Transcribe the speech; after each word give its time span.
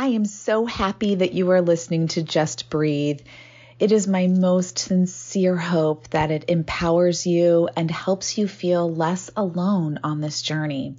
I 0.00 0.06
am 0.06 0.24
so 0.24 0.64
happy 0.64 1.16
that 1.16 1.34
you 1.34 1.50
are 1.50 1.60
listening 1.60 2.08
to 2.08 2.22
Just 2.22 2.70
Breathe. 2.70 3.20
It 3.78 3.92
is 3.92 4.08
my 4.08 4.28
most 4.28 4.78
sincere 4.78 5.58
hope 5.58 6.08
that 6.08 6.30
it 6.30 6.46
empowers 6.48 7.26
you 7.26 7.68
and 7.76 7.90
helps 7.90 8.38
you 8.38 8.48
feel 8.48 8.90
less 8.90 9.30
alone 9.36 10.00
on 10.02 10.22
this 10.22 10.40
journey. 10.40 10.94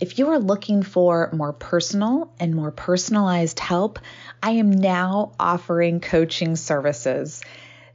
If 0.00 0.18
you 0.18 0.30
are 0.30 0.38
looking 0.38 0.82
for 0.82 1.28
more 1.34 1.52
personal 1.52 2.32
and 2.40 2.54
more 2.54 2.70
personalized 2.70 3.60
help, 3.60 3.98
I 4.42 4.52
am 4.52 4.70
now 4.70 5.32
offering 5.38 6.00
coaching 6.00 6.56
services. 6.56 7.42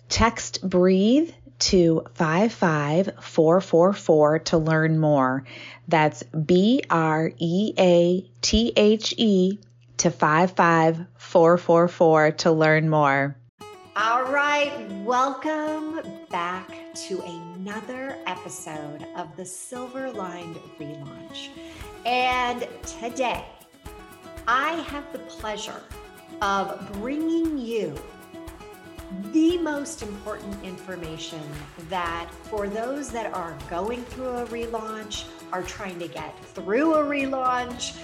Text 0.10 0.62
breathe 0.62 1.32
to 1.58 2.06
55444 2.14 4.40
to 4.40 4.58
learn 4.60 5.00
more. 5.00 5.44
That's 5.88 6.22
B 6.22 6.84
R 6.88 7.32
E 7.40 7.74
A 7.80 8.30
T 8.42 8.74
H 8.76 9.16
E 9.18 9.58
to 10.00 10.10
55444 10.10 12.32
to 12.32 12.52
learn 12.52 12.90
more. 12.90 13.38
All 13.96 14.24
right, 14.32 14.74
welcome 15.04 16.02
back 16.30 16.72
to 16.96 17.22
another 17.22 18.18
episode 18.26 19.06
of 19.18 19.36
the 19.36 19.46
Silver 19.46 20.10
Lined 20.10 20.56
Relaunch. 20.80 21.50
And 22.06 22.66
today, 22.86 23.44
I 24.48 24.72
have 24.88 25.12
the 25.12 25.20
pleasure 25.20 25.84
of 26.42 26.90
bringing 26.94 27.58
you 27.58 27.94
the 29.34 29.58
most 29.58 30.02
important 30.02 30.64
information 30.64 31.42
that 31.90 32.30
for 32.44 32.70
those 32.70 33.12
that 33.12 33.34
are 33.34 33.54
going 33.70 34.06
through 34.06 34.30
a 34.30 34.46
relaunch, 34.46 35.26
are 35.52 35.64
trying 35.64 36.00
to 36.00 36.08
get 36.08 36.40
through 36.46 36.94
a 36.94 37.04
relaunch, 37.04 38.00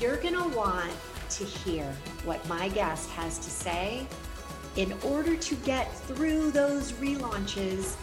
you're 0.00 0.16
going 0.16 0.34
to 0.34 0.56
want 0.56 0.90
to 1.30 1.44
hear 1.44 1.84
what 2.24 2.46
my 2.48 2.68
guest 2.68 3.10
has 3.10 3.38
to 3.38 3.50
say 3.50 4.06
in 4.76 4.94
order 5.04 5.36
to 5.36 5.54
get 5.56 5.92
through 6.00 6.50
those 6.50 6.92
relaunches 6.92 7.96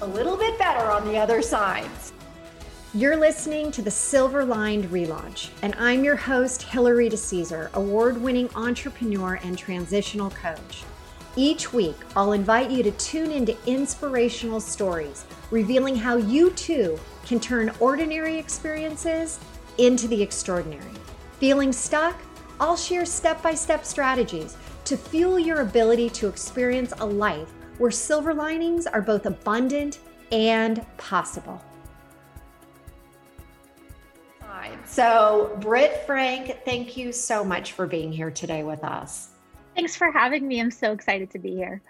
a 0.00 0.06
little 0.06 0.36
bit 0.36 0.58
better 0.58 0.90
on 0.90 1.06
the 1.06 1.16
other 1.16 1.42
side. 1.42 1.88
You're 2.96 3.16
listening 3.16 3.72
to 3.72 3.82
the 3.82 3.90
Silver 3.90 4.44
Lined 4.44 4.84
Relaunch, 4.84 5.50
and 5.62 5.74
I'm 5.76 6.04
your 6.04 6.14
host, 6.14 6.62
Hilary 6.62 7.10
DeCesar, 7.10 7.72
award 7.72 8.16
winning 8.16 8.48
entrepreneur 8.54 9.40
and 9.42 9.58
transitional 9.58 10.30
coach. 10.30 10.84
Each 11.34 11.72
week, 11.72 11.96
I'll 12.14 12.34
invite 12.34 12.70
you 12.70 12.84
to 12.84 12.92
tune 12.92 13.32
into 13.32 13.56
inspirational 13.66 14.60
stories, 14.60 15.24
revealing 15.50 15.96
how 15.96 16.18
you 16.18 16.50
too 16.52 16.96
can 17.26 17.40
turn 17.40 17.72
ordinary 17.80 18.38
experiences 18.38 19.40
into 19.78 20.06
the 20.06 20.22
extraordinary. 20.22 20.93
Feeling 21.38 21.72
stuck? 21.72 22.16
I'll 22.60 22.76
share 22.76 23.04
step 23.04 23.42
by 23.42 23.54
step 23.54 23.84
strategies 23.84 24.56
to 24.84 24.96
fuel 24.96 25.38
your 25.38 25.60
ability 25.60 26.10
to 26.10 26.28
experience 26.28 26.92
a 26.98 27.06
life 27.06 27.50
where 27.78 27.90
silver 27.90 28.32
linings 28.32 28.86
are 28.86 29.02
both 29.02 29.26
abundant 29.26 29.98
and 30.30 30.84
possible. 30.96 31.62
So, 34.86 35.56
Britt 35.60 36.04
Frank, 36.06 36.60
thank 36.64 36.96
you 36.96 37.10
so 37.10 37.44
much 37.44 37.72
for 37.72 37.86
being 37.86 38.12
here 38.12 38.30
today 38.30 38.62
with 38.62 38.84
us. 38.84 39.30
Thanks 39.74 39.96
for 39.96 40.12
having 40.12 40.46
me. 40.46 40.60
I'm 40.60 40.70
so 40.70 40.92
excited 40.92 41.30
to 41.30 41.38
be 41.38 41.50
here. 41.54 41.82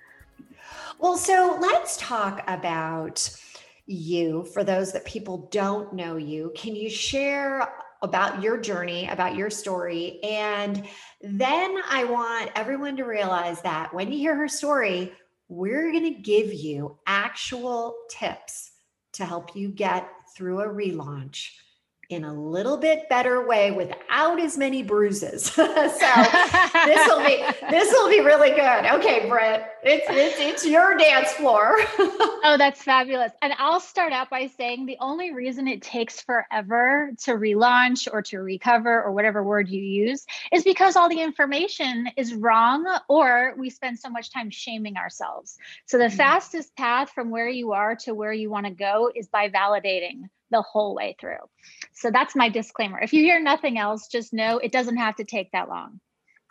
Well, 0.99 1.17
so 1.17 1.59
let's 1.61 1.97
talk 1.99 2.43
about 2.47 3.29
you 3.87 4.45
for 4.55 4.65
those 4.65 4.93
that 4.93 5.05
people 5.05 5.49
don't 5.51 5.93
know 5.93 6.17
you. 6.17 6.53
Can 6.55 6.75
you 6.75 6.89
share 6.89 7.69
about 8.05 8.43
your 8.43 8.57
journey, 8.59 9.09
about 9.09 9.35
your 9.35 9.51
story? 9.51 10.23
And 10.23 10.87
then 11.23 11.77
I 11.91 12.05
want 12.05 12.51
everyone 12.55 12.97
to 12.99 13.05
realize 13.05 13.61
that 13.63 13.93
when 13.93 14.13
you 14.13 14.19
hear 14.19 14.37
her 14.37 14.49
story, 14.49 15.13
we're 15.49 15.91
going 15.91 16.15
to 16.15 16.21
give 16.21 16.53
you 16.53 16.99
actual 17.07 17.97
tips 18.09 18.71
to 19.15 19.25
help 19.25 19.57
you 19.57 19.69
get 19.69 20.09
through 20.37 20.61
a 20.61 20.69
relaunch 20.69 21.51
in 22.15 22.25
a 22.25 22.33
little 22.33 22.77
bit 22.77 23.09
better 23.09 23.47
way 23.47 23.71
without 23.71 24.41
as 24.41 24.57
many 24.57 24.83
bruises. 24.83 25.45
so 25.53 25.67
this 25.67 27.09
will 27.09 27.25
be 27.25 27.45
this 27.71 27.93
will 27.93 28.09
be 28.09 28.21
really 28.21 28.51
good. 28.51 28.87
Okay, 28.95 29.29
Britt, 29.29 29.67
it's 29.83 30.07
it's 30.09 30.39
it's 30.39 30.67
your 30.67 30.97
dance 30.97 31.33
floor. 31.33 31.77
oh, 31.99 32.55
that's 32.57 32.83
fabulous. 32.83 33.33
And 33.43 33.53
I'll 33.59 33.81
start 33.81 34.13
out 34.13 34.31
by 34.31 34.47
saying 34.47 34.87
the 34.87 34.97
only 35.01 35.33
reason 35.33 35.67
it 35.67 35.83
takes 35.83 36.21
forever 36.21 37.11
to 37.25 37.33
relaunch 37.33 38.09
or 38.11 38.23
to 38.23 38.39
recover 38.39 39.03
or 39.03 39.13
whatever 39.13 39.43
word 39.43 39.69
you 39.69 39.83
use 39.83 40.25
is 40.53 40.63
because 40.63 40.97
all 40.97 41.09
the 41.09 41.21
information 41.21 42.09
is 42.17 42.35
wrong 42.35 42.87
or 43.09 43.55
we 43.59 43.71
spend 43.71 43.99
so 43.99 44.09
much 44.09 44.33
time 44.33 44.51
shaming 44.51 44.97
ourselves. 44.97 45.59
So 45.87 45.99
the 45.99 46.05
mm-hmm. 46.05 46.17
fastest 46.17 46.77
path 46.77 47.11
from 47.11 47.31
where 47.31 47.49
you 47.49 47.73
are 47.73 47.97
to 47.97 48.15
where 48.15 48.33
you 48.33 48.51
want 48.51 48.67
to 48.67 48.73
go 48.73 49.11
is 49.15 49.27
by 49.27 49.49
validating 49.49 50.29
the 50.51 50.63
whole 50.63 50.95
way 50.95 51.17
through. 51.21 51.39
So 51.93 52.11
that's 52.11 52.37
my 52.37 52.49
disclaimer. 52.49 53.01
If 53.01 53.13
you 53.13 53.23
hear 53.23 53.41
nothing 53.41 53.79
else, 53.79 54.09
just 54.09 54.33
know 54.33 54.59
it 54.59 54.73
doesn't 54.73 54.97
have 54.97 55.17
to 55.17 55.25
take 55.25 55.53
that 55.53 55.69
long. 55.69 56.01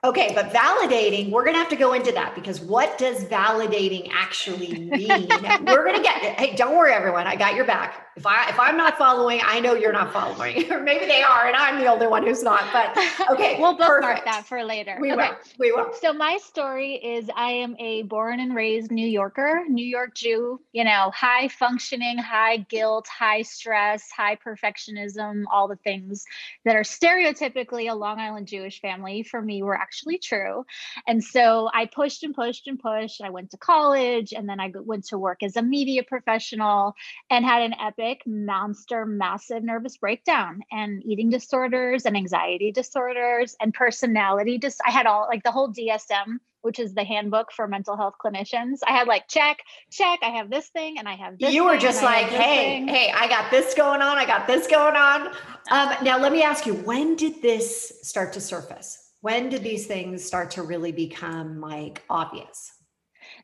Okay, 0.05 0.33
but 0.35 0.49
validating, 0.49 1.31
we're 1.31 1.45
going 1.45 1.53
to 1.53 1.59
have 1.59 1.69
to 1.69 1.77
go 1.77 1.93
into 1.93 2.11
that 2.11 2.35
because 2.35 2.59
what 2.59 2.97
does 2.97 3.23
validating 3.23 4.09
actually 4.11 4.73
mean? 4.89 5.29
we're 5.65 5.85
going 5.85 5.95
to 5.95 6.03
get 6.03 6.21
Hey, 6.37 6.55
don't 6.55 6.75
worry 6.75 6.91
everyone, 6.91 7.25
I 7.25 7.37
got 7.37 7.55
your 7.55 7.65
back. 7.65 8.02
If 8.15 8.25
I 8.25 8.49
if 8.49 8.59
I'm 8.59 8.77
not 8.77 8.97
following, 8.97 9.41
I 9.43 9.59
know 9.59 9.73
you're 9.73 9.93
not 9.93 10.13
following. 10.13 10.71
or 10.71 10.79
maybe 10.83 11.05
they 11.05 11.23
are 11.23 11.47
and 11.47 11.55
I'm 11.55 11.79
the 11.79 11.87
only 11.87 12.07
one 12.07 12.25
who's 12.25 12.43
not. 12.43 12.63
But 12.71 12.97
okay. 13.31 13.57
we'll 13.59 13.75
bookmark 13.77 14.23
that 14.25 14.45
for 14.45 14.63
later. 14.63 14.97
We 14.99 15.13
okay. 15.13 15.29
will. 15.29 15.37
We 15.59 15.71
will. 15.71 15.91
So 16.01 16.13
my 16.13 16.37
story 16.37 16.95
is 16.95 17.29
I 17.35 17.51
am 17.51 17.75
a 17.79 18.03
born 18.03 18.39
and 18.39 18.55
raised 18.55 18.91
New 18.91 19.07
Yorker, 19.07 19.63
New 19.67 19.85
York 19.85 20.15
Jew, 20.15 20.59
you 20.73 20.83
know, 20.83 21.11
high 21.15 21.47
functioning, 21.47 22.17
high 22.17 22.57
guilt, 22.57 23.07
high 23.07 23.41
stress, 23.41 24.09
high 24.11 24.35
perfectionism, 24.35 25.43
all 25.51 25.67
the 25.67 25.75
things 25.77 26.25
that 26.65 26.75
are 26.75 26.83
stereotypically 26.83 27.89
a 27.89 27.95
Long 27.95 28.19
Island 28.19 28.47
Jewish 28.47 28.79
family 28.79 29.23
for 29.23 29.41
me 29.41 29.63
were 29.63 29.75
actually 29.75 29.93
actually 30.03 30.17
true. 30.17 30.65
And 31.07 31.23
so 31.23 31.69
I 31.73 31.85
pushed 31.85 32.23
and 32.23 32.33
pushed 32.33 32.67
and 32.67 32.79
pushed. 32.79 33.21
I 33.21 33.29
went 33.29 33.51
to 33.51 33.57
college 33.57 34.33
and 34.33 34.47
then 34.47 34.59
I 34.59 34.71
went 34.73 35.05
to 35.05 35.17
work 35.17 35.43
as 35.43 35.55
a 35.55 35.61
media 35.61 36.03
professional 36.03 36.95
and 37.29 37.45
had 37.45 37.61
an 37.61 37.73
epic, 37.79 38.02
monster, 38.25 39.05
massive 39.05 39.63
nervous 39.63 39.97
breakdown 39.97 40.61
and 40.71 41.03
eating 41.05 41.29
disorders 41.29 42.05
and 42.05 42.15
anxiety 42.15 42.71
disorders 42.71 43.55
and 43.59 43.73
personality. 43.73 44.57
Just 44.57 44.79
I 44.85 44.91
had 44.91 45.05
all 45.05 45.27
like 45.27 45.43
the 45.43 45.51
whole 45.51 45.71
DSM 45.71 46.39
which 46.61 46.79
is 46.79 46.93
the 46.93 47.03
handbook 47.03 47.51
for 47.51 47.67
mental 47.67 47.97
health 47.97 48.13
clinicians. 48.23 48.77
I 48.87 48.93
had 48.93 49.05
like 49.05 49.27
check, 49.27 49.57
check. 49.91 50.19
I 50.23 50.29
have 50.29 50.49
this 50.49 50.69
thing, 50.69 50.97
and 50.97 51.09
I 51.09 51.15
have 51.15 51.37
this. 51.37 51.53
You 51.53 51.65
were 51.65 51.77
just 51.77 52.01
like, 52.01 52.27
hey, 52.27 52.77
thing. 52.77 52.87
hey, 52.87 53.11
I 53.13 53.27
got 53.27 53.51
this 53.51 53.73
going 53.73 54.01
on. 54.01 54.17
I 54.17 54.25
got 54.25 54.47
this 54.47 54.65
going 54.65 54.95
on. 54.95 55.27
Um, 55.69 55.93
now, 56.05 56.17
let 56.17 56.31
me 56.31 56.41
ask 56.41 56.65
you, 56.65 56.75
when 56.75 57.17
did 57.17 57.41
this 57.41 57.99
start 58.03 58.31
to 58.33 58.39
surface? 58.39 59.03
when 59.23 59.47
did 59.47 59.63
these 59.63 59.87
things 59.87 60.21
start 60.21 60.51
to 60.51 60.61
really 60.61 60.91
become 60.91 61.61
like 61.61 62.03
obvious? 62.09 62.73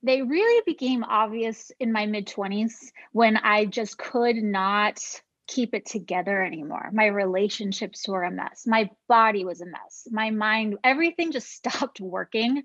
They 0.04 0.22
really 0.22 0.62
became 0.66 1.04
obvious 1.04 1.72
in 1.80 1.92
my 1.92 2.06
mid 2.06 2.28
20s 2.28 2.92
when 3.12 3.38
I 3.38 3.66
just 3.66 3.98
could 3.98 4.38
not 4.38 5.02
keep 5.50 5.74
it 5.74 5.86
together 5.86 6.42
anymore. 6.44 6.90
My 6.94 7.08
relationships 7.08 8.08
were 8.08 8.24
a 8.24 8.32
mess. 8.32 8.66
My 8.68 8.90
body 9.08 9.44
was 9.44 9.62
a 9.62 9.66
mess. 9.66 10.08
My 10.12 10.30
mind, 10.30 10.78
everything 10.84 11.32
just 11.32 11.52
stopped 11.56 12.00
working. 12.00 12.64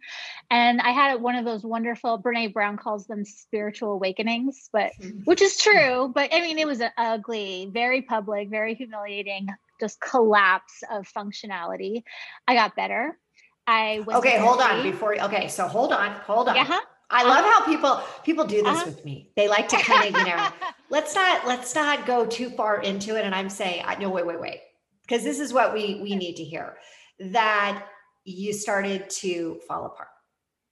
And 0.51 0.81
I 0.81 0.91
had 0.91 1.21
one 1.21 1.35
of 1.35 1.45
those 1.45 1.65
wonderful, 1.65 2.23
Brene 2.23 2.53
Brown 2.53 2.77
calls 2.77 3.07
them 3.07 3.25
spiritual 3.25 3.93
awakenings, 3.93 4.69
but 4.73 4.93
which 5.25 5.41
is 5.41 5.57
true. 5.57 6.13
But 6.15 6.33
I 6.33 6.41
mean, 6.43 6.59
it 6.59 6.67
was 6.67 6.81
an 6.81 6.91
ugly, 6.97 7.71
very 7.73 8.03
public, 8.03 8.51
very 8.51 8.75
humiliating, 8.75 9.49
just 9.81 10.01
collapse 10.01 10.83
of 10.91 11.09
functionality. 11.09 12.03
I 12.47 12.55
got 12.55 12.77
better. 12.77 13.19
I 13.67 14.01
went 14.07 14.19
okay. 14.19 14.39
Hold 14.39 14.61
on 14.61 14.83
before. 14.83 15.19
Okay, 15.23 15.49
so 15.49 15.67
hold 15.67 15.93
on, 15.93 16.11
hold 16.27 16.49
on. 16.49 16.59
Uh-huh. 16.59 16.81
I 17.11 17.23
love 17.25 17.45
how 17.45 17.65
people 17.65 18.01
people 18.25 18.45
do 18.45 18.63
this 18.63 18.67
uh-huh. 18.67 18.85
with 18.87 19.05
me. 19.05 19.31
They 19.37 19.49
like 19.49 19.69
to 19.69 19.77
kind 19.77 20.15
of 20.15 20.21
you 20.21 20.27
know, 20.27 20.49
let's 20.91 21.15
not 21.15 21.47
let's 21.47 21.75
not 21.75 22.07
go 22.07 22.27
too 22.27 22.51
far 22.51 22.83
into 22.83 23.17
it. 23.17 23.25
And 23.25 23.35
I'm 23.35 23.51
saying, 23.51 23.85
I 23.87 23.97
no, 23.97 24.11
wait, 24.11 24.27
wait, 24.27 24.41
wait, 24.41 24.61
because 25.03 25.23
this 25.23 25.41
is 25.41 25.53
what 25.53 25.73
we 25.73 26.01
we 26.03 26.17
need 26.17 26.37
to 26.37 26.45
hear 26.45 26.77
that 27.19 27.87
you 28.25 28.53
started 28.53 29.09
to 29.11 29.61
fall 29.69 29.87
apart. 29.87 30.09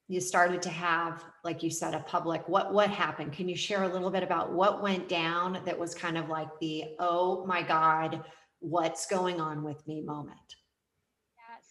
You 0.08 0.20
started 0.20 0.60
to 0.62 0.68
have, 0.68 1.24
like 1.44 1.62
you 1.62 1.70
said, 1.70 1.94
a 1.94 2.00
public. 2.00 2.48
What 2.48 2.72
what 2.72 2.90
happened? 2.90 3.32
Can 3.32 3.48
you 3.48 3.56
share 3.56 3.84
a 3.84 3.88
little 3.88 4.10
bit 4.10 4.22
about 4.22 4.52
what 4.52 4.82
went 4.82 5.08
down? 5.08 5.60
That 5.64 5.78
was 5.78 5.94
kind 5.94 6.18
of 6.18 6.28
like 6.28 6.48
the 6.60 6.84
oh 6.98 7.46
my 7.46 7.62
god 7.62 8.24
what's 8.62 9.06
going 9.06 9.40
on 9.40 9.62
with 9.62 9.86
me 9.86 10.00
moment? 10.00 10.38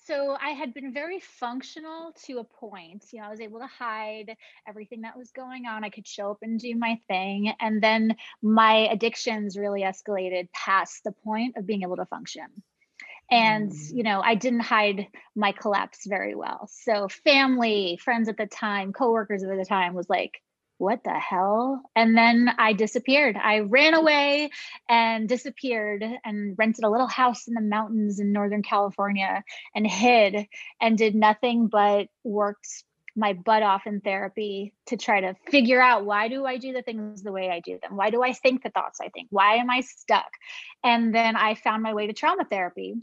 So 0.06 0.38
I 0.42 0.51
had 0.51 0.74
been 0.74 0.94
very 0.94 1.19
functional 1.19 2.13
to 2.25 2.39
a 2.39 2.44
point. 2.44 3.06
You 3.12 3.21
know, 3.21 3.27
I 3.27 3.30
was 3.30 3.39
able 3.39 3.59
to 3.59 3.68
hide 3.68 4.36
everything 4.68 5.01
that 5.01 5.18
was 5.18 5.31
going 5.31 5.65
on. 5.68 5.83
I 5.83 5.89
could 5.89 6.07
show 6.07 6.31
up 6.31 6.39
and 6.42 6.59
do 6.59 6.75
my 6.75 7.00
thing. 7.07 7.53
And 7.59 7.81
then 7.81 8.15
my 8.42 8.88
addictions 8.92 9.57
really 9.57 9.81
escalated 9.81 10.51
past 10.53 11.03
the 11.03 11.12
point 11.12 11.56
of 11.57 11.68
being 11.68 11.83
able 11.83 11.98
to 11.98 12.06
function. 12.06 12.45
And, 13.30 13.71
mm. 13.71 13.95
you 13.95 14.03
know, 14.03 14.21
I 14.21 14.36
didn't 14.36 14.62
hide 14.62 15.07
my 15.36 15.51
collapse 15.51 16.06
very 16.07 16.36
well. 16.36 16.68
So 16.71 17.07
family, 17.07 18.00
friends 18.03 18.27
at 18.27 18.38
the 18.38 18.48
time, 18.48 18.94
coworkers 18.94 19.44
at 19.44 19.56
the 19.56 19.65
time 19.65 19.94
was 19.94 20.09
like, 20.09 20.42
what 20.81 21.04
the 21.04 21.13
hell? 21.13 21.83
And 21.95 22.18
then 22.18 22.50
I 22.57 22.74
disappeared. 22.74 23.38
I 23.38 23.60
ran 23.60 23.94
mm. 23.94 24.00
away 24.00 24.50
and 24.89 25.30
disappeared 25.30 26.04
and 26.25 26.56
rented 26.57 26.83
a 26.83 26.89
little 26.89 27.07
house 27.07 27.48
in 27.48 27.54
the 27.54 27.62
mountains 27.62 28.19
in 28.19 28.31
Northern 28.31 28.63
California 28.63 29.44
and 29.75 29.86
hid 29.86 30.48
and 30.81 30.98
did 30.98 31.13
nothing 31.13 31.68
but 31.68 32.07
worked 32.24 32.68
my 33.16 33.33
butt 33.33 33.62
off 33.62 33.86
in 33.86 34.01
therapy 34.01 34.74
to 34.88 34.98
try 34.98 35.22
to 35.22 35.36
figure 35.51 35.80
out 35.81 36.04
why 36.04 36.30
do 36.30 36.48
I 36.48 36.57
do 36.57 36.74
the 36.74 36.81
things 36.81 37.22
the 37.22 37.31
way 37.31 37.51
I 37.51 37.60
do 37.60 37.77
them? 37.80 37.95
Why 37.95 38.10
do 38.10 38.24
I 38.24 38.34
think 38.34 38.63
the 38.63 38.72
thoughts 38.72 39.00
I 39.00 39.10
think? 39.10 39.27
Why 39.30 39.57
am 39.57 39.69
I 39.69 39.81
stuck? 39.81 40.31
And 40.84 41.13
then 41.13 41.36
I 41.36 41.54
found 41.54 41.84
my 41.84 41.94
way 41.94 42.07
to 42.07 42.13
trauma 42.13 42.45
therapy 42.50 42.95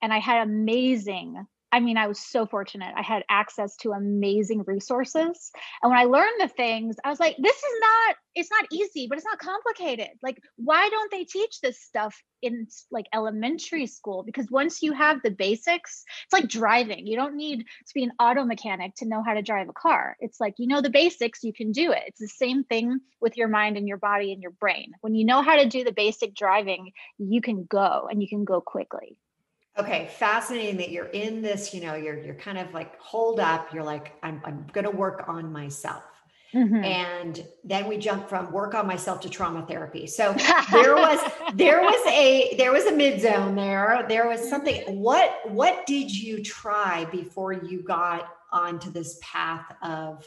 and 0.00 0.10
I 0.10 0.20
had 0.20 0.42
amazing 0.42 1.46
I 1.72 1.80
mean, 1.80 1.96
I 1.96 2.06
was 2.06 2.20
so 2.20 2.46
fortunate. 2.46 2.94
I 2.96 3.02
had 3.02 3.24
access 3.28 3.76
to 3.78 3.90
amazing 3.90 4.62
resources. 4.66 5.50
And 5.82 5.90
when 5.90 5.98
I 5.98 6.04
learned 6.04 6.40
the 6.40 6.48
things, 6.48 6.96
I 7.04 7.10
was 7.10 7.18
like, 7.18 7.36
this 7.38 7.56
is 7.56 7.80
not, 7.80 8.16
it's 8.34 8.50
not 8.50 8.66
easy, 8.70 9.08
but 9.08 9.18
it's 9.18 9.26
not 9.26 9.38
complicated. 9.38 10.10
Like, 10.22 10.40
why 10.56 10.88
don't 10.88 11.10
they 11.10 11.24
teach 11.24 11.60
this 11.60 11.80
stuff 11.80 12.16
in 12.40 12.68
like 12.90 13.06
elementary 13.12 13.86
school? 13.86 14.22
Because 14.22 14.46
once 14.50 14.80
you 14.80 14.92
have 14.92 15.22
the 15.22 15.30
basics, 15.30 16.04
it's 16.24 16.32
like 16.32 16.48
driving. 16.48 17.06
You 17.06 17.16
don't 17.16 17.36
need 17.36 17.60
to 17.60 17.94
be 17.94 18.04
an 18.04 18.12
auto 18.20 18.44
mechanic 18.44 18.94
to 18.96 19.08
know 19.08 19.22
how 19.26 19.34
to 19.34 19.42
drive 19.42 19.68
a 19.68 19.72
car. 19.72 20.16
It's 20.20 20.40
like, 20.40 20.54
you 20.58 20.68
know, 20.68 20.80
the 20.80 20.90
basics, 20.90 21.42
you 21.42 21.52
can 21.52 21.72
do 21.72 21.90
it. 21.90 22.04
It's 22.06 22.20
the 22.20 22.28
same 22.28 22.62
thing 22.62 23.00
with 23.20 23.36
your 23.36 23.48
mind 23.48 23.76
and 23.76 23.88
your 23.88 23.98
body 23.98 24.32
and 24.32 24.40
your 24.40 24.52
brain. 24.52 24.92
When 25.00 25.16
you 25.16 25.26
know 25.26 25.42
how 25.42 25.56
to 25.56 25.68
do 25.68 25.82
the 25.82 25.92
basic 25.92 26.34
driving, 26.34 26.92
you 27.18 27.40
can 27.40 27.64
go 27.68 28.08
and 28.08 28.22
you 28.22 28.28
can 28.28 28.44
go 28.44 28.60
quickly. 28.60 29.18
Okay, 29.78 30.10
fascinating 30.18 30.78
that 30.78 30.90
you're 30.90 31.06
in 31.06 31.42
this, 31.42 31.74
you 31.74 31.82
know, 31.82 31.94
you're 31.94 32.18
you're 32.18 32.34
kind 32.34 32.58
of 32.58 32.72
like 32.72 32.98
hold 33.00 33.40
up, 33.40 33.72
you're 33.74 33.84
like, 33.84 34.14
I'm 34.22 34.40
I'm 34.44 34.66
gonna 34.72 34.90
work 34.90 35.24
on 35.28 35.52
myself. 35.52 36.04
Mm-hmm. 36.54 36.84
And 36.84 37.46
then 37.64 37.88
we 37.88 37.98
jump 37.98 38.28
from 38.28 38.50
work 38.52 38.74
on 38.74 38.86
myself 38.86 39.20
to 39.22 39.28
trauma 39.28 39.66
therapy. 39.66 40.06
So 40.06 40.32
there 40.72 40.94
was 40.94 41.20
there 41.54 41.82
was 41.82 42.06
a 42.06 42.54
there 42.56 42.72
was 42.72 42.86
a 42.86 42.92
mid 42.92 43.20
zone 43.20 43.54
there. 43.56 44.06
There 44.08 44.28
was 44.28 44.48
something. 44.48 45.00
What 45.00 45.50
what 45.50 45.84
did 45.86 46.10
you 46.10 46.42
try 46.42 47.04
before 47.06 47.52
you 47.52 47.82
got 47.82 48.28
onto 48.52 48.90
this 48.90 49.18
path 49.20 49.70
of 49.82 50.26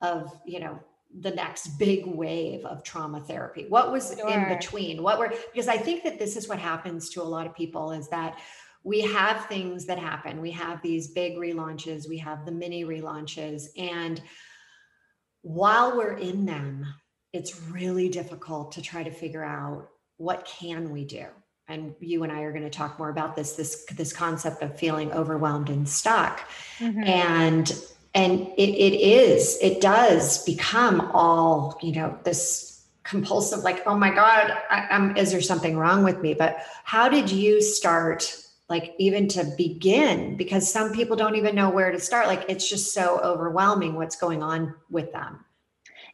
of 0.00 0.40
you 0.46 0.60
know 0.60 0.78
the 1.20 1.30
next 1.30 1.78
big 1.78 2.06
wave 2.06 2.64
of 2.64 2.82
trauma 2.82 3.20
therapy? 3.20 3.66
What 3.68 3.92
was 3.92 4.14
sure. 4.16 4.28
in 4.28 4.48
between? 4.48 5.02
What 5.02 5.18
were 5.18 5.34
because 5.52 5.68
I 5.68 5.76
think 5.76 6.04
that 6.04 6.18
this 6.18 6.36
is 6.36 6.48
what 6.48 6.58
happens 6.58 7.10
to 7.10 7.22
a 7.22 7.24
lot 7.24 7.46
of 7.46 7.54
people 7.54 7.92
is 7.92 8.08
that 8.08 8.38
we 8.86 9.00
have 9.00 9.46
things 9.46 9.86
that 9.86 9.98
happen. 9.98 10.40
We 10.40 10.52
have 10.52 10.80
these 10.80 11.08
big 11.08 11.34
relaunches, 11.36 12.08
we 12.08 12.18
have 12.18 12.46
the 12.46 12.52
mini 12.52 12.84
relaunches. 12.84 13.64
And 13.76 14.22
while 15.42 15.96
we're 15.96 16.16
in 16.16 16.46
them, 16.46 16.86
it's 17.32 17.60
really 17.62 18.08
difficult 18.08 18.72
to 18.72 18.82
try 18.82 19.02
to 19.02 19.10
figure 19.10 19.44
out 19.44 19.88
what 20.18 20.44
can 20.46 20.92
we 20.92 21.04
do 21.04 21.26
and 21.68 21.94
you 22.00 22.22
and 22.22 22.32
I 22.32 22.42
are 22.42 22.52
going 22.52 22.62
to 22.62 22.70
talk 22.70 22.98
more 22.98 23.10
about 23.10 23.36
this 23.36 23.52
this 23.52 23.84
this 23.96 24.12
concept 24.12 24.62
of 24.62 24.78
feeling 24.78 25.12
overwhelmed 25.12 25.68
and 25.68 25.86
stuck 25.86 26.48
mm-hmm. 26.78 27.02
and 27.02 27.78
and 28.14 28.40
it, 28.56 28.70
it 28.70 28.94
is 28.94 29.58
it 29.60 29.82
does 29.82 30.44
become 30.44 31.10
all 31.12 31.78
you 31.82 31.92
know 31.92 32.18
this 32.24 32.86
compulsive 33.02 33.60
like 33.60 33.82
oh 33.86 33.98
my 33.98 34.10
god 34.10 34.56
I, 34.70 34.86
I'm, 34.90 35.16
is 35.16 35.32
there 35.32 35.42
something 35.42 35.76
wrong 35.76 36.02
with 36.02 36.20
me 36.20 36.32
but 36.32 36.64
how 36.84 37.08
did 37.08 37.30
you 37.30 37.60
start 37.60 38.45
like 38.68 38.94
even 38.98 39.28
to 39.28 39.44
begin 39.56 40.36
because 40.36 40.70
some 40.70 40.92
people 40.92 41.16
don't 41.16 41.36
even 41.36 41.54
know 41.54 41.70
where 41.70 41.92
to 41.92 42.00
start. 42.00 42.26
Like 42.26 42.46
it's 42.48 42.68
just 42.68 42.92
so 42.92 43.20
overwhelming 43.22 43.94
what's 43.94 44.16
going 44.16 44.42
on 44.42 44.74
with 44.90 45.12
them. 45.12 45.44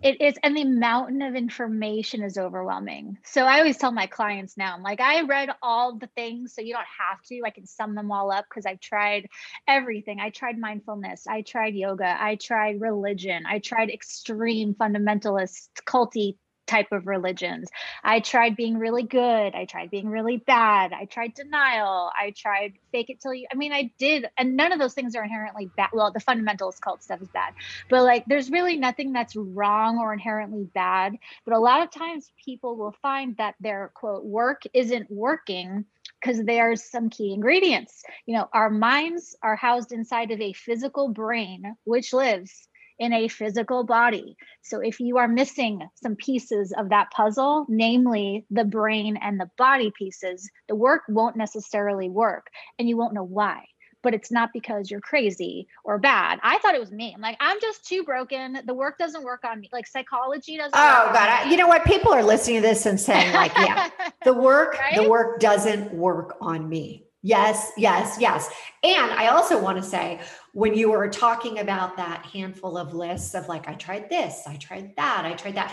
It 0.03 0.21
is 0.21 0.35
and 0.43 0.57
the 0.57 0.65
mountain 0.65 1.23
of 1.23 1.37
information 1.37 2.23
is 2.23 2.37
overwhelming. 2.37 3.19
So 3.25 3.45
i 3.45 3.59
always 3.59 3.79
tell 3.79 3.93
my 3.93 4.07
clients 4.07 4.57
now 4.57 4.75
i'm 4.75 4.83
like 4.83 5.01
i 5.01 5.23
read 5.23 5.51
all 5.63 5.97
the 5.97 6.09
things 6.09 6.55
so 6.55 6.61
you 6.61 6.75
don't 6.75 6.85
have 6.99 7.23
to. 7.29 7.41
I 7.47 7.51
can 7.51 7.67
sum 7.67 7.95
them 7.95 8.11
all 8.11 8.33
up 8.33 8.45
because 8.49 8.67
i've 8.67 8.81
tried 8.81 9.29
everything. 9.69 10.19
I 10.21 10.31
tried 10.31 10.59
mindfulness. 10.59 11.27
I 11.29 11.43
tried 11.43 11.75
yoga. 11.75 12.17
I 12.21 12.35
tried 12.35 12.81
religion. 12.81 13.45
I 13.47 13.61
tried 13.61 13.91
extreme 13.91 14.75
fundamentalist 14.75 15.69
culty 15.87 16.37
type 16.67 16.93
of 16.93 17.07
religions. 17.07 17.69
I 18.05 18.21
tried 18.21 18.57
being 18.57 18.79
really 18.79 19.03
good. 19.03 19.55
I 19.55 19.65
tried 19.65 19.91
being 19.91 20.09
really 20.09 20.39
bad. 20.39 20.93
I 20.93 21.05
tried 21.07 21.35
denial. 21.35 22.11
I 22.19 22.33
tried 22.37 22.75
fake 22.93 23.11
it 23.11 23.21
till 23.21 23.35
you. 23.35 23.47
I 23.51 23.55
mean, 23.55 23.73
I 23.73 23.93
did, 23.99 24.27
and 24.39 24.57
none 24.57 24.73
of 24.73 24.79
those 24.79 24.95
things 24.95 25.15
are 25.15 25.25
inherently 25.25 25.71
bad. 25.77 25.91
Well, 25.93 26.13
the 26.13 26.21
fundamentalist 26.21 26.81
cult 26.81 27.03
stuff 27.03 27.21
is 27.21 27.29
bad, 27.29 27.55
but 27.91 28.05
like 28.05 28.25
there's 28.27 28.51
really 28.51 28.77
nothing 28.77 29.13
that's 29.13 29.37
wrong 29.37 29.99
or 29.99 30.13
inherently 30.13 30.65
bad. 30.75 31.15
But 31.45 31.55
a 31.55 31.61
lot 31.61 31.83
of 31.83 31.91
times 31.91 32.33
people 32.43 32.77
will 32.77 32.95
find 33.03 33.37
that 33.37 33.55
their 33.61 33.91
quote 33.95 34.25
work 34.25 34.63
isn't 34.73 35.11
working 35.11 35.85
because 36.21 36.45
there's 36.45 36.85
some 36.85 37.11
key 37.11 37.33
ingredients. 37.33 38.03
You 38.27 38.37
know, 38.37 38.49
our 38.53 38.71
minds 38.71 39.37
are 39.43 39.57
housed 39.57 39.93
inside 39.93 40.31
of 40.31 40.41
a 40.41 40.53
physical 40.53 41.09
brain, 41.09 41.77
which 41.85 42.13
lives 42.13 42.69
in 42.99 43.13
a 43.13 43.29
physical 43.29 43.85
body. 43.85 44.37
So 44.63 44.81
if 44.81 45.01
you 45.01 45.19
are 45.19 45.29
missing 45.29 45.87
some 45.95 46.17
pieces 46.17 46.73
of 46.77 46.91
that 46.91 47.11
puzzle, 47.11 47.67
namely 47.69 48.45
the 48.51 48.65
brain 48.65 49.17
and 49.17 49.39
the 49.39 49.51
body 49.59 49.93
pieces, 49.97 50.49
the 50.69 50.75
work 50.75 51.03
won't 51.09 51.37
necessarily 51.37 52.09
work 52.09 52.47
and 52.79 52.89
you 52.89 52.97
won't 52.97 53.15
know 53.15 53.25
why. 53.25 53.65
But 54.03 54.15
it's 54.15 54.33
not 54.33 54.51
because 54.53 54.91
you're 54.91 55.01
crazy 55.01 55.69
or 55.85 55.97
bad. 55.97 56.41
I 56.43 56.59
thought 56.59 56.75
it 56.75 56.81
was 56.81 56.91
me. 56.91 57.13
I'm 57.15 57.21
like, 57.21 57.37
I'm 57.39 57.61
just 57.61 57.87
too 57.87 58.03
broken. 58.03 58.59
The 58.67 58.75
work 58.75 58.99
doesn't 58.99 59.23
work 59.23 59.45
on 59.45 59.61
me. 59.61 59.71
Like 59.73 59.87
psychology 59.87 60.57
doesn't. 60.57 60.75
Oh 60.75 61.11
God! 61.13 61.29
I, 61.29 61.49
you 61.49 61.57
know 61.57 61.69
what? 61.69 61.85
People 61.85 62.13
are 62.13 62.25
listening 62.25 62.57
to 62.57 62.63
this 62.63 62.85
and 62.85 62.99
saying, 62.99 63.33
like, 63.33 63.53
yeah, 63.57 63.91
the 64.25 64.35
work, 64.35 64.77
right? 64.81 64.97
the 64.97 65.09
work 65.09 65.39
doesn't 65.39 65.95
work 65.95 66.37
on 66.41 66.69
me. 66.69 67.07
Yes, 67.23 67.71
yes, 67.77 68.17
yes. 68.21 68.51
And 68.83 69.13
I 69.13 69.29
also 69.29 69.61
want 69.61 69.79
to 69.79 69.83
say, 69.83 70.21
when 70.53 70.75
you 70.75 70.91
were 70.91 71.09
talking 71.09 71.61
about 71.61 71.97
that 71.97 72.27
handful 72.27 72.77
of 72.77 72.95
lists 72.95 73.35
of 73.35 73.49
like, 73.49 73.69
I 73.69 73.75
tried 73.75 74.11
this, 74.11 74.43
I 74.47 74.57
tried 74.57 74.93
that, 74.97 75.25
I 75.25 75.35
tried 75.35 75.55
that, 75.55 75.73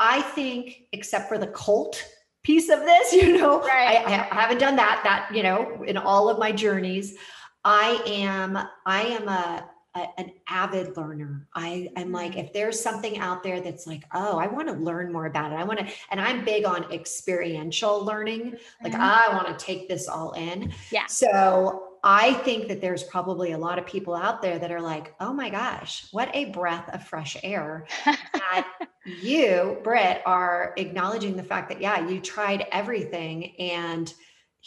I 0.00 0.22
think, 0.22 0.76
except 0.92 1.28
for 1.28 1.38
the 1.38 1.46
cult 1.48 2.04
piece 2.42 2.68
of 2.68 2.80
this, 2.80 3.12
you 3.12 3.38
know, 3.38 3.60
right. 3.60 4.06
I, 4.06 4.28
I 4.30 4.40
haven't 4.40 4.58
done 4.58 4.76
that, 4.76 5.00
that, 5.04 5.34
you 5.34 5.44
know, 5.44 5.84
in 5.84 5.96
all 5.96 6.28
of 6.28 6.38
my 6.38 6.50
journeys. 6.50 7.16
I 7.64 8.02
am, 8.06 8.58
I 8.86 9.02
am 9.02 9.28
a, 9.28 9.68
a, 9.94 10.06
an 10.18 10.32
avid 10.48 10.96
learner. 10.96 11.48
I 11.54 11.90
am 11.96 12.12
like, 12.12 12.32
mm. 12.32 12.44
if 12.44 12.52
there's 12.52 12.80
something 12.80 13.18
out 13.18 13.42
there 13.42 13.60
that's 13.60 13.86
like, 13.86 14.04
oh, 14.14 14.38
I 14.38 14.46
want 14.46 14.68
to 14.68 14.74
learn 14.74 15.12
more 15.12 15.26
about 15.26 15.52
it. 15.52 15.56
I 15.56 15.64
want 15.64 15.80
to, 15.80 15.86
and 16.10 16.20
I'm 16.20 16.44
big 16.44 16.64
on 16.64 16.90
experiential 16.92 18.04
learning. 18.04 18.56
Like, 18.82 18.92
mm-hmm. 18.92 19.02
I 19.02 19.28
want 19.32 19.46
to 19.58 19.64
take 19.64 19.88
this 19.88 20.08
all 20.08 20.32
in. 20.32 20.72
Yeah. 20.90 21.06
So 21.06 21.88
I 22.04 22.34
think 22.34 22.68
that 22.68 22.80
there's 22.80 23.02
probably 23.02 23.52
a 23.52 23.58
lot 23.58 23.78
of 23.78 23.86
people 23.86 24.14
out 24.14 24.42
there 24.42 24.58
that 24.58 24.70
are 24.70 24.80
like, 24.80 25.14
oh 25.20 25.32
my 25.32 25.50
gosh, 25.50 26.06
what 26.12 26.30
a 26.34 26.46
breath 26.46 26.88
of 26.94 27.06
fresh 27.06 27.36
air. 27.42 27.86
that 28.04 28.68
you, 29.04 29.78
Britt, 29.82 30.22
are 30.24 30.74
acknowledging 30.76 31.36
the 31.36 31.42
fact 31.42 31.68
that, 31.70 31.80
yeah, 31.80 32.06
you 32.06 32.20
tried 32.20 32.66
everything 32.70 33.56
and, 33.58 34.12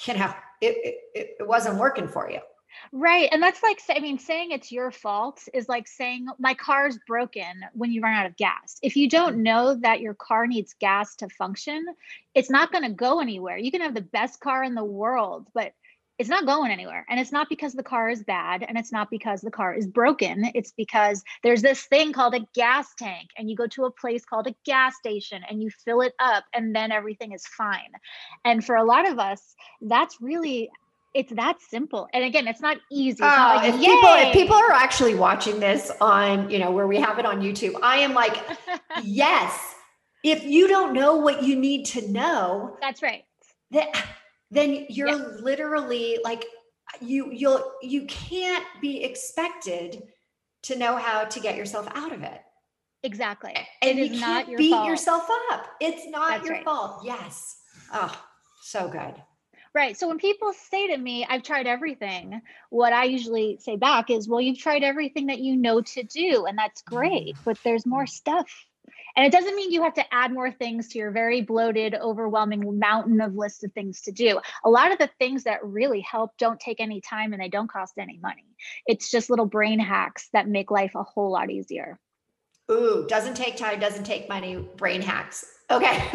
you 0.06 0.16
know, 0.16 0.34
it, 0.62 0.98
it, 1.14 1.36
it 1.40 1.48
wasn't 1.48 1.78
working 1.78 2.08
for 2.08 2.30
you. 2.30 2.40
Right. 2.92 3.30
And 3.32 3.42
that's 3.42 3.64
like, 3.64 3.82
I 3.90 4.00
mean, 4.00 4.20
saying 4.20 4.52
it's 4.52 4.72
your 4.72 4.92
fault 4.92 5.48
is 5.54 5.70
like 5.70 5.88
saying 5.88 6.28
my 6.40 6.54
car's 6.54 6.98
broken 7.08 7.64
when 7.74 7.92
you 7.92 8.02
run 8.02 8.14
out 8.14 8.26
of 8.26 8.38
gas. 8.38 8.78
If 8.82 8.96
you 8.96 9.10
don't 9.10 9.34
mm-hmm. 9.34 9.44
know 9.44 9.76
that 9.76 10.02
your 10.02 10.14
car 10.14 10.48
needs 10.48 10.76
gas 10.80 11.16
to 11.18 11.30
function, 11.30 11.86
it's 12.34 12.50
not 12.50 12.72
going 12.72 12.84
to 12.84 12.94
go 12.94 13.20
anywhere. 13.20 13.58
You 13.58 13.72
can 13.72 13.82
have 13.82 13.94
the 13.94 14.02
best 14.02 14.40
car 14.40 14.64
in 14.64 14.76
the 14.76 14.84
world, 14.84 15.48
but 15.54 15.74
it's 16.18 16.30
not 16.30 16.46
going 16.46 16.70
anywhere. 16.70 17.04
And 17.10 17.20
it's 17.20 17.32
not 17.32 17.50
because 17.50 17.74
the 17.74 17.82
car 17.82 18.08
is 18.08 18.22
bad 18.22 18.64
and 18.68 18.78
it's 18.78 18.92
not 18.92 19.10
because 19.10 19.42
the 19.42 19.50
car 19.50 19.74
is 19.74 19.88
broken. 19.88 20.52
It's 20.54 20.72
because 20.72 21.24
there's 21.42 21.64
this 21.64 21.84
thing 21.86 22.14
called 22.14 22.36
a 22.36 22.46
gas 22.54 22.94
tank, 22.94 23.30
and 23.38 23.50
you 23.50 23.56
go 23.56 23.66
to 23.68 23.86
a 23.86 23.92
place 23.92 24.24
called 24.24 24.46
a 24.46 24.56
gas 24.64 24.96
station 24.98 25.42
and 25.50 25.64
you 25.64 25.72
fill 25.84 26.02
it 26.02 26.14
up, 26.20 26.44
and 26.54 26.76
then 26.76 26.92
everything 26.92 27.32
is 27.32 27.48
fine. 27.48 27.92
And 28.46 28.64
for 28.64 28.76
a 28.76 28.84
lot 28.84 29.10
of 29.10 29.18
us, 29.18 29.56
that's 29.82 30.22
really 30.22 30.70
it's 31.14 31.32
that 31.34 31.62
simple. 31.62 32.08
And 32.14 32.24
again, 32.24 32.48
it's 32.48 32.62
not 32.62 32.78
easy. 32.92 33.12
It's 33.12 33.22
oh, 33.22 33.26
not 33.26 33.56
like, 33.58 33.74
if 33.74 33.80
people 33.80 34.10
if 34.10 34.34
people 34.34 34.56
are 34.56 34.72
actually 34.72 35.16
watching 35.16 35.60
this 35.60 35.92
on, 36.00 36.50
you 36.50 36.60
know, 36.60 36.72
where 36.72 36.88
we 36.88 36.98
have 36.98 37.20
it 37.20 37.26
on 37.26 37.42
YouTube, 37.42 37.78
I 37.82 37.98
am 37.98 38.14
like, 38.14 38.38
yes. 39.04 39.76
If 40.24 40.44
you 40.44 40.68
don't 40.68 40.94
know 40.94 41.16
what 41.16 41.44
you 41.44 41.56
need 41.56 41.86
to 41.88 42.08
know, 42.10 42.78
that's 42.80 43.02
right. 43.02 43.24
That 43.72 44.06
then 44.52 44.86
you're 44.90 45.10
yeah. 45.10 45.26
literally 45.42 46.20
like 46.24 46.46
you 47.00 47.32
you'll 47.32 47.72
you 47.82 48.06
can't 48.06 48.66
be 48.82 49.04
expected 49.04 50.04
to 50.64 50.78
know 50.78 50.96
how 50.96 51.24
to 51.26 51.40
get 51.40 51.56
yourself 51.56 51.88
out 51.96 52.12
of 52.12 52.22
it. 52.22 52.42
Exactly. 53.04 53.56
And 53.82 53.98
it 53.98 54.12
you 54.12 54.20
can't 54.20 54.48
your 54.48 54.58
beat 54.58 54.72
fault. 54.72 54.88
yourself 54.88 55.28
up. 55.52 55.66
It's 55.80 56.08
not 56.08 56.30
that's 56.30 56.46
your 56.46 56.56
right. 56.56 56.66
fault. 56.66 57.02
Yes. 57.04 57.58
Oh, 57.94 58.14
so 58.62 58.88
good. 58.88 59.16
Right. 59.74 59.98
So 59.98 60.10
when 60.10 60.18
people 60.18 60.52
say 60.70 60.88
to 60.88 60.98
me, 60.98 61.26
I've 61.28 61.44
tried 61.44 61.66
everything, 61.66 62.42
what 62.70 62.92
I 62.92 63.06
usually 63.06 63.58
say 63.62 63.78
back 63.78 64.10
is, 64.10 64.28
well, 64.28 64.42
you've 64.42 64.60
tried 64.60 64.84
everything 64.84 65.28
that 65.28 65.40
you 65.40 65.56
know 65.56 65.82
to 65.82 66.04
do, 66.04 66.46
and 66.46 66.58
that's 66.58 66.82
great, 66.82 67.38
but 67.46 67.58
there's 67.64 67.86
more 67.86 68.06
stuff. 68.06 68.52
And 69.16 69.26
it 69.26 69.32
doesn't 69.32 69.56
mean 69.56 69.72
you 69.72 69.84
have 69.84 69.94
to 69.94 70.14
add 70.14 70.34
more 70.34 70.52
things 70.52 70.90
to 70.90 71.00
your 71.00 71.12
very 71.12 71.42
bloated, 71.42 71.96
overwhelming 71.96 72.80
mountain 72.80 73.22
of 73.22 73.36
lists 73.36 73.64
of 73.64 73.72
things 73.74 74.02
to 74.02 74.12
do. 74.12 74.40
A 74.66 74.70
lot 74.70 74.92
of 74.92 74.98
the 74.98 75.10
things 75.20 75.44
that 75.44 75.64
really 75.64 76.02
help 76.02 76.32
don't 76.38 76.60
take 76.60 76.80
any 76.80 77.02
time 77.02 77.32
and 77.32 77.42
they 77.42 77.50
don't 77.50 77.72
cost 77.72 77.94
any 77.98 78.20
money. 78.22 78.46
It's 78.86 79.10
just 79.10 79.30
little 79.30 79.46
brain 79.46 79.80
hacks 79.80 80.30
that 80.34 80.48
make 80.48 80.72
life 80.72 80.96
a 80.96 81.04
whole 81.04 81.32
lot 81.32 81.50
easier. 81.50 82.00
Ooh, 82.72 83.06
doesn't 83.08 83.36
take 83.36 83.58
time, 83.58 83.80
doesn't 83.80 84.06
take 84.06 84.30
money, 84.30 84.56
brain 84.78 85.02
hacks. 85.02 85.46
Okay. 85.70 85.88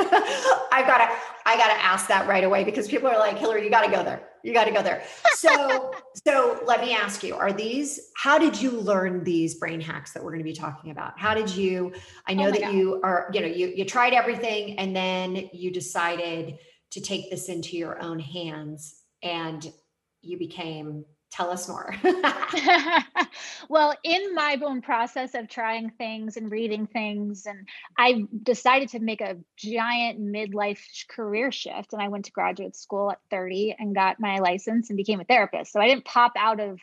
I've 0.72 0.86
got 0.86 0.98
to 0.98 1.08
I 1.46 1.56
got 1.56 1.68
to 1.68 1.84
ask 1.84 2.08
that 2.08 2.26
right 2.28 2.44
away 2.44 2.64
because 2.64 2.88
people 2.88 3.08
are 3.08 3.18
like, 3.18 3.38
"Hilary, 3.38 3.64
you 3.64 3.70
got 3.70 3.84
to 3.84 3.90
go 3.90 4.02
there. 4.02 4.28
You 4.42 4.52
got 4.52 4.64
to 4.64 4.70
go 4.70 4.82
there." 4.82 5.02
So, 5.34 5.94
so 6.26 6.60
let 6.66 6.80
me 6.80 6.94
ask 6.94 7.22
you, 7.22 7.34
are 7.34 7.52
these 7.52 8.10
how 8.16 8.38
did 8.38 8.60
you 8.60 8.70
learn 8.70 9.24
these 9.24 9.54
brain 9.54 9.80
hacks 9.80 10.12
that 10.12 10.22
we're 10.22 10.32
going 10.32 10.40
to 10.40 10.44
be 10.44 10.52
talking 10.52 10.90
about? 10.90 11.18
How 11.18 11.34
did 11.34 11.54
you 11.54 11.92
I 12.26 12.32
oh 12.32 12.34
know 12.34 12.48
oh 12.48 12.52
that 12.52 12.60
God. 12.62 12.74
you 12.74 13.00
are, 13.02 13.30
you 13.32 13.40
know, 13.40 13.46
you 13.46 13.72
you 13.74 13.84
tried 13.84 14.12
everything 14.12 14.78
and 14.78 14.94
then 14.94 15.48
you 15.52 15.70
decided 15.70 16.58
to 16.90 17.00
take 17.00 17.30
this 17.30 17.48
into 17.48 17.76
your 17.76 18.00
own 18.02 18.18
hands 18.18 19.02
and 19.22 19.72
you 20.20 20.38
became 20.38 21.04
tell 21.30 21.50
us 21.50 21.68
more. 21.68 21.94
well, 23.68 23.94
in 24.02 24.34
my 24.34 24.58
own 24.62 24.80
process 24.82 25.34
of 25.34 25.48
trying 25.48 25.90
things 25.90 26.36
and 26.36 26.50
reading 26.50 26.86
things, 26.86 27.46
and 27.46 27.68
I 27.98 28.24
decided 28.42 28.90
to 28.90 29.00
make 29.00 29.20
a 29.20 29.36
giant 29.56 30.20
midlife 30.20 30.80
career 31.08 31.52
shift. 31.52 31.92
And 31.92 32.02
I 32.02 32.08
went 32.08 32.26
to 32.26 32.32
graduate 32.32 32.76
school 32.76 33.10
at 33.10 33.20
30 33.30 33.76
and 33.78 33.94
got 33.94 34.20
my 34.20 34.38
license 34.38 34.90
and 34.90 34.96
became 34.96 35.20
a 35.20 35.24
therapist. 35.24 35.72
So 35.72 35.80
I 35.80 35.88
didn't 35.88 36.04
pop 36.04 36.32
out 36.36 36.60
of 36.60 36.78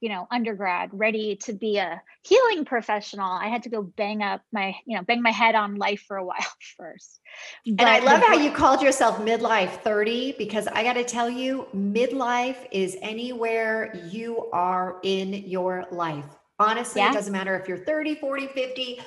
you 0.00 0.08
know 0.08 0.26
undergrad 0.30 0.90
ready 0.92 1.36
to 1.36 1.52
be 1.52 1.78
a 1.78 2.00
healing 2.22 2.64
professional 2.64 3.30
i 3.30 3.48
had 3.48 3.62
to 3.62 3.68
go 3.68 3.82
bang 3.82 4.22
up 4.22 4.40
my 4.52 4.74
you 4.86 4.96
know 4.96 5.02
bang 5.02 5.22
my 5.22 5.30
head 5.30 5.54
on 5.54 5.76
life 5.76 6.04
for 6.06 6.16
a 6.16 6.24
while 6.24 6.36
first 6.76 7.20
but 7.66 7.86
and 7.86 7.88
i 7.88 7.98
love 7.98 8.22
how 8.22 8.34
you 8.34 8.50
called 8.50 8.80
yourself 8.82 9.18
midlife 9.18 9.80
30 9.82 10.32
because 10.38 10.66
i 10.68 10.82
got 10.82 10.94
to 10.94 11.04
tell 11.04 11.28
you 11.28 11.66
midlife 11.74 12.66
is 12.70 12.96
anywhere 13.02 13.92
you 14.10 14.48
are 14.52 14.98
in 15.02 15.32
your 15.32 15.84
life 15.90 16.24
honestly 16.58 17.00
yeah. 17.00 17.10
it 17.10 17.14
doesn't 17.14 17.32
matter 17.32 17.58
if 17.58 17.68
you're 17.68 17.78
30 17.78 18.16
40 18.16 18.48
50 18.48 19.00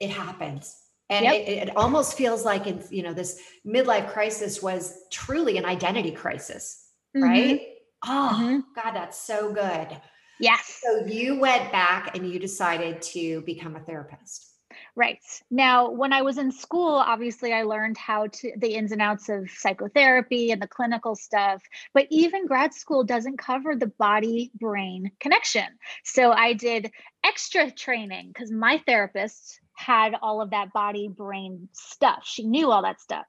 it 0.00 0.10
happens 0.10 0.76
and 1.10 1.24
yep. 1.24 1.34
it, 1.34 1.68
it 1.68 1.76
almost 1.76 2.16
feels 2.16 2.44
like 2.44 2.66
in 2.66 2.82
you 2.90 3.02
know 3.02 3.14
this 3.14 3.40
midlife 3.66 4.10
crisis 4.12 4.62
was 4.62 4.94
truly 5.10 5.56
an 5.56 5.64
identity 5.64 6.10
crisis 6.10 6.84
mm-hmm. 7.16 7.28
right 7.28 7.62
oh 8.06 8.30
mm-hmm. 8.34 8.60
god 8.74 8.92
that's 8.92 9.18
so 9.18 9.52
good 9.52 10.00
Yes. 10.40 10.80
So 10.82 11.06
you 11.06 11.38
went 11.38 11.72
back 11.72 12.16
and 12.16 12.30
you 12.30 12.38
decided 12.38 13.02
to 13.02 13.42
become 13.42 13.76
a 13.76 13.80
therapist. 13.80 14.48
Right. 14.94 15.20
Now, 15.50 15.90
when 15.90 16.12
I 16.12 16.22
was 16.22 16.38
in 16.38 16.52
school, 16.52 16.94
obviously 16.94 17.52
I 17.52 17.62
learned 17.62 17.96
how 17.96 18.26
to 18.26 18.52
the 18.56 18.74
ins 18.74 18.92
and 18.92 19.00
outs 19.00 19.28
of 19.28 19.48
psychotherapy 19.50 20.50
and 20.50 20.60
the 20.60 20.68
clinical 20.68 21.14
stuff, 21.14 21.62
but 21.94 22.06
even 22.10 22.46
grad 22.46 22.74
school 22.74 23.04
doesn't 23.04 23.38
cover 23.38 23.74
the 23.74 23.86
body 23.86 24.50
brain 24.54 25.10
connection. 25.20 25.66
So 26.04 26.32
I 26.32 26.52
did 26.52 26.90
extra 27.24 27.70
training 27.70 28.30
because 28.32 28.50
my 28.50 28.82
therapist 28.86 29.60
had 29.74 30.14
all 30.20 30.42
of 30.42 30.50
that 30.50 30.72
body 30.72 31.08
brain 31.08 31.68
stuff. 31.72 32.22
She 32.24 32.44
knew 32.44 32.70
all 32.70 32.82
that 32.82 33.00
stuff 33.00 33.26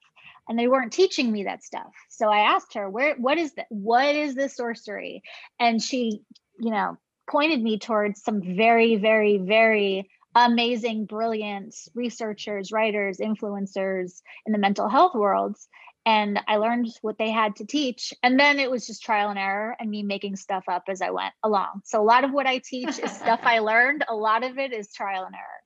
and 0.48 0.58
they 0.58 0.68
weren't 0.68 0.92
teaching 0.92 1.32
me 1.32 1.44
that 1.44 1.64
stuff. 1.64 1.94
So 2.10 2.30
I 2.30 2.40
asked 2.40 2.74
her, 2.74 2.90
"Where 2.90 3.16
what 3.16 3.38
is 3.38 3.54
that? 3.54 3.68
What 3.70 4.16
is 4.16 4.34
this 4.34 4.56
sorcery?" 4.56 5.22
And 5.60 5.82
she 5.82 6.24
you 6.60 6.72
know, 6.72 6.98
pointed 7.30 7.62
me 7.62 7.80
towards 7.80 8.24
some 8.24 8.42
very, 8.42 8.96
very, 8.96 9.38
very 9.38 10.10
amazing, 10.36 11.06
brilliant 11.06 11.76
researchers, 11.96 12.72
writers, 12.72 13.18
influencers 13.18 14.22
in 14.46 14.54
the 14.54 14.60
mental 14.60 14.88
health 14.88 15.16
worlds. 15.16 15.68
And 16.06 16.40
I 16.48 16.58
learned 16.58 16.88
what 17.02 17.18
they 17.18 17.30
had 17.30 17.58
to 17.58 17.66
teach. 17.66 18.14
And 18.24 18.40
then 18.40 18.60
it 18.60 18.72
was 18.72 18.88
just 18.88 19.04
trial 19.04 19.30
and 19.30 19.40
error 19.40 19.76
and 19.80 19.90
me 19.90 20.02
making 20.02 20.38
stuff 20.38 20.64
up 20.68 20.84
as 20.88 21.02
I 21.02 21.12
went 21.12 21.34
along. 21.44 21.82
So 21.86 22.02
a 22.02 22.04
lot 22.04 22.24
of 22.24 22.32
what 22.32 22.48
I 22.48 22.60
teach 22.60 23.00
is 23.00 23.12
stuff 23.12 23.42
I 23.44 23.60
learned, 23.72 24.06
a 24.08 24.16
lot 24.16 24.44
of 24.44 24.58
it 24.58 24.74
is 24.74 24.92
trial 24.94 25.26
and 25.26 25.36
error. 25.36 25.64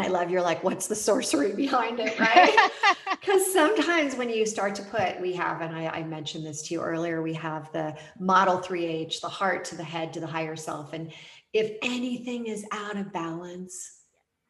I 0.00 0.08
love 0.08 0.30
you're 0.30 0.42
like, 0.42 0.64
what's 0.64 0.86
the 0.86 0.94
sorcery 0.94 1.52
behind 1.56 2.00
it, 2.00 2.18
right? 2.20 2.70
Because 3.20 3.52
sometimes 3.52 4.16
when 4.16 4.30
you 4.30 4.46
start 4.46 4.74
to 4.76 4.82
put, 4.82 5.20
we 5.20 5.34
have, 5.34 5.60
and 5.60 5.76
I, 5.76 5.88
I, 5.88 6.02
mentioned 6.02 6.46
this 6.46 6.62
to 6.62 6.74
you 6.74 6.80
earlier, 6.80 7.20
we 7.20 7.34
have 7.34 7.70
the 7.70 7.94
model 8.18 8.58
3H, 8.58 9.20
the 9.20 9.28
heart 9.28 9.62
to 9.66 9.76
the 9.76 9.84
head 9.84 10.14
to 10.14 10.20
the 10.20 10.26
higher 10.26 10.56
self. 10.56 10.94
And 10.94 11.12
if 11.52 11.76
anything 11.82 12.46
is 12.46 12.64
out 12.72 12.96
of 12.96 13.12
balance, 13.12 14.00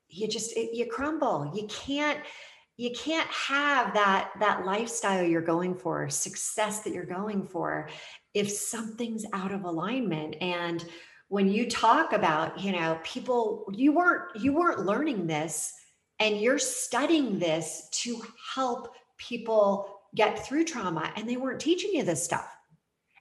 you 0.09 0.29
just 0.29 0.57
it, 0.57 0.73
you 0.73 0.87
crumble. 0.87 1.51
You 1.55 1.67
can't 1.67 2.21
you 2.77 2.93
can't 2.93 3.29
have 3.31 3.93
that 3.95 4.31
that 4.41 4.65
lifestyle 4.65 5.25
you're 5.25 5.43
going 5.43 5.75
for, 5.75 6.09
success 6.09 6.81
that 6.81 6.93
you're 6.93 7.05
going 7.05 7.47
for, 7.47 7.89
if 8.35 8.51
something's 8.51 9.25
out 9.33 9.53
of 9.53 9.65
alignment. 9.65 10.37
And 10.41 10.85
when 11.31 11.49
you 11.49 11.71
talk 11.71 12.13
about 12.13 12.61
you 12.61 12.73
know 12.73 12.99
people 13.05 13.65
you 13.73 13.93
weren't 13.93 14.37
you 14.37 14.53
weren't 14.53 14.85
learning 14.85 15.27
this 15.27 15.73
and 16.19 16.41
you're 16.41 16.59
studying 16.59 17.39
this 17.39 17.89
to 17.93 18.21
help 18.55 18.93
people 19.17 20.01
get 20.15 20.45
through 20.45 20.65
trauma 20.65 21.11
and 21.17 21.29
they 21.29 21.37
weren't 21.37 21.61
teaching 21.61 21.93
you 21.95 22.03
this 22.03 22.23
stuff 22.23 22.57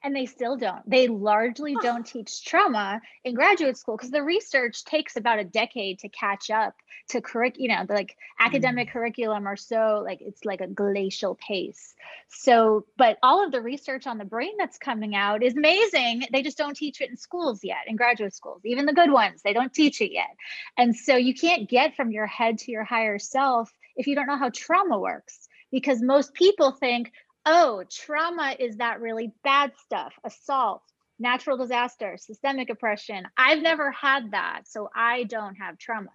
and 0.02 0.14
they 0.16 0.26
still 0.26 0.56
don't. 0.56 0.88
They 0.88 1.08
largely 1.08 1.74
don't 1.82 2.06
teach 2.06 2.44
trauma 2.44 3.00
in 3.24 3.34
graduate 3.34 3.76
school 3.76 3.96
because 3.96 4.10
the 4.10 4.22
research 4.22 4.84
takes 4.84 5.16
about 5.16 5.38
a 5.38 5.44
decade 5.44 5.98
to 6.00 6.08
catch 6.08 6.50
up 6.50 6.74
to 7.08 7.20
curric, 7.20 7.56
you 7.58 7.68
know, 7.68 7.84
the 7.86 7.94
like 7.94 8.16
academic 8.38 8.88
mm. 8.88 8.92
curriculum 8.92 9.46
are 9.46 9.56
so 9.56 10.02
like 10.04 10.20
it's 10.20 10.44
like 10.44 10.60
a 10.60 10.66
glacial 10.66 11.36
pace. 11.46 11.94
So, 12.28 12.86
but 12.96 13.18
all 13.22 13.44
of 13.44 13.52
the 13.52 13.60
research 13.60 14.06
on 14.06 14.18
the 14.18 14.24
brain 14.24 14.52
that's 14.58 14.78
coming 14.78 15.14
out 15.14 15.42
is 15.42 15.56
amazing. 15.56 16.24
They 16.32 16.42
just 16.42 16.58
don't 16.58 16.76
teach 16.76 17.00
it 17.00 17.10
in 17.10 17.16
schools 17.16 17.60
yet, 17.62 17.84
in 17.86 17.96
graduate 17.96 18.34
schools, 18.34 18.62
even 18.64 18.86
the 18.86 18.92
good 18.92 19.10
ones, 19.10 19.42
they 19.42 19.52
don't 19.52 19.72
teach 19.72 20.00
it 20.00 20.12
yet. 20.12 20.30
And 20.78 20.96
so 20.96 21.16
you 21.16 21.34
can't 21.34 21.68
get 21.68 21.96
from 21.96 22.10
your 22.10 22.26
head 22.26 22.58
to 22.58 22.72
your 22.72 22.84
higher 22.84 23.18
self 23.18 23.72
if 23.96 24.06
you 24.06 24.14
don't 24.14 24.26
know 24.26 24.38
how 24.38 24.50
trauma 24.50 24.98
works 24.98 25.48
because 25.70 26.02
most 26.02 26.34
people 26.34 26.72
think 26.72 27.12
oh, 27.46 27.84
trauma 27.90 28.54
is 28.58 28.76
that 28.76 29.00
really 29.00 29.32
bad 29.42 29.72
stuff, 29.84 30.12
assault, 30.24 30.82
natural 31.18 31.56
disaster, 31.56 32.16
systemic 32.18 32.70
oppression. 32.70 33.24
I've 33.36 33.62
never 33.62 33.90
had 33.90 34.32
that, 34.32 34.62
so 34.66 34.90
I 34.94 35.24
don't 35.24 35.56
have 35.56 35.78
trauma. 35.78 36.10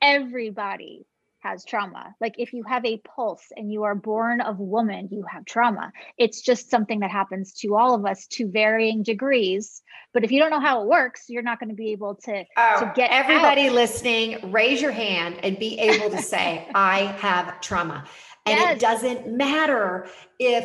Everybody 0.00 1.06
has 1.40 1.64
trauma. 1.64 2.14
Like 2.20 2.34
if 2.38 2.52
you 2.52 2.64
have 2.64 2.84
a 2.84 2.98
pulse 2.98 3.52
and 3.56 3.72
you 3.72 3.84
are 3.84 3.94
born 3.94 4.40
of 4.40 4.58
woman, 4.58 5.08
you 5.10 5.24
have 5.30 5.44
trauma. 5.44 5.92
It's 6.16 6.40
just 6.40 6.70
something 6.70 7.00
that 7.00 7.10
happens 7.10 7.52
to 7.60 7.76
all 7.76 7.94
of 7.94 8.04
us 8.04 8.26
to 8.32 8.50
varying 8.50 9.02
degrees. 9.02 9.82
But 10.12 10.24
if 10.24 10.32
you 10.32 10.40
don't 10.40 10.50
know 10.50 10.60
how 10.60 10.82
it 10.82 10.88
works, 10.88 11.26
you're 11.28 11.42
not 11.42 11.60
going 11.60 11.68
to 11.68 11.76
be 11.76 11.92
able 11.92 12.16
to, 12.24 12.44
oh, 12.56 12.80
to 12.80 12.92
get 12.94 13.10
everybody 13.10 13.68
out. 13.68 13.74
listening, 13.74 14.50
raise 14.50 14.82
your 14.82 14.90
hand 14.90 15.36
and 15.42 15.58
be 15.58 15.78
able 15.78 16.10
to 16.10 16.22
say, 16.22 16.66
I 16.74 17.02
have 17.20 17.60
trauma. 17.60 18.04
And 18.50 18.58
yes. 18.58 18.76
it 18.76 18.80
doesn't 18.80 19.36
matter 19.36 20.08
if 20.38 20.64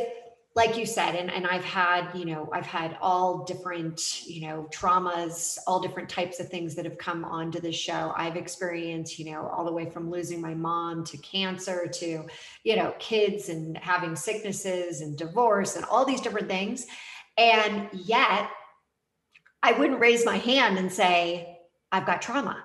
like 0.56 0.78
you 0.78 0.86
said 0.86 1.16
and, 1.16 1.32
and 1.32 1.48
i've 1.48 1.64
had 1.64 2.08
you 2.14 2.26
know 2.26 2.50
i've 2.54 2.66
had 2.66 2.98
all 3.02 3.44
different 3.44 4.28
you 4.28 4.48
know 4.48 4.68
traumas 4.72 5.58
all 5.66 5.80
different 5.80 6.10
types 6.10 6.40
of 6.40 6.48
things 6.50 6.76
that 6.76 6.86
have 6.86 6.98
come 6.98 7.26
onto 7.26 7.60
the 7.60 7.72
show 7.72 8.14
i've 8.16 8.36
experienced 8.36 9.18
you 9.18 9.32
know 9.32 9.48
all 9.48 9.66
the 9.66 9.72
way 9.72 9.90
from 9.90 10.10
losing 10.10 10.40
my 10.40 10.54
mom 10.54 11.04
to 11.04 11.18
cancer 11.18 11.88
to 11.88 12.26
you 12.64 12.76
know 12.76 12.94
kids 13.00 13.50
and 13.50 13.78
having 13.78 14.16
sicknesses 14.16 15.02
and 15.02 15.18
divorce 15.18 15.76
and 15.76 15.86
all 15.86 16.06
these 16.06 16.22
different 16.22 16.48
things 16.48 16.86
and 17.38 17.90
yet 17.94 18.50
i 19.64 19.72
wouldn't 19.74 20.00
raise 20.00 20.26
my 20.26 20.38
hand 20.38 20.78
and 20.78 20.92
say 20.92 21.58
i've 21.92 22.06
got 22.06 22.22
trauma 22.22 22.64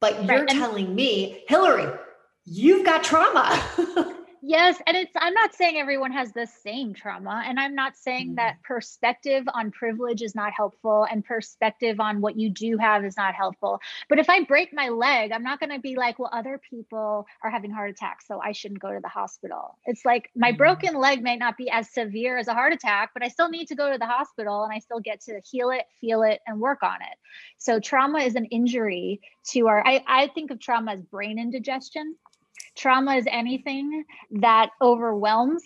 but 0.00 0.24
you're 0.24 0.40
right. 0.40 0.48
telling 0.48 0.94
me 0.94 1.44
hilary 1.48 1.90
you've 2.44 2.84
got 2.84 3.02
trauma 3.02 3.62
Yes, 4.44 4.82
and 4.88 4.96
it's 4.96 5.12
I'm 5.14 5.34
not 5.34 5.54
saying 5.54 5.76
everyone 5.76 6.10
has 6.10 6.32
the 6.32 6.48
same 6.64 6.94
trauma 6.94 7.44
and 7.46 7.60
I'm 7.60 7.76
not 7.76 7.96
saying 7.96 8.30
mm-hmm. 8.30 8.34
that 8.34 8.60
perspective 8.64 9.44
on 9.54 9.70
privilege 9.70 10.20
is 10.20 10.34
not 10.34 10.52
helpful 10.52 11.06
and 11.08 11.24
perspective 11.24 12.00
on 12.00 12.20
what 12.20 12.36
you 12.36 12.50
do 12.50 12.76
have 12.76 13.04
is 13.04 13.16
not 13.16 13.36
helpful. 13.36 13.78
But 14.08 14.18
if 14.18 14.28
I 14.28 14.42
break 14.42 14.74
my 14.74 14.88
leg, 14.88 15.30
I'm 15.30 15.44
not 15.44 15.60
going 15.60 15.70
to 15.70 15.78
be 15.78 15.94
like, 15.94 16.18
well 16.18 16.28
other 16.32 16.60
people 16.68 17.24
are 17.44 17.50
having 17.50 17.70
heart 17.70 17.90
attacks 17.90 18.26
so 18.26 18.40
I 18.42 18.50
shouldn't 18.50 18.80
go 18.80 18.92
to 18.92 18.98
the 19.00 19.08
hospital. 19.08 19.78
It's 19.86 20.04
like 20.04 20.28
my 20.34 20.48
mm-hmm. 20.48 20.56
broken 20.56 20.94
leg 20.96 21.22
may 21.22 21.36
not 21.36 21.56
be 21.56 21.70
as 21.70 21.92
severe 21.92 22.36
as 22.36 22.48
a 22.48 22.54
heart 22.54 22.72
attack, 22.72 23.10
but 23.14 23.22
I 23.22 23.28
still 23.28 23.48
need 23.48 23.68
to 23.68 23.76
go 23.76 23.92
to 23.92 23.98
the 23.98 24.06
hospital 24.06 24.64
and 24.64 24.72
I 24.72 24.80
still 24.80 24.98
get 24.98 25.20
to 25.22 25.40
heal 25.48 25.70
it, 25.70 25.84
feel 26.00 26.24
it 26.24 26.40
and 26.48 26.58
work 26.58 26.82
on 26.82 26.96
it. 26.96 27.16
So 27.58 27.78
trauma 27.78 28.18
is 28.18 28.34
an 28.34 28.46
injury 28.46 29.20
to 29.50 29.68
our 29.68 29.86
I, 29.86 30.02
I 30.06 30.26
think 30.34 30.50
of 30.50 30.58
trauma 30.58 30.94
as 30.94 31.02
brain 31.02 31.38
indigestion 31.38 32.16
Trauma 32.76 33.16
is 33.16 33.26
anything 33.30 34.04
that 34.30 34.70
overwhelms 34.80 35.62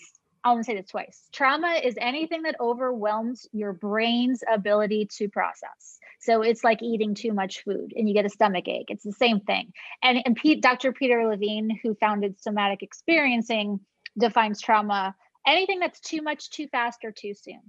I'm 0.46 0.54
gonna 0.54 0.64
say 0.64 0.76
this 0.76 0.86
twice. 0.86 1.28
Trauma 1.32 1.80
is 1.82 1.96
anything 2.00 2.42
that 2.42 2.54
overwhelms 2.60 3.48
your 3.50 3.72
brain's 3.72 4.44
ability 4.48 5.08
to 5.16 5.28
process. 5.28 5.98
So 6.20 6.42
it's 6.42 6.62
like 6.62 6.82
eating 6.82 7.16
too 7.16 7.32
much 7.32 7.64
food 7.64 7.92
and 7.96 8.08
you 8.08 8.14
get 8.14 8.26
a 8.26 8.28
stomach 8.28 8.68
ache. 8.68 8.86
It's 8.88 9.02
the 9.02 9.10
same 9.10 9.40
thing. 9.40 9.72
And, 10.04 10.22
and 10.24 10.36
Pete, 10.36 10.62
Dr. 10.62 10.92
Peter 10.92 11.26
Levine, 11.26 11.76
who 11.82 11.96
founded 11.96 12.40
Somatic 12.40 12.84
Experiencing, 12.84 13.80
defines 14.16 14.60
trauma 14.60 15.16
anything 15.44 15.80
that's 15.80 15.98
too 15.98 16.22
much, 16.22 16.48
too 16.50 16.68
fast, 16.68 17.00
or 17.02 17.10
too 17.10 17.34
soon, 17.34 17.60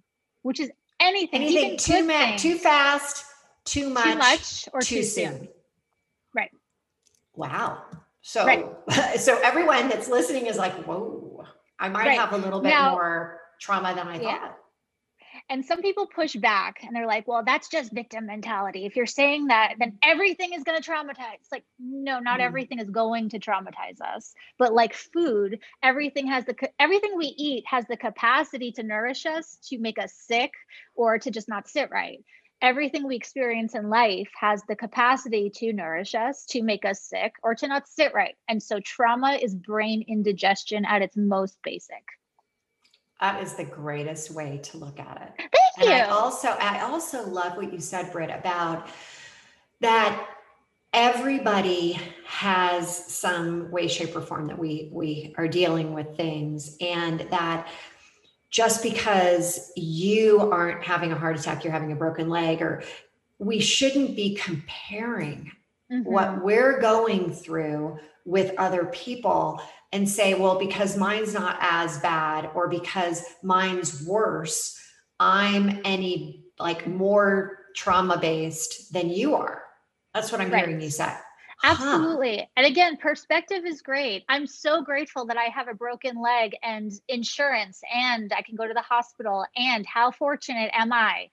which 0.43 0.59
is 0.59 0.69
anything. 0.99 1.41
Anything 1.41 1.77
too 1.77 2.03
much, 2.03 2.41
too 2.41 2.57
fast, 2.59 3.25
too 3.65 3.89
much, 3.89 4.03
too 4.03 4.17
much, 4.17 4.69
or 4.73 4.81
too, 4.81 4.97
too 4.97 5.03
soon. 5.03 5.37
soon. 5.39 5.47
Right. 6.35 6.51
Wow. 7.35 7.81
So, 8.27 8.45
Right. 8.45 8.65
so 9.17 9.39
everyone 9.41 9.87
that's 9.87 10.09
listening 10.09 10.47
is 10.47 10.57
like, 10.57 10.73
whoa, 10.83 11.45
I 11.79 11.87
might 11.87 12.07
Right. 12.07 12.19
have 12.19 12.33
a 12.33 12.37
little 12.37 12.59
bit 12.59 12.69
Now- 12.69 12.91
more 12.91 13.39
trauma 13.61 13.95
than 13.95 14.05
I 14.05 14.19
Yeah. 14.19 14.39
thought. 14.39 14.57
And 15.49 15.63
some 15.63 15.81
people 15.81 16.07
push 16.07 16.35
back 16.35 16.83
and 16.83 16.93
they're 16.93 17.07
like, 17.07 17.25
well, 17.25 17.43
that's 17.45 17.69
just 17.69 17.93
victim 17.93 18.25
mentality. 18.25 18.85
If 18.85 18.97
you're 18.97 19.05
saying 19.05 19.47
that, 19.47 19.75
then 19.79 19.97
everything 20.03 20.51
is 20.51 20.63
going 20.65 20.81
to 20.81 20.91
traumatize. 20.91 21.35
It's 21.35 21.51
like, 21.53 21.63
no, 21.79 22.19
not 22.19 22.39
Mm. 22.41 22.43
everything 22.43 22.79
is 22.79 22.89
going 22.89 23.29
to 23.29 23.39
traumatize 23.39 24.01
us. 24.01 24.33
But 24.59 24.73
like 24.73 24.93
food, 24.93 25.59
everything 25.81 26.27
has 26.27 26.43
the 26.43 26.55
everything 26.79 27.15
we 27.15 27.27
eat 27.27 27.65
has 27.67 27.85
the 27.87 27.95
capacity 27.95 28.73
to 28.73 28.83
nourish 28.83 29.25
us, 29.25 29.55
to 29.69 29.77
make 29.79 29.97
us 29.99 30.13
sick, 30.13 30.51
or 30.95 31.17
to 31.17 31.31
just 31.31 31.47
not 31.47 31.69
sit 31.69 31.89
right. 31.91 32.25
Everything 32.61 33.05
we 33.05 33.15
experience 33.15 33.75
in 33.75 33.89
life 33.89 34.29
has 34.39 34.63
the 34.67 34.75
capacity 34.75 35.51
to 35.55 35.73
nourish 35.73 36.15
us, 36.15 36.45
to 36.47 36.63
make 36.63 36.85
us 36.85 37.03
sick, 37.03 37.33
or 37.43 37.53
to 37.53 37.67
not 37.67 37.87
sit 37.87 38.13
right. 38.15 38.35
And 38.47 38.61
so 38.61 38.79
trauma 38.79 39.33
is 39.33 39.53
brain 39.53 40.03
indigestion 40.07 40.83
at 40.85 41.03
its 41.03 41.15
most 41.15 41.59
basic. 41.63 42.03
That 43.21 43.41
is 43.41 43.53
the 43.53 43.63
greatest 43.63 44.31
way 44.31 44.59
to 44.63 44.77
look 44.77 44.99
at 44.99 45.21
it. 45.37 45.49
Thank 45.77 45.89
And 45.89 45.89
you. 45.89 45.93
I 45.95 46.07
also 46.07 46.49
I 46.49 46.81
also 46.81 47.27
love 47.27 47.57
what 47.57 47.71
you 47.71 47.79
said, 47.79 48.11
Britt, 48.11 48.31
about 48.31 48.87
that 49.81 50.27
everybody 50.93 51.99
has 52.25 52.95
some 52.95 53.69
way, 53.69 53.87
shape, 53.87 54.15
or 54.15 54.21
form 54.21 54.47
that 54.47 54.57
we 54.57 54.89
we 54.91 55.35
are 55.37 55.47
dealing 55.47 55.93
with 55.93 56.15
things, 56.17 56.77
and 56.81 57.21
that 57.31 57.67
just 58.49 58.81
because 58.81 59.71
you 59.75 60.39
aren't 60.51 60.83
having 60.83 61.11
a 61.11 61.17
heart 61.17 61.39
attack, 61.39 61.63
you're 61.63 61.73
having 61.73 61.91
a 61.91 61.95
broken 61.95 62.29
leg, 62.29 62.61
or 62.61 62.83
we 63.39 63.59
shouldn't 63.59 64.15
be 64.15 64.35
comparing 64.35 65.51
Mhm. 65.91 66.03
what 66.03 66.43
we're 66.43 66.79
going 66.79 67.31
through 67.33 67.99
with 68.25 68.53
other 68.57 68.85
people 68.85 69.61
and 69.93 70.07
say, 70.09 70.33
well, 70.33 70.59
because 70.59 70.97
mine's 70.97 71.33
not 71.33 71.57
as 71.61 71.97
bad 71.99 72.49
or 72.53 72.67
because 72.67 73.23
mine's 73.41 74.03
worse, 74.05 74.77
I'm 75.19 75.79
any 75.85 76.43
like 76.59 76.87
more 76.87 77.59
trauma 77.75 78.17
based 78.17 78.91
than 78.91 79.09
you 79.09 79.35
are. 79.35 79.63
That's 80.13 80.31
what 80.31 80.41
I'm 80.41 80.49
Right. 80.51 80.65
hearing 80.65 80.81
you 80.81 80.89
say. 80.89 81.13
Huh. 81.57 81.71
Absolutely. 81.71 82.49
And 82.55 82.65
again, 82.65 82.97
perspective 82.97 83.65
is 83.65 83.81
great. 83.81 84.23
I'm 84.29 84.47
so 84.47 84.81
grateful 84.83 85.25
that 85.27 85.37
I 85.37 85.45
have 85.45 85.67
a 85.67 85.73
broken 85.73 86.21
leg 86.21 86.55
and 86.61 86.91
insurance 87.07 87.81
and 87.93 88.31
I 88.35 88.41
can 88.41 88.55
go 88.55 88.67
to 88.67 88.73
the 88.73 88.81
hospital. 88.81 89.45
And 89.55 89.85
how 89.85 90.11
fortunate 90.11 90.69
am 90.73 90.93
I? 90.93 91.29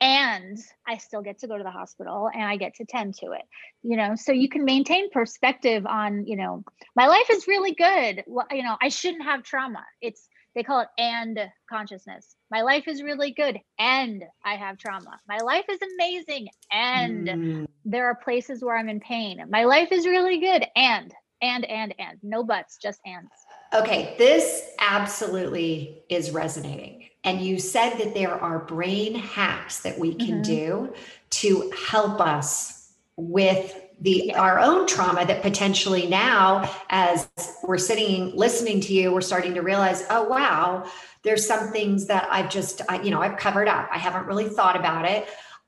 And 0.00 0.58
I 0.86 0.98
still 0.98 1.22
get 1.22 1.38
to 1.38 1.46
go 1.46 1.56
to 1.56 1.64
the 1.64 1.70
hospital 1.70 2.28
and 2.32 2.42
I 2.42 2.56
get 2.56 2.74
to 2.76 2.84
tend 2.84 3.14
to 3.16 3.32
it. 3.32 3.42
You 3.82 3.96
know, 3.96 4.14
so 4.14 4.32
you 4.32 4.48
can 4.48 4.64
maintain 4.64 5.10
perspective 5.10 5.86
on, 5.86 6.26
you 6.26 6.36
know, 6.36 6.64
my 6.94 7.06
life 7.06 7.30
is 7.30 7.46
really 7.46 7.74
good. 7.74 8.24
Well, 8.26 8.46
you 8.50 8.62
know, 8.62 8.76
I 8.80 8.88
shouldn't 8.88 9.24
have 9.24 9.42
trauma. 9.42 9.84
It's 10.00 10.28
they 10.56 10.62
call 10.62 10.80
it 10.80 10.88
and 10.98 11.38
consciousness. 11.70 12.34
My 12.50 12.62
life 12.62 12.88
is 12.88 13.02
really 13.02 13.30
good 13.32 13.60
and 13.78 14.24
I 14.44 14.56
have 14.56 14.78
trauma. 14.78 15.20
My 15.28 15.38
life 15.38 15.66
is 15.68 15.78
amazing 15.94 16.48
and 16.72 17.28
Mm. 17.28 17.66
there 17.84 18.06
are 18.06 18.16
places 18.16 18.64
where 18.64 18.76
I'm 18.76 18.88
in 18.88 18.98
pain. 18.98 19.44
My 19.50 19.64
life 19.64 19.92
is 19.92 20.06
really 20.06 20.40
good. 20.40 20.66
And, 20.74 21.14
and, 21.42 21.64
and, 21.66 21.94
and. 21.98 22.18
No 22.22 22.42
buts, 22.42 22.78
just 22.78 23.00
ands. 23.06 23.30
Okay, 23.74 24.14
this 24.18 24.70
absolutely 24.80 26.02
is 26.08 26.30
resonating. 26.30 27.04
And 27.22 27.40
you 27.42 27.58
said 27.58 27.98
that 27.98 28.14
there 28.14 28.34
are 28.34 28.60
brain 28.60 29.14
hacks 29.14 29.80
that 29.82 29.98
we 29.98 30.14
can 30.14 30.40
Mhm. 30.40 30.44
do 30.44 30.94
to 31.30 31.70
help 31.90 32.20
us 32.20 32.94
with 33.16 33.85
the 34.00 34.24
Yeah. 34.26 34.40
our 34.40 34.58
own 34.58 34.86
trauma 34.86 35.24
that 35.26 35.42
potentially 35.42 36.06
now 36.06 36.70
as 36.90 37.28
we're 37.64 37.78
sitting 37.78 38.34
listening 38.36 38.80
to 38.82 38.92
you 38.92 39.12
we're 39.12 39.20
starting 39.22 39.54
to 39.54 39.62
realize 39.62 40.04
oh 40.10 40.24
wow 40.24 40.84
there's 41.22 41.46
some 41.46 41.68
things 41.72 42.06
that 42.06 42.28
I've 42.30 42.50
just 42.50 42.82
I, 42.88 43.00
you 43.02 43.10
know 43.10 43.22
I've 43.22 43.36
covered 43.38 43.68
up 43.68 43.88
I 43.92 43.98
haven't 43.98 44.26
really 44.26 44.48
thought 44.48 44.76
about 44.76 45.06
it 45.06 45.26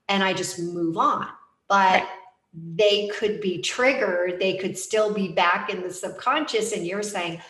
and 0.08 0.22
I 0.22 0.34
just 0.34 0.58
move 0.58 0.96
on 0.98 1.26
but 1.68 2.02
Right. 2.02 2.08
they 2.52 3.08
could 3.08 3.40
be 3.40 3.58
triggered 3.62 4.38
they 4.40 4.56
could 4.58 4.76
still 4.76 5.12
be 5.12 5.28
back 5.28 5.70
in 5.70 5.82
the 5.82 5.90
subconscious 5.92 6.72
and 6.72 6.86
you're 6.86 7.02
saying 7.02 7.40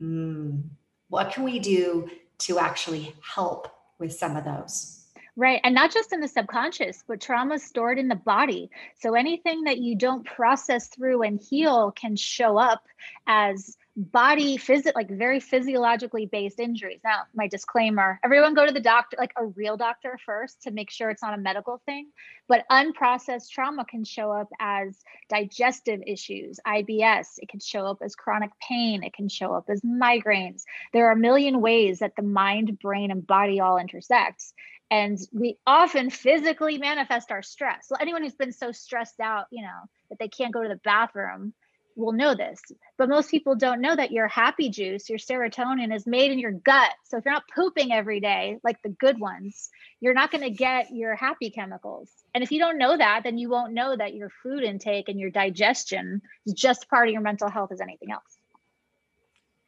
"Hmm, 0.00 0.60
what 1.08 1.32
can 1.32 1.42
we 1.44 1.58
do 1.58 2.08
to 2.38 2.58
actually 2.60 3.14
help 3.22 3.68
with 3.98 4.12
some 4.12 4.36
of 4.36 4.44
those 4.44 4.97
Right. 5.38 5.60
And 5.62 5.72
not 5.72 5.92
just 5.92 6.12
in 6.12 6.18
the 6.18 6.26
subconscious, 6.26 7.04
but 7.06 7.20
trauma 7.20 7.60
stored 7.60 7.96
in 7.96 8.08
the 8.08 8.16
body. 8.16 8.70
So 8.98 9.14
anything 9.14 9.62
that 9.64 9.78
you 9.78 9.94
don't 9.94 10.26
process 10.26 10.88
through 10.88 11.22
and 11.22 11.40
heal 11.40 11.92
can 11.92 12.16
show 12.16 12.58
up 12.58 12.82
as 13.28 13.76
body 13.94 14.56
physic 14.56 14.96
like 14.96 15.08
very 15.08 15.38
physiologically 15.38 16.26
based 16.26 16.58
injuries. 16.58 16.98
Now, 17.04 17.22
my 17.36 17.46
disclaimer, 17.46 18.18
everyone 18.24 18.54
go 18.54 18.66
to 18.66 18.72
the 18.72 18.80
doctor, 18.80 19.16
like 19.16 19.30
a 19.36 19.46
real 19.46 19.76
doctor 19.76 20.18
first 20.26 20.62
to 20.62 20.72
make 20.72 20.90
sure 20.90 21.08
it's 21.08 21.22
not 21.22 21.34
a 21.34 21.40
medical 21.40 21.80
thing. 21.86 22.08
But 22.48 22.64
unprocessed 22.68 23.50
trauma 23.50 23.84
can 23.84 24.02
show 24.02 24.32
up 24.32 24.48
as 24.58 24.98
digestive 25.28 26.00
issues, 26.04 26.58
IBS. 26.66 27.38
It 27.38 27.48
can 27.48 27.60
show 27.60 27.86
up 27.86 27.98
as 28.02 28.16
chronic 28.16 28.50
pain. 28.66 29.04
It 29.04 29.14
can 29.14 29.28
show 29.28 29.54
up 29.54 29.66
as 29.68 29.82
migraines. 29.82 30.64
There 30.92 31.06
are 31.06 31.12
a 31.12 31.16
million 31.16 31.60
ways 31.60 32.00
that 32.00 32.16
the 32.16 32.22
mind, 32.22 32.80
brain, 32.80 33.12
and 33.12 33.24
body 33.24 33.60
all 33.60 33.78
intersect 33.78 34.52
and 34.90 35.18
we 35.32 35.58
often 35.66 36.10
physically 36.10 36.78
manifest 36.78 37.30
our 37.30 37.42
stress. 37.42 37.88
So 37.88 37.96
anyone 38.00 38.22
who's 38.22 38.34
been 38.34 38.52
so 38.52 38.72
stressed 38.72 39.20
out, 39.20 39.46
you 39.50 39.62
know, 39.62 39.88
that 40.10 40.18
they 40.18 40.28
can't 40.28 40.52
go 40.52 40.62
to 40.62 40.68
the 40.68 40.80
bathroom 40.82 41.52
will 41.98 42.12
know 42.12 42.34
this. 42.34 42.60
But 42.96 43.08
most 43.08 43.30
people 43.30 43.56
don't 43.56 43.80
know 43.80 43.94
that 43.94 44.12
your 44.12 44.28
happy 44.28 44.70
juice, 44.70 45.10
your 45.10 45.18
serotonin 45.18 45.94
is 45.94 46.06
made 46.06 46.30
in 46.30 46.38
your 46.38 46.52
gut. 46.52 46.90
So 47.04 47.18
if 47.18 47.24
you're 47.24 47.34
not 47.34 47.48
pooping 47.54 47.92
every 47.92 48.20
day 48.20 48.58
like 48.62 48.80
the 48.82 48.88
good 48.88 49.18
ones, 49.18 49.68
you're 50.00 50.14
not 50.14 50.30
going 50.30 50.44
to 50.44 50.50
get 50.50 50.92
your 50.92 51.16
happy 51.16 51.50
chemicals. 51.50 52.10
And 52.34 52.44
if 52.44 52.52
you 52.52 52.60
don't 52.60 52.78
know 52.78 52.96
that, 52.96 53.22
then 53.24 53.36
you 53.36 53.50
won't 53.50 53.74
know 53.74 53.96
that 53.96 54.14
your 54.14 54.30
food 54.42 54.62
intake 54.62 55.08
and 55.08 55.18
your 55.18 55.30
digestion 55.30 56.22
is 56.46 56.54
just 56.54 56.88
part 56.88 57.08
of 57.08 57.12
your 57.12 57.22
mental 57.22 57.50
health 57.50 57.72
as 57.72 57.80
anything 57.80 58.12
else. 58.12 58.37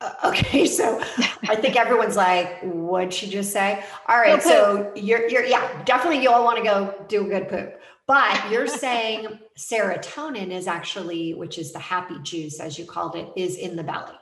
Uh, 0.00 0.12
okay, 0.24 0.66
so 0.78 1.00
I 1.48 1.56
think 1.56 1.76
everyone's 1.76 2.16
like, 2.16 2.60
"What'd 2.62 3.12
she 3.12 3.28
just 3.28 3.52
say?" 3.52 3.84
All 4.08 4.18
right, 4.18 4.42
so 4.42 4.92
you're 4.94 5.28
you're 5.28 5.44
yeah, 5.44 5.82
definitely 5.84 6.22
you 6.22 6.30
all 6.30 6.44
want 6.44 6.58
to 6.58 6.64
go 6.64 7.04
do 7.08 7.26
a 7.26 7.28
good 7.28 7.48
poop, 7.48 7.80
but 8.06 8.50
you're 8.50 8.66
saying 8.86 9.38
serotonin 9.58 10.50
is 10.50 10.66
actually, 10.66 11.34
which 11.34 11.58
is 11.58 11.72
the 11.72 11.78
happy 11.78 12.16
juice 12.22 12.60
as 12.60 12.78
you 12.78 12.84
called 12.84 13.16
it, 13.16 13.28
is 13.36 13.56
in 13.56 13.76
the 13.76 13.84
belly. 13.84 14.14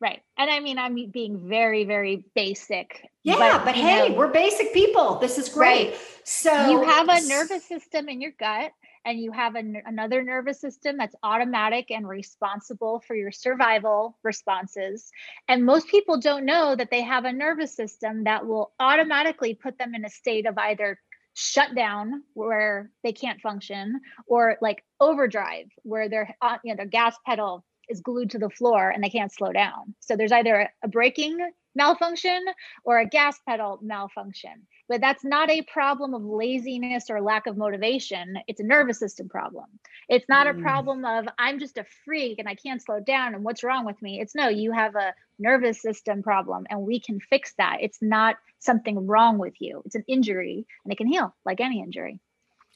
Right. 0.00 0.22
And 0.38 0.50
I 0.50 0.60
mean, 0.60 0.78
I'm 0.78 1.10
being 1.10 1.46
very, 1.46 1.84
very 1.84 2.24
basic. 2.34 3.06
Yeah, 3.22 3.62
but, 3.62 3.76
you 3.76 3.82
hey, 3.82 4.08
know, 4.08 4.14
we're 4.14 4.32
basic 4.32 4.72
people. 4.72 5.18
This 5.18 5.36
is 5.36 5.50
great. 5.50 5.94
So 6.24 6.70
you 6.70 6.82
have 6.82 7.06
a 7.10 7.20
nervous 7.26 7.68
system 7.68 8.08
in 8.08 8.22
your 8.22 8.32
gut 8.38 8.72
and 9.04 9.18
you 9.18 9.32
have 9.32 9.54
an, 9.54 9.82
another 9.86 10.22
nervous 10.22 10.60
system 10.60 10.96
that's 10.96 11.14
automatic 11.22 11.90
and 11.90 12.06
responsible 12.08 13.02
for 13.06 13.14
your 13.14 13.30
survival 13.30 14.18
responses. 14.22 15.10
And 15.48 15.64
most 15.64 15.88
people 15.88 16.20
don't 16.20 16.44
know 16.44 16.76
that 16.76 16.90
they 16.90 17.02
have 17.02 17.24
a 17.24 17.32
nervous 17.32 17.74
system 17.74 18.24
that 18.24 18.46
will 18.46 18.72
automatically 18.78 19.54
put 19.54 19.78
them 19.78 19.94
in 19.94 20.04
a 20.04 20.10
state 20.10 20.46
of 20.46 20.58
either 20.58 20.98
shut 21.34 21.74
down 21.74 22.22
where 22.34 22.90
they 23.02 23.12
can't 23.12 23.40
function 23.40 24.00
or 24.26 24.58
like 24.60 24.84
overdrive 25.00 25.66
where 25.84 26.08
their 26.08 26.36
uh, 26.42 26.58
you 26.64 26.72
know 26.72 26.76
their 26.76 26.86
gas 26.86 27.16
pedal 27.24 27.64
is 27.88 28.00
glued 28.00 28.30
to 28.30 28.38
the 28.38 28.50
floor 28.50 28.90
and 28.90 29.02
they 29.02 29.10
can't 29.10 29.32
slow 29.32 29.52
down. 29.52 29.94
So 30.00 30.16
there's 30.16 30.32
either 30.32 30.68
a 30.82 30.88
braking 30.88 31.38
malfunction 31.74 32.44
or 32.84 32.98
a 32.98 33.06
gas 33.06 33.38
pedal 33.48 33.78
malfunction 33.82 34.66
but 34.90 35.00
that's 35.00 35.24
not 35.24 35.48
a 35.48 35.62
problem 35.62 36.12
of 36.12 36.22
laziness 36.22 37.08
or 37.08 37.22
lack 37.22 37.46
of 37.46 37.56
motivation 37.56 38.36
it's 38.46 38.60
a 38.60 38.64
nervous 38.64 38.98
system 38.98 39.28
problem 39.28 39.66
it's 40.08 40.28
not 40.28 40.46
Mm. 40.46 40.58
a 40.58 40.62
problem 40.62 41.04
of 41.06 41.26
i'm 41.38 41.58
just 41.58 41.78
a 41.78 41.86
freak 42.04 42.38
and 42.38 42.48
i 42.48 42.54
can't 42.54 42.82
slow 42.82 43.00
down 43.00 43.34
and 43.34 43.44
what's 43.44 43.64
wrong 43.64 43.86
with 43.86 44.00
me 44.02 44.20
it's 44.20 44.34
no 44.34 44.48
you 44.48 44.72
have 44.72 44.94
a 44.96 45.14
nervous 45.38 45.80
system 45.80 46.22
problem 46.22 46.66
and 46.68 46.82
we 46.82 47.00
can 47.00 47.18
fix 47.20 47.54
that 47.56 47.78
it's 47.80 48.02
not 48.02 48.36
something 48.58 49.06
wrong 49.06 49.38
with 49.38 49.54
you 49.60 49.82
it's 49.86 49.94
an 49.94 50.04
injury 50.06 50.66
and 50.84 50.92
it 50.92 50.98
can 50.98 51.06
heal 51.06 51.34
like 51.46 51.60
any 51.60 51.80
injury 51.80 52.20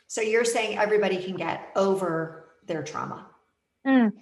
so 0.06 0.20
you're 0.20 0.44
saying 0.44 0.78
everybody 0.78 1.22
can 1.22 1.36
get 1.36 1.70
over 1.74 2.44
their 2.66 2.82
trauma. 2.82 3.26
Mm. 3.86 4.12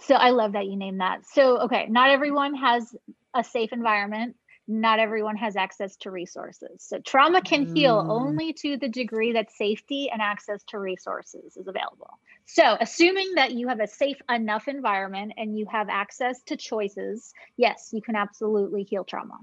So 0.00 0.14
I 0.14 0.30
love 0.30 0.52
that 0.52 0.66
you 0.66 0.76
named 0.76 1.00
that. 1.00 1.26
So, 1.32 1.58
okay, 1.62 1.86
not 1.88 2.10
everyone 2.10 2.54
has 2.54 2.94
a 3.34 3.44
safe 3.44 3.72
environment 3.72 4.36
not 4.66 4.98
everyone 4.98 5.36
has 5.36 5.56
access 5.56 5.96
to 5.96 6.10
resources. 6.10 6.82
So 6.82 6.98
trauma 7.00 7.42
can 7.42 7.66
mm. 7.66 7.76
heal 7.76 8.06
only 8.08 8.52
to 8.54 8.76
the 8.76 8.88
degree 8.88 9.32
that 9.32 9.52
safety 9.52 10.08
and 10.10 10.22
access 10.22 10.62
to 10.68 10.78
resources 10.78 11.56
is 11.56 11.68
available. 11.68 12.18
So, 12.46 12.76
assuming 12.80 13.34
that 13.36 13.52
you 13.52 13.68
have 13.68 13.80
a 13.80 13.86
safe 13.86 14.20
enough 14.28 14.68
environment 14.68 15.32
and 15.36 15.58
you 15.58 15.66
have 15.70 15.88
access 15.88 16.42
to 16.42 16.56
choices, 16.56 17.32
yes, 17.56 17.90
you 17.92 18.02
can 18.02 18.16
absolutely 18.16 18.82
heal 18.82 19.04
trauma. 19.04 19.38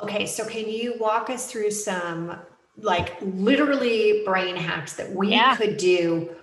Okay, 0.00 0.26
so 0.26 0.44
can 0.44 0.68
you 0.68 0.94
walk 0.98 1.30
us 1.30 1.50
through 1.50 1.70
some 1.70 2.38
like 2.78 3.16
literally 3.22 4.22
brain 4.24 4.56
hacks 4.56 4.94
that 4.94 5.10
we 5.12 5.28
yeah. 5.28 5.56
could 5.56 5.76
do 5.76 6.34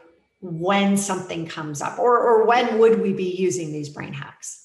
when 0.42 0.98
something 0.98 1.46
comes 1.46 1.82
up 1.82 2.00
or 2.00 2.18
or 2.20 2.46
when 2.46 2.80
would 2.80 3.02
we 3.02 3.14
be 3.14 3.36
using 3.36 3.72
these 3.72 3.90
brain 3.90 4.14
hacks? 4.14 4.63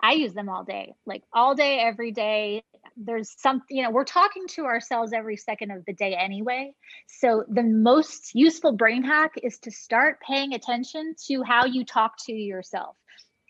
I 0.00 0.12
use 0.12 0.34
them 0.34 0.48
all 0.48 0.64
day, 0.64 0.94
like 1.06 1.22
all 1.32 1.54
day, 1.54 1.78
every 1.78 2.12
day. 2.12 2.62
There's 2.96 3.34
some, 3.38 3.62
you 3.70 3.82
know, 3.82 3.90
we're 3.90 4.04
talking 4.04 4.46
to 4.50 4.64
ourselves 4.64 5.12
every 5.12 5.36
second 5.36 5.70
of 5.70 5.84
the 5.84 5.92
day 5.92 6.14
anyway. 6.14 6.72
So 7.06 7.44
the 7.48 7.62
most 7.62 8.30
useful 8.34 8.72
brain 8.72 9.02
hack 9.02 9.32
is 9.42 9.58
to 9.60 9.70
start 9.70 10.20
paying 10.20 10.52
attention 10.52 11.14
to 11.28 11.42
how 11.42 11.64
you 11.64 11.84
talk 11.84 12.12
to 12.26 12.32
yourself. 12.32 12.96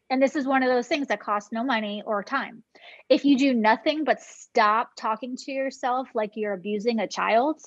And 0.08 0.22
this 0.22 0.36
is 0.36 0.46
one 0.46 0.62
of 0.62 0.68
those 0.68 0.86
things 0.86 1.08
that 1.08 1.20
costs 1.20 1.50
no 1.52 1.64
money 1.64 2.02
or 2.06 2.22
time. 2.22 2.62
If 3.08 3.24
you 3.24 3.36
do 3.36 3.52
nothing 3.52 4.04
but 4.04 4.20
stop 4.20 4.90
talking 4.96 5.36
to 5.36 5.52
yourself 5.52 6.08
like 6.14 6.32
you're 6.36 6.54
abusing 6.54 7.00
a 7.00 7.08
child, 7.08 7.60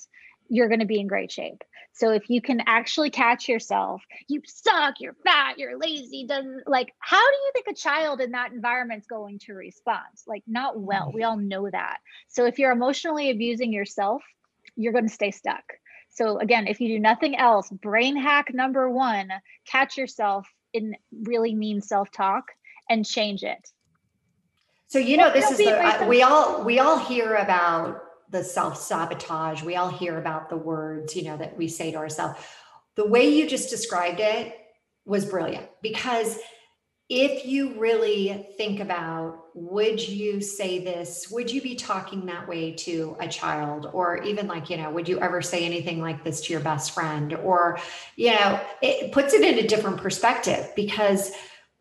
you're 0.47 0.69
going 0.69 0.79
to 0.79 0.85
be 0.85 0.99
in 0.99 1.07
great 1.07 1.31
shape. 1.31 1.61
So 1.93 2.11
if 2.11 2.29
you 2.29 2.41
can 2.41 2.61
actually 2.65 3.09
catch 3.09 3.49
yourself, 3.49 4.01
you 4.27 4.41
suck, 4.45 4.95
you're 4.99 5.15
fat, 5.25 5.57
you're 5.57 5.77
lazy, 5.77 6.25
doesn't 6.25 6.67
like 6.67 6.93
how 6.99 7.17
do 7.17 7.37
you 7.37 7.51
think 7.53 7.67
a 7.67 7.73
child 7.73 8.21
in 8.21 8.31
that 8.31 8.53
environment's 8.53 9.07
going 9.07 9.39
to 9.39 9.53
respond? 9.53 10.07
Like 10.25 10.43
not 10.47 10.79
well. 10.79 11.09
Mm. 11.09 11.13
We 11.13 11.23
all 11.23 11.37
know 11.37 11.69
that. 11.69 11.97
So 12.29 12.45
if 12.45 12.57
you're 12.57 12.71
emotionally 12.71 13.31
abusing 13.31 13.73
yourself, 13.73 14.23
you're 14.75 14.93
going 14.93 15.07
to 15.07 15.13
stay 15.13 15.31
stuck. 15.31 15.63
So 16.09 16.39
again, 16.39 16.67
if 16.67 16.79
you 16.79 16.87
do 16.87 16.99
nothing 16.99 17.37
else, 17.37 17.69
brain 17.69 18.15
hack 18.15 18.53
number 18.53 18.89
1, 18.89 19.29
catch 19.65 19.97
yourself 19.97 20.47
in 20.73 20.95
really 21.23 21.53
mean 21.53 21.81
self-talk 21.81 22.45
and 22.89 23.05
change 23.05 23.43
it. 23.43 23.69
So 24.87 24.97
you 24.97 25.17
know 25.17 25.31
this 25.31 25.51
is 25.51 25.57
the, 25.57 26.05
we 26.07 26.23
all 26.23 26.63
we 26.63 26.79
all 26.79 26.97
hear 26.97 27.35
about 27.35 28.01
the 28.29 28.43
self 28.43 28.77
sabotage. 28.81 29.63
We 29.63 29.75
all 29.75 29.89
hear 29.89 30.17
about 30.17 30.49
the 30.49 30.57
words, 30.57 31.15
you 31.15 31.23
know, 31.23 31.37
that 31.37 31.57
we 31.57 31.67
say 31.67 31.91
to 31.91 31.97
ourselves. 31.97 32.39
The 32.95 33.07
way 33.07 33.29
you 33.29 33.47
just 33.47 33.69
described 33.69 34.19
it 34.19 34.55
was 35.05 35.25
brilliant 35.25 35.67
because 35.81 36.37
if 37.09 37.43
you 37.43 37.79
really 37.79 38.47
think 38.55 38.79
about 38.79 39.45
would 39.55 40.07
you 40.07 40.39
say 40.39 40.83
this 40.83 41.27
would 41.31 41.51
you 41.51 41.59
be 41.59 41.73
talking 41.73 42.27
that 42.27 42.47
way 42.47 42.71
to 42.71 43.17
a 43.19 43.27
child 43.27 43.89
or 43.93 44.21
even 44.21 44.47
like 44.47 44.69
you 44.69 44.77
know 44.77 44.91
would 44.91 45.09
you 45.09 45.19
ever 45.19 45.41
say 45.41 45.65
anything 45.65 45.99
like 45.99 46.23
this 46.23 46.39
to 46.41 46.53
your 46.53 46.61
best 46.61 46.91
friend 46.91 47.33
or 47.33 47.79
you 48.15 48.29
know 48.29 48.61
it 48.83 49.11
puts 49.11 49.33
it 49.33 49.41
in 49.41 49.57
a 49.57 49.67
different 49.67 49.97
perspective 49.97 50.71
because 50.75 51.31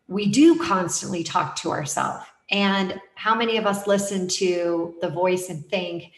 we 0.07 0.25
do 0.25 0.57
constantly 0.57 1.23
talk 1.23 1.55
to 1.55 1.69
ourselves 1.69 2.25
and 2.49 2.99
how 3.13 3.35
many 3.35 3.57
of 3.57 3.67
us 3.67 3.85
listen 3.85 4.27
to 4.27 4.95
the 5.01 5.09
voice 5.09 5.49
and 5.49 5.63
think 5.67 6.11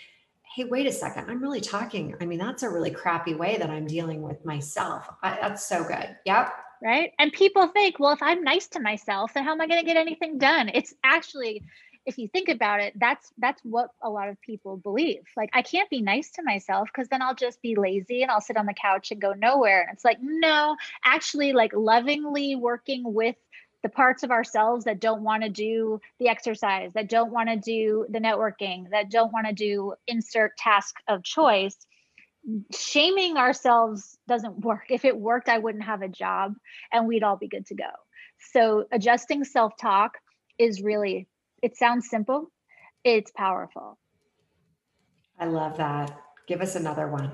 hey, 0.55 0.65
wait 0.65 0.85
a 0.85 0.91
second, 0.91 1.29
I'm 1.29 1.41
really 1.41 1.61
talking. 1.61 2.15
I 2.19 2.25
mean, 2.25 2.39
that's 2.39 2.63
a 2.63 2.69
really 2.69 2.91
crappy 2.91 3.33
way 3.33 3.57
that 3.57 3.69
I'm 3.69 3.87
dealing 3.87 4.21
with 4.21 4.43
myself. 4.43 5.09
I, 5.23 5.37
that's 5.41 5.65
so 5.65 5.83
good. 5.83 6.15
Yep. 6.25 6.53
Right. 6.83 7.11
And 7.19 7.31
people 7.31 7.67
think, 7.67 7.99
well, 7.99 8.11
if 8.11 8.21
I'm 8.21 8.43
nice 8.43 8.67
to 8.69 8.79
myself, 8.79 9.33
then 9.33 9.43
how 9.43 9.51
am 9.51 9.61
I 9.61 9.67
going 9.67 9.79
to 9.79 9.85
get 9.85 9.97
anything 9.97 10.39
done? 10.39 10.69
It's 10.73 10.93
actually, 11.03 11.63
if 12.05 12.17
you 12.17 12.27
think 12.27 12.49
about 12.49 12.81
it, 12.81 12.99
that's 12.99 13.31
that's 13.37 13.61
what 13.63 13.91
a 14.01 14.09
lot 14.09 14.29
of 14.29 14.41
people 14.41 14.77
believe. 14.77 15.21
Like, 15.37 15.51
I 15.53 15.61
can't 15.61 15.89
be 15.91 16.01
nice 16.01 16.31
to 16.31 16.43
myself 16.43 16.89
because 16.91 17.07
then 17.07 17.21
I'll 17.21 17.35
just 17.35 17.61
be 17.61 17.75
lazy 17.75 18.23
and 18.23 18.31
I'll 18.31 18.41
sit 18.41 18.57
on 18.57 18.65
the 18.65 18.73
couch 18.73 19.11
and 19.11 19.21
go 19.21 19.33
nowhere. 19.33 19.81
And 19.81 19.93
it's 19.93 20.03
like, 20.03 20.17
no, 20.21 20.75
actually, 21.05 21.53
like 21.53 21.71
lovingly 21.73 22.55
working 22.55 23.03
with 23.05 23.35
the 23.84 23.89
parts 23.89 24.24
of 24.24 24.32
ourselves 24.32 24.86
that 24.86 25.00
don't 25.00 25.24
want 25.24 25.44
to 25.44 25.50
do 25.50 26.00
the 26.20 26.28
exercise, 26.28 26.94
that 26.94 27.10
don't 27.10 27.32
want 27.32 27.50
to 27.50 27.56
do 27.56 28.06
the 28.10 28.20
networking, 28.20 28.89
that 28.91 29.10
don't 29.10 29.34
want 29.34 29.48
to 29.48 29.54
do 29.54 29.94
insert 30.08 30.56
task 30.58 30.96
of 31.08 31.24
choice, 31.24 31.76
shaming 32.76 33.38
ourselves 33.38 34.17
doesn't 34.28 34.60
work. 34.60 34.86
If 34.89 35.06
it 35.06 35.17
worked, 35.17 35.50
I 35.50 35.58
wouldn't 35.58 35.84
have 35.84 36.02
a 36.02 36.08
job 36.08 36.56
and 36.91 37.08
we'd 37.08 37.24
all 37.24 37.38
be 37.38 37.48
good 37.48 37.65
to 37.67 37.76
go. 37.76 37.89
So 38.54 38.86
adjusting 38.91 39.44
self-talk 39.44 40.17
is 40.58 40.82
really 40.82 41.28
it 41.62 41.78
sounds 41.78 42.10
simple, 42.10 42.52
it's 43.04 43.32
powerful. 43.32 44.00
I 45.39 45.46
love 45.46 45.78
that. 45.78 46.20
Give 46.48 46.62
us 46.62 46.76
another 46.76 47.08
one. 47.08 47.32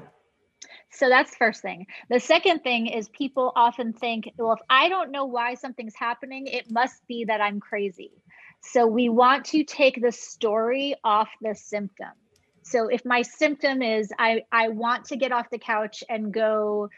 So 0.98 1.10
that's 1.10 1.36
first 1.36 1.62
thing. 1.62 1.86
The 2.10 2.20
second 2.20 2.64
thing 2.64 2.88
is 2.88 3.08
people 3.10 3.52
often 3.56 3.94
think, 3.94 4.32
well, 4.36 4.54
if 4.54 4.60
I 4.68 4.90
don't 4.90 5.12
know 5.12 5.26
why 5.26 5.54
something's 5.54 5.96
happening, 5.96 6.48
it 6.48 6.72
must 6.72 7.06
be 7.08 7.26
that 7.26 7.40
I'm 7.40 7.60
crazy. 7.60 8.12
So 8.62 8.88
we 8.88 9.08
want 9.08 9.46
to 9.46 9.64
take 9.64 10.02
the 10.02 10.12
story 10.12 10.96
off 11.04 11.30
the 11.40 11.54
symptom. 11.54 12.10
So 12.64 12.88
if 12.88 13.06
my 13.06 13.22
symptom 13.22 13.84
is 13.84 14.12
I 14.18 14.42
I 14.52 14.70
want 14.70 15.06
to 15.06 15.18
get 15.18 15.32
off 15.32 15.52
the 15.52 15.60
couch 15.60 16.04
and 16.10 16.34
go 16.34 16.90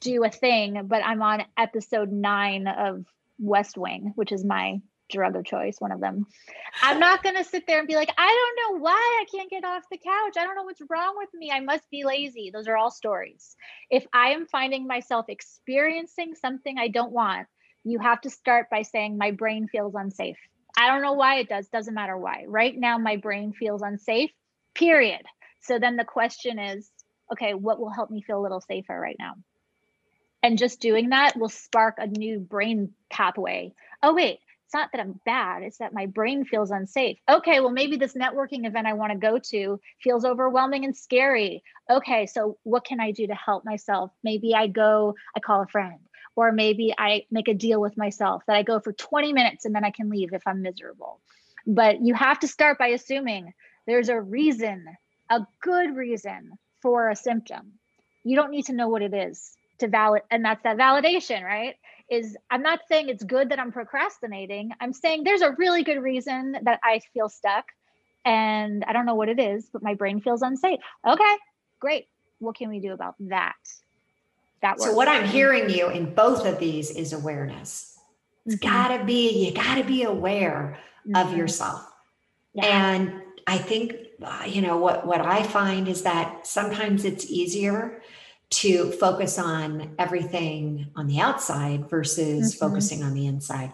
do 0.00 0.24
a 0.24 0.30
thing, 0.30 0.82
but 0.86 1.04
I'm 1.04 1.22
on 1.22 1.44
episode 1.56 2.10
9 2.10 2.66
of 2.66 3.04
West 3.38 3.78
Wing, 3.78 4.12
which 4.16 4.32
is 4.32 4.44
my 4.44 4.80
drug 5.10 5.36
of 5.36 5.44
choice, 5.44 5.76
one 5.78 5.92
of 5.92 6.00
them. 6.00 6.26
I'm 6.82 6.98
not 6.98 7.22
going 7.22 7.36
to 7.36 7.44
sit 7.44 7.66
there 7.66 7.78
and 7.78 7.88
be 7.88 7.94
like, 7.94 8.10
I 8.16 8.52
don't 8.56 8.76
know 8.76 8.82
why 8.82 8.92
I 8.92 9.24
can't 9.30 9.50
get 9.50 9.64
off 9.64 9.82
the 9.90 9.98
couch. 9.98 10.34
I 10.38 10.44
don't 10.44 10.56
know 10.56 10.64
what's 10.64 10.82
wrong 10.88 11.14
with 11.16 11.32
me. 11.34 11.50
I 11.50 11.60
must 11.60 11.88
be 11.90 12.04
lazy. 12.04 12.50
Those 12.52 12.68
are 12.68 12.76
all 12.76 12.90
stories. 12.90 13.56
If 13.90 14.06
I 14.12 14.30
am 14.30 14.46
finding 14.46 14.86
myself 14.86 15.26
experiencing 15.28 16.34
something 16.34 16.78
I 16.78 16.88
don't 16.88 17.12
want, 17.12 17.46
you 17.84 17.98
have 17.98 18.20
to 18.22 18.30
start 18.30 18.70
by 18.70 18.82
saying, 18.82 19.18
My 19.18 19.30
brain 19.30 19.68
feels 19.68 19.94
unsafe. 19.94 20.38
I 20.76 20.88
don't 20.88 21.02
know 21.02 21.12
why 21.12 21.36
it 21.36 21.48
does, 21.48 21.68
doesn't 21.68 21.94
matter 21.94 22.16
why. 22.16 22.44
Right 22.48 22.74
now, 22.76 22.98
my 22.98 23.16
brain 23.16 23.52
feels 23.52 23.82
unsafe, 23.82 24.30
period. 24.74 25.22
So 25.60 25.78
then 25.78 25.96
the 25.96 26.04
question 26.04 26.58
is, 26.58 26.90
okay, 27.32 27.54
what 27.54 27.78
will 27.78 27.90
help 27.90 28.10
me 28.10 28.22
feel 28.22 28.40
a 28.40 28.42
little 28.42 28.60
safer 28.60 28.98
right 28.98 29.16
now? 29.18 29.34
And 30.42 30.58
just 30.58 30.80
doing 30.80 31.10
that 31.10 31.38
will 31.38 31.48
spark 31.48 31.94
a 31.98 32.06
new 32.06 32.38
brain 32.38 32.92
pathway. 33.08 33.72
Oh, 34.02 34.14
wait, 34.14 34.40
not 34.74 34.90
that 34.92 35.00
I'm 35.00 35.20
bad, 35.24 35.62
it's 35.62 35.78
that 35.78 35.94
my 35.94 36.06
brain 36.06 36.44
feels 36.44 36.70
unsafe. 36.70 37.18
Okay, 37.28 37.60
well, 37.60 37.70
maybe 37.70 37.96
this 37.96 38.14
networking 38.14 38.66
event 38.66 38.86
I 38.86 38.92
want 38.92 39.12
to 39.12 39.18
go 39.18 39.38
to 39.38 39.80
feels 40.02 40.24
overwhelming 40.24 40.84
and 40.84 40.96
scary. 40.96 41.62
Okay, 41.88 42.26
so 42.26 42.58
what 42.64 42.84
can 42.84 43.00
I 43.00 43.12
do 43.12 43.26
to 43.26 43.34
help 43.34 43.64
myself? 43.64 44.10
Maybe 44.22 44.54
I 44.54 44.66
go, 44.66 45.14
I 45.36 45.40
call 45.40 45.62
a 45.62 45.66
friend, 45.66 46.00
or 46.36 46.52
maybe 46.52 46.92
I 46.96 47.24
make 47.30 47.48
a 47.48 47.54
deal 47.54 47.80
with 47.80 47.96
myself 47.96 48.42
that 48.46 48.56
I 48.56 48.62
go 48.62 48.80
for 48.80 48.92
20 48.92 49.32
minutes 49.32 49.64
and 49.64 49.74
then 49.74 49.84
I 49.84 49.90
can 49.90 50.10
leave 50.10 50.34
if 50.34 50.42
I'm 50.46 50.60
miserable. 50.60 51.20
But 51.66 52.02
you 52.02 52.14
have 52.14 52.40
to 52.40 52.48
start 52.48 52.78
by 52.78 52.88
assuming 52.88 53.54
there's 53.86 54.08
a 54.08 54.20
reason, 54.20 54.84
a 55.30 55.46
good 55.62 55.96
reason 55.96 56.58
for 56.82 57.08
a 57.08 57.16
symptom. 57.16 57.72
You 58.24 58.36
don't 58.36 58.50
need 58.50 58.66
to 58.66 58.74
know 58.74 58.88
what 58.88 59.02
it 59.02 59.14
is 59.14 59.56
to 59.78 59.88
valid, 59.88 60.22
and 60.30 60.44
that's 60.44 60.62
that 60.62 60.76
validation, 60.76 61.42
right? 61.42 61.76
Is 62.10 62.36
I'm 62.50 62.62
not 62.62 62.80
saying 62.88 63.08
it's 63.08 63.24
good 63.24 63.48
that 63.50 63.58
I'm 63.58 63.72
procrastinating. 63.72 64.72
I'm 64.80 64.92
saying 64.92 65.24
there's 65.24 65.40
a 65.40 65.52
really 65.52 65.82
good 65.82 66.02
reason 66.02 66.56
that 66.62 66.80
I 66.82 67.00
feel 67.12 67.28
stuck 67.28 67.64
and 68.24 68.84
I 68.84 68.92
don't 68.92 69.06
know 69.06 69.14
what 69.14 69.28
it 69.28 69.38
is, 69.38 69.68
but 69.72 69.82
my 69.82 69.94
brain 69.94 70.20
feels 70.20 70.42
unsafe. 70.42 70.80
Okay, 71.06 71.36
great. 71.80 72.06
What 72.38 72.56
can 72.56 72.68
we 72.68 72.80
do 72.80 72.92
about 72.92 73.14
that? 73.20 73.54
That 74.62 74.78
works. 74.78 74.84
So 74.84 74.94
what 74.94 75.08
I'm 75.08 75.26
hearing 75.26 75.68
you 75.68 75.88
in 75.90 76.14
both 76.14 76.46
of 76.46 76.58
these 76.58 76.90
is 76.90 77.12
awareness. 77.12 77.98
It's 78.46 78.56
mm-hmm. 78.56 78.68
gotta 78.68 79.04
be, 79.04 79.46
you 79.46 79.52
gotta 79.52 79.84
be 79.84 80.04
aware 80.04 80.78
mm-hmm. 81.06 81.16
of 81.16 81.36
yourself. 81.36 81.86
Yeah. 82.54 82.92
And 82.92 83.22
I 83.46 83.58
think, 83.58 83.94
uh, 84.22 84.44
you 84.46 84.62
know, 84.62 84.78
what, 84.78 85.06
what 85.06 85.20
I 85.20 85.42
find 85.42 85.88
is 85.88 86.02
that 86.02 86.46
sometimes 86.46 87.04
it's 87.04 87.30
easier 87.30 88.00
to 88.54 88.92
focus 88.92 89.38
on 89.38 89.94
everything 89.98 90.90
on 90.96 91.06
the 91.06 91.20
outside 91.20 91.88
versus 91.88 92.54
mm-hmm. 92.54 92.66
focusing 92.66 93.02
on 93.02 93.14
the 93.14 93.26
inside 93.26 93.72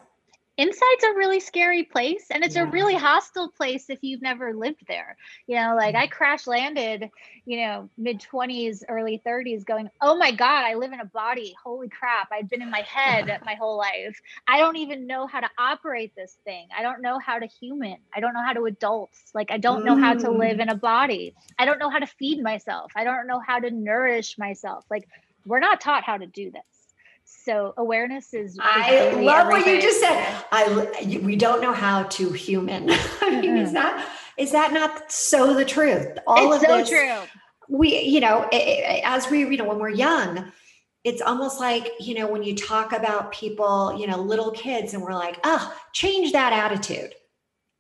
inside's 0.61 1.05
a 1.05 1.15
really 1.15 1.41
scary 1.41 1.83
place 1.83 2.27
and 2.31 2.45
it's 2.45 2.57
yeah. 2.57 2.63
a 2.63 2.67
really 2.67 2.95
hostile 2.95 3.51
place 3.51 3.89
if 3.89 3.99
you've 4.03 4.23
never 4.23 4.55
lived 4.55 4.85
there. 4.89 5.17
You 5.47 5.57
know 5.57 5.75
like 5.77 5.95
i 5.95 6.07
mm. 6.07 6.11
crash 6.11 6.47
landed 6.47 7.11
you 7.45 7.59
know 7.65 7.89
mid 7.97 8.21
20s 8.21 8.83
early 8.89 9.21
30s 9.27 9.65
going 9.65 9.89
oh 10.01 10.17
my 10.17 10.31
god 10.31 10.65
i 10.65 10.75
live 10.75 10.93
in 10.93 11.01
a 11.01 11.05
body. 11.05 11.55
Holy 11.63 11.89
crap 11.89 12.29
i've 12.33 12.49
been 12.49 12.63
in 12.63 12.71
my 12.71 12.83
head 12.83 13.41
my 13.45 13.55
whole 13.55 13.77
life. 13.77 14.21
I 14.47 14.59
don't 14.59 14.77
even 14.77 15.07
know 15.07 15.27
how 15.27 15.41
to 15.41 15.51
operate 15.59 16.15
this 16.17 16.37
thing. 16.45 16.69
I 16.77 16.83
don't 16.83 17.03
know 17.03 17.19
how 17.19 17.39
to 17.39 17.47
human. 17.47 17.97
I 18.15 18.21
don't 18.21 18.35
know 18.35 18.43
how 18.43 18.53
to 18.53 18.65
adults. 18.65 19.33
Like 19.35 19.51
i 19.51 19.59
don't 19.59 19.85
know 19.85 19.97
how 19.97 20.15
to 20.15 20.31
live 20.31 20.59
mm. 20.59 20.63
in 20.63 20.69
a 20.69 20.77
body. 20.77 21.35
I 21.59 21.65
don't 21.65 21.79
know 21.79 21.91
how 21.91 21.99
to 21.99 22.07
feed 22.07 22.43
myself. 22.43 22.93
I 22.97 23.05
don't 23.05 23.27
know 23.27 23.41
how 23.41 23.59
to 23.59 23.71
nourish 23.71 24.39
myself. 24.39 24.85
Like 24.91 25.09
we're 25.47 25.61
not 25.61 25.81
taught 25.81 26.05
how 26.05 26.17
to 26.17 26.27
do 26.27 26.51
this 26.51 26.63
So 27.45 27.75
awareness 27.77 28.35
is. 28.35 28.59
I 28.61 29.13
love 29.13 29.49
what 29.49 29.67
you 29.67 29.81
just 29.81 30.01
said. 30.01 30.45
I 30.51 31.21
we 31.23 31.37
don't 31.37 31.63
know 31.63 31.73
how 31.73 32.03
to 32.05 32.31
human. 32.33 32.91
I 33.21 33.31
mean, 33.31 33.43
mm-hmm. 33.43 33.57
is 33.57 33.73
that 33.73 34.11
is 34.37 34.53
that 34.53 34.73
not 34.73 35.11
so 35.11 35.55
the 35.55 35.65
truth? 35.65 36.19
All 36.27 36.53
it's 36.53 36.65
of 36.65 36.69
so 36.69 36.77
this, 36.79 36.89
true. 36.89 37.19
We, 37.69 38.01
you 38.01 38.19
know, 38.19 38.49
as 38.53 39.31
we, 39.31 39.41
you 39.41 39.57
know, 39.57 39.65
when 39.65 39.79
we're 39.79 39.91
young, 39.91 40.51
it's 41.05 41.23
almost 41.23 41.61
like 41.61 41.89
you 42.01 42.15
know 42.15 42.27
when 42.27 42.43
you 42.43 42.57
talk 42.57 42.93
about 42.93 43.33
people, 43.33 43.97
you 43.99 44.07
know, 44.07 44.21
little 44.21 44.51
kids, 44.51 44.93
and 44.93 45.03
we're 45.03 45.15
like, 45.15 45.39
oh, 45.45 45.75
change 45.93 46.33
that 46.33 46.53
attitude, 46.53 47.15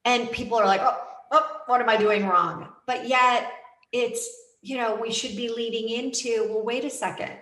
and 0.04 0.30
people 0.30 0.58
are 0.58 0.66
like, 0.66 0.80
oh, 0.80 0.96
oh, 1.32 1.60
what 1.66 1.80
am 1.80 1.88
I 1.88 1.96
doing 1.96 2.26
wrong? 2.26 2.68
But 2.86 3.08
yet, 3.08 3.52
it's 3.92 4.28
you 4.62 4.76
know, 4.76 4.94
we 4.94 5.10
should 5.10 5.36
be 5.36 5.48
leading 5.48 5.88
into, 5.88 6.46
well, 6.50 6.62
wait 6.62 6.84
a 6.84 6.90
second 6.90 7.32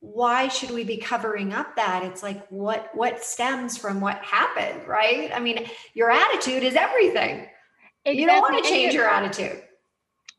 why 0.00 0.48
should 0.48 0.70
we 0.70 0.84
be 0.84 0.96
covering 0.96 1.52
up 1.52 1.74
that 1.76 2.04
it's 2.04 2.22
like 2.22 2.46
what 2.48 2.90
what 2.94 3.24
stems 3.24 3.76
from 3.76 4.00
what 4.00 4.16
happened 4.18 4.86
right 4.86 5.30
i 5.34 5.40
mean 5.40 5.66
your 5.94 6.10
attitude 6.10 6.62
is 6.62 6.74
everything 6.74 7.46
exactly. 8.04 8.20
you 8.20 8.26
don't 8.26 8.42
want 8.42 8.62
to 8.62 8.70
change 8.70 8.92
your 8.92 9.08
attitude 9.08 9.62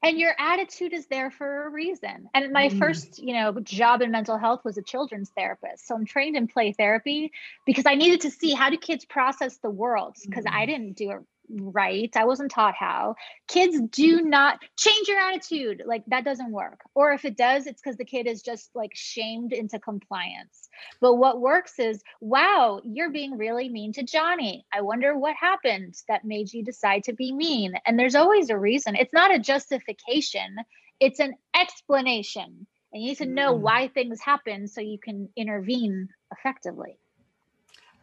and 0.03 0.19
your 0.19 0.33
attitude 0.37 0.93
is 0.93 1.07
there 1.07 1.31
for 1.31 1.65
a 1.65 1.69
reason 1.69 2.29
and 2.33 2.53
my 2.53 2.69
mm. 2.69 2.77
first 2.77 3.19
you 3.19 3.33
know 3.33 3.51
job 3.61 4.01
in 4.01 4.11
mental 4.11 4.37
health 4.37 4.61
was 4.63 4.77
a 4.77 4.81
children's 4.81 5.31
therapist 5.35 5.87
so 5.87 5.95
i'm 5.95 6.05
trained 6.05 6.37
in 6.37 6.47
play 6.47 6.71
therapy 6.71 7.31
because 7.65 7.85
i 7.87 7.95
needed 7.95 8.21
to 8.21 8.29
see 8.29 8.51
how 8.51 8.69
do 8.69 8.77
kids 8.77 9.05
process 9.05 9.57
the 9.57 9.69
world 9.69 10.15
because 10.25 10.45
mm. 10.45 10.53
i 10.53 10.65
didn't 10.65 10.93
do 10.93 11.11
it 11.11 11.19
right. 11.49 12.09
I 12.15 12.25
wasn't 12.25 12.51
taught 12.51 12.75
how. 12.75 13.15
Kids 13.47 13.79
do 13.91 14.21
not 14.21 14.59
change 14.77 15.07
your 15.07 15.19
attitude. 15.19 15.83
Like 15.85 16.03
that 16.07 16.25
doesn't 16.25 16.51
work. 16.51 16.81
Or 16.93 17.13
if 17.13 17.25
it 17.25 17.37
does, 17.37 17.67
it's 17.67 17.81
because 17.81 17.97
the 17.97 18.05
kid 18.05 18.27
is 18.27 18.41
just 18.41 18.69
like 18.75 18.91
shamed 18.93 19.53
into 19.53 19.79
compliance. 19.79 20.69
But 20.99 21.15
what 21.15 21.41
works 21.41 21.79
is, 21.79 22.03
wow, 22.21 22.81
you're 22.83 23.11
being 23.11 23.37
really 23.37 23.69
mean 23.69 23.93
to 23.93 24.03
Johnny. 24.03 24.65
I 24.73 24.81
wonder 24.81 25.17
what 25.17 25.35
happened 25.35 25.95
that 26.07 26.25
made 26.25 26.53
you 26.53 26.63
decide 26.63 27.03
to 27.05 27.13
be 27.13 27.31
mean. 27.31 27.73
And 27.85 27.97
there's 27.97 28.15
always 28.15 28.49
a 28.49 28.57
reason. 28.57 28.95
It's 28.95 29.13
not 29.13 29.33
a 29.33 29.39
justification, 29.39 30.57
it's 30.99 31.19
an 31.19 31.35
explanation. 31.55 32.67
And 32.93 33.03
you 33.03 33.09
need 33.09 33.17
to 33.17 33.25
know 33.25 33.53
mm. 33.53 33.59
why 33.59 33.87
things 33.89 34.21
happen 34.21 34.67
so 34.67 34.81
you 34.81 34.97
can 34.97 35.29
intervene 35.35 36.09
effectively. 36.31 36.97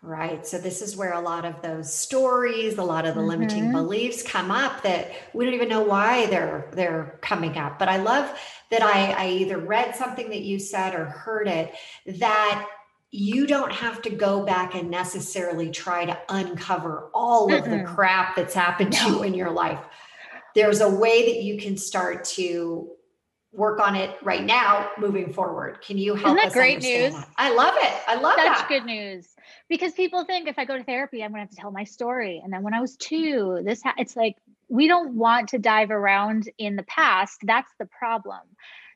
Right. 0.04 0.46
So 0.46 0.58
this 0.58 0.82
is 0.82 0.98
where 0.98 1.14
a 1.14 1.20
lot 1.20 1.46
of 1.46 1.62
those 1.62 1.90
stories, 1.90 2.76
a 2.76 2.82
lot 2.82 3.06
of 3.06 3.14
the 3.14 3.22
mm-hmm. 3.22 3.30
limiting 3.30 3.72
beliefs 3.72 4.22
come 4.22 4.50
up 4.50 4.82
that 4.82 5.10
we 5.32 5.46
don't 5.46 5.54
even 5.54 5.70
know 5.70 5.80
why 5.80 6.26
they're 6.26 6.68
they're 6.74 7.18
coming 7.22 7.56
up. 7.56 7.78
But 7.78 7.88
I 7.88 7.96
love 7.96 8.38
that 8.70 8.82
I, 8.82 9.12
I 9.12 9.28
either 9.30 9.56
read 9.56 9.96
something 9.96 10.28
that 10.28 10.42
you 10.42 10.58
said 10.58 10.94
or 10.94 11.06
heard 11.06 11.48
it 11.48 11.72
that 12.04 12.68
you 13.12 13.46
don't 13.46 13.72
have 13.72 14.02
to 14.02 14.10
go 14.10 14.44
back 14.44 14.74
and 14.74 14.90
necessarily 14.90 15.70
try 15.70 16.04
to 16.04 16.18
uncover 16.28 17.08
all 17.14 17.48
mm 17.48 17.58
of 17.58 17.64
the 17.64 17.84
crap 17.84 18.36
that's 18.36 18.52
happened 18.52 18.92
to 18.92 19.08
you 19.08 19.22
in 19.22 19.32
your 19.32 19.50
life. 19.50 19.80
There's 20.54 20.82
a 20.82 20.90
way 20.90 21.32
that 21.32 21.42
you 21.42 21.56
can 21.56 21.78
start 21.78 22.24
to 22.36 22.90
work 23.54 23.80
on 23.80 23.94
it 23.94 24.16
right 24.22 24.44
now 24.44 24.90
moving 24.98 25.32
forward. 25.32 25.80
Can 25.80 25.96
you 25.96 26.14
help 26.14 26.36
us? 26.36 26.46
Isn't 26.46 26.48
that 26.48 26.52
great 26.52 26.82
news? 26.82 27.12
That? 27.14 27.28
I 27.36 27.54
love 27.54 27.74
it. 27.76 27.92
I 28.06 28.16
love 28.16 28.34
Such 28.36 28.44
that. 28.44 28.68
good 28.68 28.84
news. 28.84 29.28
Because 29.68 29.92
people 29.92 30.24
think 30.24 30.48
if 30.48 30.58
I 30.58 30.64
go 30.64 30.76
to 30.76 30.84
therapy, 30.84 31.22
I'm 31.22 31.30
going 31.30 31.40
to 31.40 31.46
have 31.46 31.50
to 31.50 31.56
tell 31.56 31.70
my 31.70 31.84
story. 31.84 32.40
And 32.42 32.52
then 32.52 32.62
when 32.62 32.74
I 32.74 32.80
was 32.80 32.96
two, 32.96 33.60
this 33.64 33.82
ha- 33.82 33.94
it's 33.96 34.16
like 34.16 34.36
we 34.68 34.88
don't 34.88 35.14
want 35.14 35.50
to 35.50 35.58
dive 35.58 35.90
around 35.90 36.50
in 36.58 36.76
the 36.76 36.82
past. 36.84 37.38
That's 37.42 37.70
the 37.78 37.86
problem. 37.86 38.40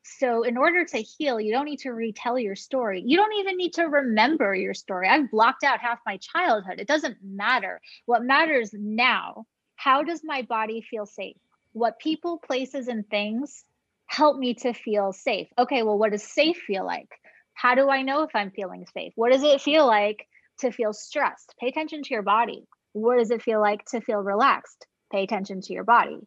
So, 0.02 0.42
in 0.42 0.56
order 0.56 0.84
to 0.86 0.98
heal, 0.98 1.38
you 1.38 1.52
don't 1.52 1.66
need 1.66 1.80
to 1.80 1.90
retell 1.90 2.38
your 2.38 2.56
story. 2.56 3.02
You 3.04 3.16
don't 3.16 3.34
even 3.40 3.56
need 3.56 3.74
to 3.74 3.84
remember 3.84 4.54
your 4.54 4.72
story. 4.72 5.06
I've 5.08 5.30
blocked 5.30 5.64
out 5.64 5.80
half 5.80 5.98
my 6.06 6.16
childhood. 6.16 6.80
It 6.80 6.88
doesn't 6.88 7.18
matter. 7.22 7.80
What 8.06 8.24
matters 8.24 8.70
now, 8.72 9.44
how 9.76 10.02
does 10.02 10.22
my 10.24 10.42
body 10.42 10.80
feel 10.80 11.04
safe? 11.04 11.36
What 11.72 11.98
people, 11.98 12.38
places, 12.38 12.88
and 12.88 13.06
things 13.08 13.64
help 14.08 14.36
me 14.36 14.54
to 14.54 14.72
feel 14.72 15.12
safe. 15.12 15.48
Okay, 15.58 15.82
well, 15.82 15.98
what 15.98 16.10
does 16.10 16.22
safe 16.22 16.56
feel 16.66 16.84
like? 16.84 17.08
How 17.54 17.74
do 17.74 17.88
I 17.88 18.02
know 18.02 18.22
if 18.22 18.30
I'm 18.34 18.50
feeling 18.50 18.86
safe? 18.92 19.12
What 19.14 19.32
does 19.32 19.42
it 19.42 19.60
feel 19.60 19.86
like 19.86 20.26
to 20.60 20.72
feel 20.72 20.92
stressed? 20.92 21.54
Pay 21.60 21.68
attention 21.68 22.02
to 22.02 22.14
your 22.14 22.22
body. 22.22 22.64
What 22.92 23.18
does 23.18 23.30
it 23.30 23.42
feel 23.42 23.60
like 23.60 23.84
to 23.86 24.00
feel 24.00 24.18
relaxed? 24.18 24.86
Pay 25.12 25.22
attention 25.22 25.60
to 25.62 25.72
your 25.72 25.84
body. 25.84 26.18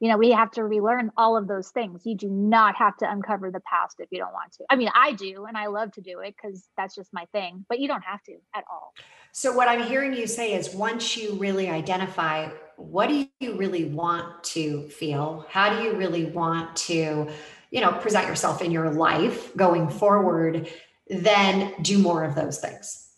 You 0.00 0.08
know, 0.08 0.16
we 0.16 0.30
have 0.30 0.50
to 0.52 0.64
relearn 0.64 1.12
all 1.16 1.36
of 1.36 1.46
those 1.46 1.68
things. 1.70 2.02
You 2.04 2.16
do 2.16 2.28
not 2.28 2.74
have 2.76 2.96
to 2.98 3.10
uncover 3.10 3.50
the 3.50 3.60
past 3.60 4.00
if 4.00 4.08
you 4.10 4.18
don't 4.18 4.32
want 4.32 4.52
to. 4.54 4.64
I 4.70 4.76
mean, 4.76 4.88
I 4.94 5.12
do, 5.12 5.44
and 5.44 5.56
I 5.56 5.66
love 5.66 5.92
to 5.92 6.00
do 6.00 6.20
it 6.20 6.34
because 6.34 6.66
that's 6.76 6.94
just 6.94 7.12
my 7.12 7.26
thing, 7.32 7.66
but 7.68 7.80
you 7.80 7.86
don't 7.86 8.02
have 8.02 8.22
to 8.24 8.36
at 8.54 8.64
all. 8.70 8.94
So, 9.32 9.52
what 9.52 9.68
I'm 9.68 9.82
hearing 9.82 10.14
you 10.14 10.26
say 10.26 10.54
is 10.54 10.74
once 10.74 11.16
you 11.16 11.34
really 11.34 11.68
identify 11.68 12.48
what 12.76 13.08
do 13.08 13.28
you 13.40 13.56
really 13.56 13.84
want 13.84 14.42
to 14.42 14.88
feel? 14.88 15.46
How 15.50 15.76
do 15.76 15.84
you 15.84 15.94
really 15.94 16.24
want 16.24 16.74
to, 16.76 17.28
you 17.70 17.80
know, 17.80 17.92
present 17.92 18.26
yourself 18.26 18.62
in 18.62 18.70
your 18.70 18.90
life 18.90 19.54
going 19.54 19.90
forward? 19.90 20.68
Then 21.08 21.74
do 21.82 21.98
more 21.98 22.24
of 22.24 22.34
those 22.34 22.58
things. 22.58 23.09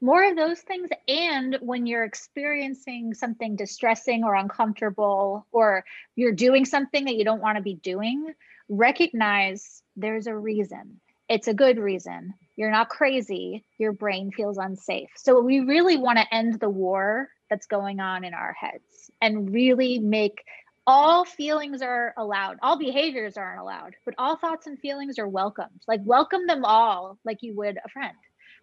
More 0.00 0.24
of 0.24 0.36
those 0.36 0.60
things. 0.60 0.88
And 1.08 1.58
when 1.60 1.86
you're 1.86 2.04
experiencing 2.04 3.14
something 3.14 3.56
distressing 3.56 4.24
or 4.24 4.34
uncomfortable, 4.34 5.46
or 5.50 5.84
you're 6.14 6.32
doing 6.32 6.64
something 6.64 7.06
that 7.06 7.16
you 7.16 7.24
don't 7.24 7.42
want 7.42 7.56
to 7.56 7.62
be 7.62 7.74
doing, 7.74 8.32
recognize 8.68 9.82
there's 9.96 10.26
a 10.26 10.36
reason. 10.36 11.00
It's 11.28 11.48
a 11.48 11.54
good 11.54 11.78
reason. 11.78 12.34
You're 12.56 12.70
not 12.70 12.88
crazy. 12.88 13.64
Your 13.78 13.92
brain 13.92 14.30
feels 14.30 14.56
unsafe. 14.56 15.10
So, 15.16 15.40
we 15.40 15.60
really 15.60 15.96
want 15.96 16.18
to 16.18 16.34
end 16.34 16.60
the 16.60 16.70
war 16.70 17.28
that's 17.50 17.66
going 17.66 18.00
on 18.00 18.24
in 18.24 18.34
our 18.34 18.52
heads 18.52 19.10
and 19.20 19.52
really 19.52 19.98
make 19.98 20.44
all 20.86 21.26
feelings 21.26 21.82
are 21.82 22.14
allowed 22.16 22.56
all 22.62 22.78
behaviors 22.78 23.36
aren't 23.36 23.60
allowed 23.60 23.94
but 24.06 24.14
all 24.16 24.36
thoughts 24.36 24.66
and 24.66 24.78
feelings 24.78 25.18
are 25.18 25.28
welcomed 25.28 25.82
like 25.86 26.00
welcome 26.04 26.46
them 26.46 26.64
all 26.64 27.18
like 27.26 27.42
you 27.42 27.54
would 27.54 27.78
a 27.84 27.88
friend 27.90 28.16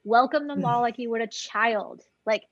welcome 0.05 0.47
them 0.47 0.63
all 0.63 0.75
mm-hmm. 0.75 0.81
like 0.81 0.99
you 0.99 1.09
would 1.09 1.21
a 1.21 1.27
child. 1.27 2.01
Like 2.25 2.43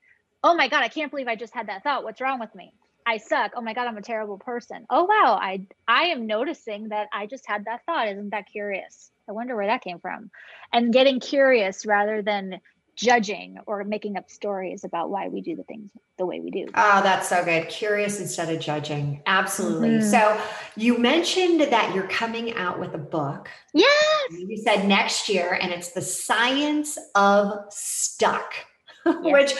oh 0.42 0.54
my 0.54 0.68
god 0.68 0.82
i 0.82 0.88
can't 0.88 1.10
believe 1.10 1.28
i 1.28 1.36
just 1.36 1.54
had 1.54 1.68
that 1.68 1.82
thought. 1.82 2.04
What's 2.04 2.20
wrong 2.20 2.38
with 2.38 2.54
me? 2.54 2.74
I 3.06 3.18
suck. 3.18 3.52
Oh 3.56 3.62
my 3.62 3.72
god 3.72 3.86
i'm 3.86 3.96
a 3.96 4.02
terrible 4.02 4.38
person. 4.38 4.84
Oh 4.90 5.04
wow. 5.04 5.38
I 5.40 5.66
i 5.88 6.08
am 6.08 6.26
noticing 6.26 6.88
that 6.88 7.08
i 7.12 7.26
just 7.26 7.46
had 7.46 7.64
that 7.64 7.86
thought. 7.86 8.08
Isn't 8.08 8.30
that 8.30 8.50
curious? 8.50 9.10
I 9.28 9.32
wonder 9.32 9.56
where 9.56 9.66
that 9.66 9.82
came 9.82 10.00
from. 10.00 10.30
And 10.72 10.92
getting 10.92 11.20
curious 11.20 11.86
rather 11.86 12.20
than 12.20 12.60
judging 12.96 13.58
or 13.66 13.84
making 13.84 14.16
up 14.16 14.30
stories 14.30 14.84
about 14.84 15.10
why 15.10 15.28
we 15.28 15.40
do 15.40 15.56
the 15.56 15.64
things 15.64 15.90
the 16.16 16.26
way 16.26 16.40
we 16.40 16.50
do. 16.50 16.66
Oh, 16.74 17.00
that's 17.02 17.28
so 17.28 17.44
good. 17.44 17.68
Curious 17.68 18.20
instead 18.20 18.48
of 18.48 18.60
judging. 18.60 19.22
Absolutely. 19.26 19.90
Mm-hmm. 19.90 20.08
So 20.08 20.40
you 20.76 20.98
mentioned 20.98 21.60
that 21.60 21.94
you're 21.94 22.08
coming 22.08 22.54
out 22.54 22.78
with 22.78 22.94
a 22.94 22.98
book. 22.98 23.48
Yes. 23.72 24.30
You 24.30 24.56
said 24.56 24.86
next 24.86 25.28
year, 25.28 25.58
and 25.60 25.72
it's 25.72 25.90
the 25.90 26.02
science 26.02 26.98
of 27.14 27.64
stuck, 27.70 28.54
yes. 29.06 29.16
which 29.22 29.54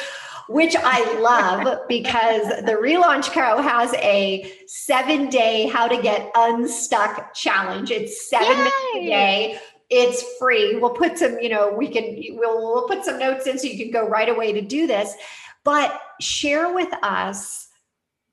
which 0.48 0.76
I 0.76 1.18
love 1.20 1.80
because 1.88 2.46
the 2.64 2.78
Relaunch 2.80 3.32
Co 3.32 3.62
has 3.62 3.94
a 3.94 4.52
seven 4.66 5.28
day 5.30 5.68
how 5.68 5.88
to 5.88 6.00
get 6.00 6.30
unstuck 6.34 7.34
challenge. 7.34 7.90
It's 7.90 8.28
seven 8.28 8.48
Yay. 8.48 8.62
minutes 8.62 8.96
a 8.96 9.06
day 9.06 9.60
it's 9.94 10.24
free. 10.38 10.76
We'll 10.76 10.90
put 10.90 11.18
some, 11.18 11.38
you 11.38 11.48
know, 11.48 11.72
we 11.72 11.88
can 11.88 12.16
we'll 12.36 12.60
we'll 12.60 12.88
put 12.88 13.04
some 13.04 13.18
notes 13.18 13.46
in 13.46 13.58
so 13.58 13.66
you 13.66 13.78
can 13.78 13.92
go 13.92 14.08
right 14.08 14.28
away 14.28 14.52
to 14.52 14.60
do 14.60 14.86
this. 14.86 15.14
But 15.62 16.00
share 16.20 16.74
with 16.74 16.92
us 17.02 17.68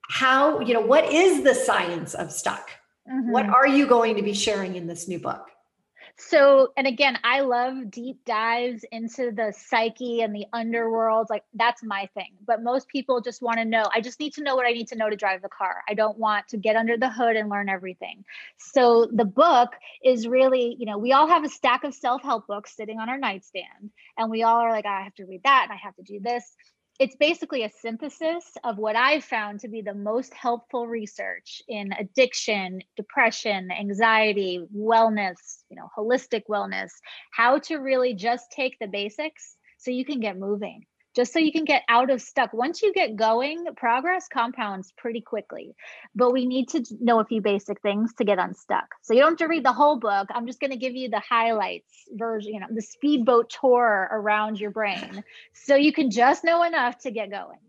how, 0.09 0.59
you 0.59 0.73
know, 0.73 0.81
what 0.81 1.05
is 1.05 1.43
the 1.43 1.53
science 1.53 2.15
of 2.15 2.31
stuck? 2.31 2.69
Mm-hmm. 3.09 3.31
What 3.31 3.45
are 3.45 3.67
you 3.67 3.85
going 3.87 4.15
to 4.15 4.23
be 4.23 4.33
sharing 4.33 4.75
in 4.75 4.87
this 4.87 5.07
new 5.07 5.19
book? 5.19 5.50
So, 6.27 6.71
and 6.77 6.85
again, 6.85 7.17
I 7.23 7.41
love 7.41 7.89
deep 7.89 8.23
dives 8.25 8.85
into 8.91 9.31
the 9.31 9.53
psyche 9.57 10.21
and 10.21 10.35
the 10.35 10.45
underworld. 10.53 11.27
Like, 11.29 11.43
that's 11.53 11.83
my 11.83 12.09
thing. 12.13 12.33
But 12.45 12.61
most 12.61 12.87
people 12.87 13.21
just 13.21 13.41
want 13.41 13.57
to 13.57 13.65
know. 13.65 13.83
I 13.93 14.01
just 14.01 14.19
need 14.19 14.33
to 14.33 14.43
know 14.43 14.55
what 14.55 14.65
I 14.65 14.71
need 14.71 14.87
to 14.89 14.95
know 14.95 15.09
to 15.09 15.15
drive 15.15 15.41
the 15.41 15.49
car. 15.49 15.83
I 15.89 15.93
don't 15.93 16.17
want 16.17 16.47
to 16.49 16.57
get 16.57 16.75
under 16.75 16.95
the 16.95 17.09
hood 17.09 17.35
and 17.35 17.49
learn 17.49 17.69
everything. 17.69 18.23
So, 18.57 19.09
the 19.11 19.25
book 19.25 19.71
is 20.03 20.27
really, 20.27 20.75
you 20.77 20.85
know, 20.85 20.97
we 20.97 21.11
all 21.11 21.27
have 21.27 21.43
a 21.43 21.49
stack 21.49 21.83
of 21.83 21.93
self 21.93 22.21
help 22.21 22.47
books 22.47 22.75
sitting 22.75 22.99
on 22.99 23.09
our 23.09 23.17
nightstand, 23.17 23.91
and 24.17 24.29
we 24.29 24.43
all 24.43 24.59
are 24.59 24.71
like, 24.71 24.85
I 24.85 25.01
have 25.01 25.15
to 25.15 25.25
read 25.25 25.41
that 25.43 25.67
and 25.69 25.73
I 25.73 25.81
have 25.83 25.95
to 25.95 26.03
do 26.03 26.19
this 26.19 26.55
it's 26.99 27.15
basically 27.15 27.63
a 27.63 27.69
synthesis 27.69 28.45
of 28.63 28.77
what 28.77 28.95
I've 28.95 29.23
found 29.23 29.59
to 29.61 29.67
be 29.67 29.81
the 29.81 29.93
most 29.93 30.33
helpful 30.33 30.87
research 30.87 31.61
in 31.67 31.91
addiction, 31.93 32.81
depression, 32.95 33.69
anxiety, 33.71 34.63
wellness, 34.75 35.63
you 35.69 35.77
know, 35.77 35.89
holistic 35.97 36.43
wellness, 36.49 36.91
how 37.33 37.59
to 37.59 37.77
really 37.77 38.13
just 38.13 38.51
take 38.51 38.77
the 38.79 38.87
basics 38.87 39.55
so 39.77 39.89
you 39.91 40.05
can 40.05 40.19
get 40.19 40.37
moving. 40.37 40.83
Just 41.15 41.33
so 41.33 41.39
you 41.39 41.51
can 41.51 41.65
get 41.65 41.83
out 41.89 42.09
of 42.09 42.21
stuck. 42.21 42.53
Once 42.53 42.81
you 42.81 42.93
get 42.93 43.15
going, 43.15 43.65
progress 43.75 44.27
compounds 44.31 44.93
pretty 44.97 45.21
quickly. 45.21 45.75
But 46.15 46.31
we 46.31 46.45
need 46.45 46.69
to 46.69 46.83
know 46.99 47.19
a 47.19 47.25
few 47.25 47.41
basic 47.41 47.81
things 47.81 48.13
to 48.15 48.23
get 48.23 48.39
unstuck. 48.39 48.85
So 49.01 49.13
you 49.13 49.19
don't 49.19 49.31
have 49.31 49.37
to 49.39 49.47
read 49.47 49.65
the 49.65 49.73
whole 49.73 49.97
book. 49.97 50.29
I'm 50.33 50.47
just 50.47 50.59
going 50.59 50.71
to 50.71 50.77
give 50.77 50.95
you 50.95 51.09
the 51.09 51.19
highlights 51.19 51.91
version, 52.13 52.53
you 52.53 52.59
know, 52.59 52.67
the 52.69 52.81
speedboat 52.81 53.49
tour 53.49 54.09
around 54.11 54.59
your 54.59 54.71
brain. 54.71 55.23
So 55.53 55.75
you 55.75 55.91
can 55.91 56.11
just 56.11 56.43
know 56.43 56.63
enough 56.63 56.99
to 56.99 57.11
get 57.11 57.29
going. 57.29 57.59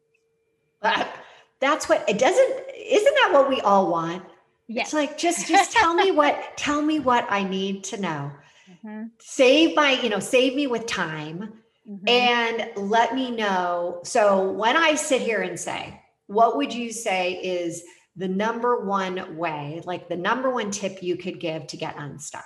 That's 1.60 1.88
what 1.88 2.08
it 2.08 2.18
doesn't 2.18 2.60
isn't 2.76 3.14
that 3.14 3.30
what 3.32 3.48
we 3.48 3.60
all 3.60 3.90
want? 3.90 4.24
Yes. 4.66 4.88
It's 4.88 4.94
like 4.94 5.16
just 5.16 5.46
just 5.46 5.72
tell 5.76 5.94
me 5.94 6.10
what 6.10 6.56
tell 6.56 6.82
me 6.82 6.98
what 6.98 7.26
I 7.30 7.44
need 7.44 7.84
to 7.84 8.00
know. 8.00 8.32
Mm-hmm. 8.68 9.02
Save 9.20 9.76
my, 9.76 9.92
you 9.92 10.08
know, 10.08 10.18
save 10.18 10.54
me 10.54 10.66
with 10.66 10.86
time 10.86 11.61
mm-hmm. 11.88 12.08
and 12.08 12.70
let 12.76 13.14
me 13.14 13.30
know. 13.30 14.00
So 14.04 14.50
when 14.50 14.76
I 14.76 14.94
sit 14.94 15.22
here 15.22 15.42
and 15.42 15.58
say, 15.58 16.00
what 16.26 16.56
would 16.56 16.72
you 16.72 16.92
say 16.92 17.32
is 17.32 17.82
the 18.16 18.28
number 18.28 18.84
one 18.84 19.36
way, 19.36 19.80
like 19.84 20.08
the 20.08 20.16
number 20.16 20.50
one 20.50 20.70
tip 20.70 21.02
you 21.02 21.16
could 21.16 21.40
give 21.40 21.66
to 21.68 21.76
get 21.76 21.96
unstuck? 21.98 22.44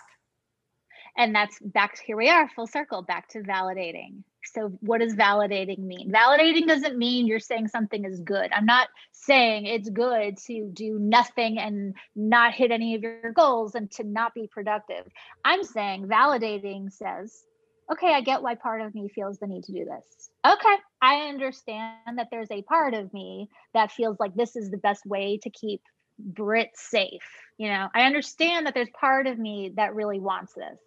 And 1.16 1.34
that's 1.34 1.58
back 1.60 1.94
to 1.96 2.02
here 2.04 2.16
we 2.16 2.28
are, 2.28 2.48
full 2.48 2.66
circle, 2.66 3.02
back 3.02 3.28
to 3.28 3.40
validating. 3.40 4.22
So, 4.52 4.68
what 4.80 5.00
does 5.00 5.14
validating 5.14 5.78
mean? 5.78 6.12
Validating 6.12 6.66
doesn't 6.66 6.98
mean 6.98 7.26
you're 7.26 7.40
saying 7.40 7.68
something 7.68 8.04
is 8.04 8.20
good. 8.20 8.52
I'm 8.52 8.66
not 8.66 8.88
saying 9.12 9.66
it's 9.66 9.88
good 9.88 10.36
to 10.46 10.70
do 10.72 10.98
nothing 10.98 11.58
and 11.58 11.94
not 12.14 12.52
hit 12.52 12.70
any 12.70 12.94
of 12.94 13.02
your 13.02 13.32
goals 13.32 13.74
and 13.74 13.90
to 13.92 14.04
not 14.04 14.34
be 14.34 14.46
productive. 14.46 15.06
I'm 15.44 15.64
saying 15.64 16.06
validating 16.06 16.92
says 16.92 17.44
okay, 17.90 18.12
I 18.12 18.20
get 18.20 18.42
why 18.42 18.54
part 18.54 18.80
of 18.80 18.94
me 18.94 19.08
feels 19.08 19.38
the 19.38 19.46
need 19.46 19.64
to 19.64 19.72
do 19.72 19.84
this. 19.84 20.30
Okay, 20.44 20.76
I 21.00 21.28
understand 21.28 22.18
that 22.18 22.28
there's 22.30 22.50
a 22.50 22.62
part 22.62 22.94
of 22.94 23.12
me 23.12 23.48
that 23.74 23.92
feels 23.92 24.18
like 24.18 24.34
this 24.34 24.56
is 24.56 24.70
the 24.70 24.78
best 24.78 25.06
way 25.06 25.38
to 25.42 25.50
keep 25.50 25.82
Britt 26.18 26.70
safe. 26.74 27.22
You 27.58 27.68
know, 27.68 27.88
I 27.94 28.02
understand 28.02 28.66
that 28.66 28.74
there's 28.74 28.90
part 28.98 29.26
of 29.26 29.38
me 29.38 29.72
that 29.76 29.94
really 29.94 30.20
wants 30.20 30.52
this. 30.54 30.78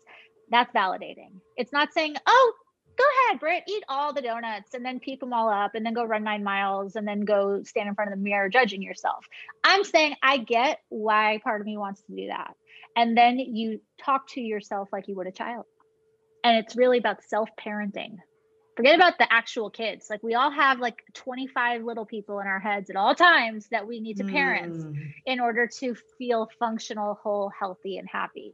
That's 0.52 0.74
validating. 0.74 1.40
It's 1.58 1.72
not 1.72 1.94
saying, 1.94 2.16
oh, 2.26 2.54
go 2.98 3.04
ahead, 3.28 3.40
Britt, 3.40 3.64
eat 3.68 3.84
all 3.88 4.14
the 4.14 4.22
donuts 4.22 4.74
and 4.74 4.84
then 4.84 5.00
peek 5.00 5.20
them 5.20 5.34
all 5.34 5.50
up 5.50 5.76
and 5.76 5.86
then 5.86 5.94
go 5.94 6.04
run 6.04 6.24
nine 6.24 6.44
miles 6.44 6.96
and 6.96 7.08
then 7.08 7.22
go 7.22 7.64
stand 7.64 7.88
in 7.88 7.96
front 7.96 8.12
of 8.12 8.18
the 8.18 8.24
mirror 8.24 8.50
judging 8.50 8.82
yourself. 8.82 9.26
I'm 9.64 9.84
saying 9.84 10.16
I 10.22 10.38
get 10.38 10.80
why 10.90 11.40
part 11.44 11.62
of 11.62 11.68
me 11.68 11.78
wants 11.78 12.02
to 12.02 12.16
do 12.16 12.28
that. 12.28 12.56
And 12.96 13.16
then 13.18 13.40
you 13.40 13.80
talk 14.04 14.28
to 14.30 14.42
yourself 14.42 14.90
like 14.92 15.08
you 15.08 15.16
would 15.16 15.28
a 15.28 15.32
child 15.32 15.66
and 16.44 16.58
it's 16.58 16.76
really 16.76 16.98
about 16.98 17.24
self 17.24 17.50
parenting 17.60 18.18
forget 18.80 18.96
about 18.96 19.18
the 19.18 19.28
actual 19.30 19.70
kids. 19.70 20.10
Like 20.10 20.24
we 20.24 20.36
all 20.36 20.50
have 20.52 20.80
like 20.80 21.04
25 21.14 21.84
little 21.84 22.06
people 22.06 22.40
in 22.40 22.48
our 22.48 22.62
heads 22.62 22.90
at 22.90 22.96
all 22.96 23.14
times 23.14 23.68
that 23.72 23.86
we 23.86 24.00
need 24.00 24.16
to 24.20 24.24
parent 24.24 24.74
mm. 24.74 25.14
in 25.26 25.42
order 25.42 25.68
to 25.80 25.96
feel 26.18 26.50
functional 26.58 27.16
whole 27.22 27.50
healthy 27.50 27.98
and 27.98 28.08
happy. 28.08 28.54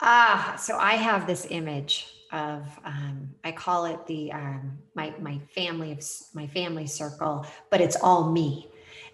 Ah 0.00 0.56
so 0.58 0.76
i 0.76 0.94
have 0.94 1.24
this 1.24 1.46
image 1.50 2.12
of 2.32 2.62
um, 2.84 3.30
i 3.44 3.52
call 3.52 3.84
it 3.84 4.04
the 4.08 4.32
um, 4.32 4.78
my 4.96 5.14
my 5.20 5.38
family 5.54 5.92
of 5.92 6.02
my 6.34 6.48
family 6.48 6.86
circle 6.88 7.46
but 7.70 7.80
it's 7.80 7.96
all 7.96 8.32
me. 8.32 8.68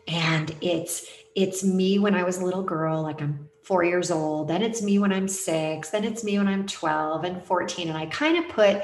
And 0.09 0.55
it's 0.63 1.07
it's 1.35 1.63
me 1.63 1.99
when 1.99 2.15
i 2.15 2.23
was 2.23 2.39
a 2.39 2.45
little 2.45 2.63
girl 2.63 3.03
like 3.03 3.21
i'm 3.21 3.51
four 3.65 3.83
years 3.83 4.11
old. 4.11 4.49
Then 4.49 4.63
it's 4.63 4.83
me 4.83 4.99
when 4.99 5.13
I'm 5.13 5.27
six. 5.27 5.91
Then 5.91 6.05
it's 6.05 6.23
me 6.23 6.39
when 6.39 6.49
I'm 6.49 6.67
12 6.67 7.25
and 7.25 7.43
14. 7.43 7.89
And 7.89 7.97
I 7.97 8.07
kind 8.07 8.37
of 8.37 8.49
put 8.51 8.83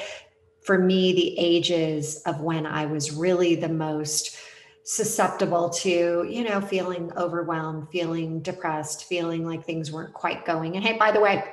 for 0.62 0.78
me 0.78 1.12
the 1.12 1.38
ages 1.38 2.22
of 2.26 2.40
when 2.40 2.66
I 2.66 2.86
was 2.86 3.12
really 3.12 3.54
the 3.54 3.68
most 3.68 4.36
susceptible 4.84 5.68
to, 5.68 6.26
you 6.28 6.44
know, 6.44 6.60
feeling 6.60 7.12
overwhelmed, 7.16 7.88
feeling 7.90 8.40
depressed, 8.40 9.04
feeling 9.04 9.46
like 9.46 9.64
things 9.64 9.92
weren't 9.92 10.14
quite 10.14 10.44
going. 10.44 10.76
And 10.76 10.84
hey, 10.84 10.96
by 10.96 11.12
the 11.12 11.20
way, 11.20 11.44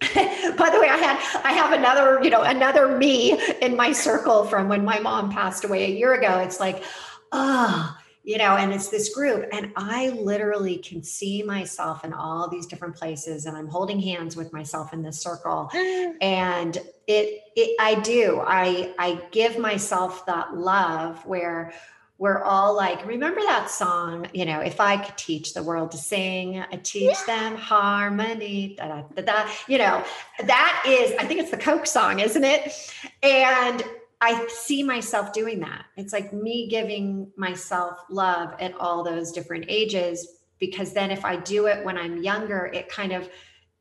by 0.00 0.70
the 0.70 0.78
way, 0.80 0.88
I 0.88 0.96
had 0.96 1.42
I 1.44 1.52
have 1.52 1.72
another, 1.72 2.22
you 2.22 2.30
know, 2.30 2.42
another 2.42 2.96
me 2.96 3.36
in 3.60 3.76
my 3.76 3.92
circle 3.92 4.44
from 4.44 4.68
when 4.68 4.84
my 4.84 5.00
mom 5.00 5.30
passed 5.30 5.64
away 5.64 5.86
a 5.86 5.96
year 5.96 6.14
ago. 6.14 6.38
It's 6.38 6.60
like, 6.60 6.84
oh, 7.32 7.97
you 8.28 8.36
know, 8.36 8.58
and 8.58 8.74
it's 8.74 8.88
this 8.88 9.14
group. 9.14 9.48
And 9.52 9.72
I 9.74 10.10
literally 10.10 10.76
can 10.76 11.02
see 11.02 11.42
myself 11.42 12.04
in 12.04 12.12
all 12.12 12.46
these 12.46 12.66
different 12.66 12.94
places 12.94 13.46
and 13.46 13.56
I'm 13.56 13.68
holding 13.68 13.98
hands 13.98 14.36
with 14.36 14.52
myself 14.52 14.92
in 14.92 15.02
this 15.02 15.18
circle. 15.18 15.70
Mm. 15.74 16.12
and 16.20 16.76
it, 17.06 17.42
it 17.56 17.74
I 17.80 17.94
do, 18.00 18.42
I, 18.46 18.94
I 18.98 19.22
give 19.30 19.58
myself 19.58 20.26
that 20.26 20.54
love 20.54 21.24
where 21.24 21.72
we're 22.18 22.42
all 22.42 22.76
like, 22.76 23.06
remember 23.06 23.40
that 23.40 23.70
song, 23.70 24.26
you 24.34 24.44
know, 24.44 24.60
if 24.60 24.78
I 24.78 24.98
could 24.98 25.16
teach 25.16 25.54
the 25.54 25.62
world 25.62 25.92
to 25.92 25.96
sing, 25.96 26.58
I 26.58 26.76
teach 26.82 27.16
yeah. 27.26 27.48
them 27.48 27.56
harmony, 27.56 28.74
da, 28.76 28.88
da, 28.88 29.02
da, 29.14 29.22
da, 29.22 29.50
you 29.68 29.78
know, 29.78 30.04
that 30.44 30.84
is, 30.86 31.14
I 31.18 31.24
think 31.24 31.40
it's 31.40 31.50
the 31.50 31.56
Coke 31.56 31.86
song, 31.86 32.18
isn't 32.18 32.44
it? 32.44 32.92
And 33.22 33.82
I 34.20 34.46
see 34.48 34.82
myself 34.82 35.32
doing 35.32 35.60
that. 35.60 35.84
It's 35.96 36.12
like 36.12 36.32
me 36.32 36.68
giving 36.68 37.30
myself 37.36 38.00
love 38.10 38.54
at 38.60 38.74
all 38.78 39.04
those 39.04 39.30
different 39.30 39.66
ages 39.68 40.38
because 40.58 40.92
then 40.92 41.10
if 41.10 41.24
I 41.24 41.36
do 41.36 41.66
it 41.66 41.84
when 41.84 41.96
I'm 41.96 42.22
younger, 42.22 42.66
it 42.66 42.88
kind 42.88 43.12
of 43.12 43.28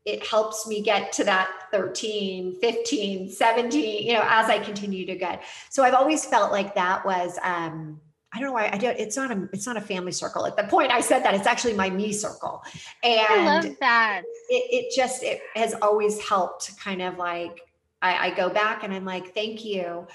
it 0.05 0.25
helps 0.25 0.65
me 0.67 0.81
get 0.81 1.11
to 1.11 1.23
that 1.25 1.51
13, 1.71 2.59
15, 2.61 3.29
17, 3.29 4.07
you 4.07 4.13
know, 4.13 4.23
as 4.23 4.49
I 4.49 4.57
continue 4.57 5.05
to 5.05 5.15
get. 5.15 5.43
So 5.69 5.83
I've 5.83 5.95
always 5.95 6.23
felt 6.23 6.51
like 6.51 6.75
that 6.75 7.05
was 7.05 7.37
um 7.43 7.99
I 8.33 8.39
don't 8.39 8.49
know 8.49 8.53
why 8.53 8.69
I 8.71 8.77
don't 8.77 8.97
it's 8.99 9.17
not 9.17 9.31
a 9.31 9.49
it's 9.51 9.65
not 9.65 9.75
a 9.75 9.81
family 9.81 10.11
circle. 10.11 10.45
At 10.45 10.55
the 10.55 10.63
point 10.63 10.91
I 10.91 11.01
said 11.01 11.23
that 11.23 11.33
it's 11.33 11.47
actually 11.47 11.73
my 11.73 11.89
me 11.89 12.13
circle. 12.13 12.63
And 13.03 13.27
I 13.27 13.45
love 13.45 13.75
that. 13.79 14.21
It, 14.49 14.85
it 14.85 14.95
just 14.95 15.23
it 15.23 15.41
has 15.55 15.73
always 15.81 16.21
helped 16.21 16.77
kind 16.77 17.01
of 17.01 17.17
like 17.17 17.66
I, 18.01 18.27
I 18.27 18.35
go 18.35 18.49
back 18.49 18.83
and 18.83 18.93
I'm 18.93 19.05
like, 19.05 19.33
thank 19.33 19.65
you 19.65 20.07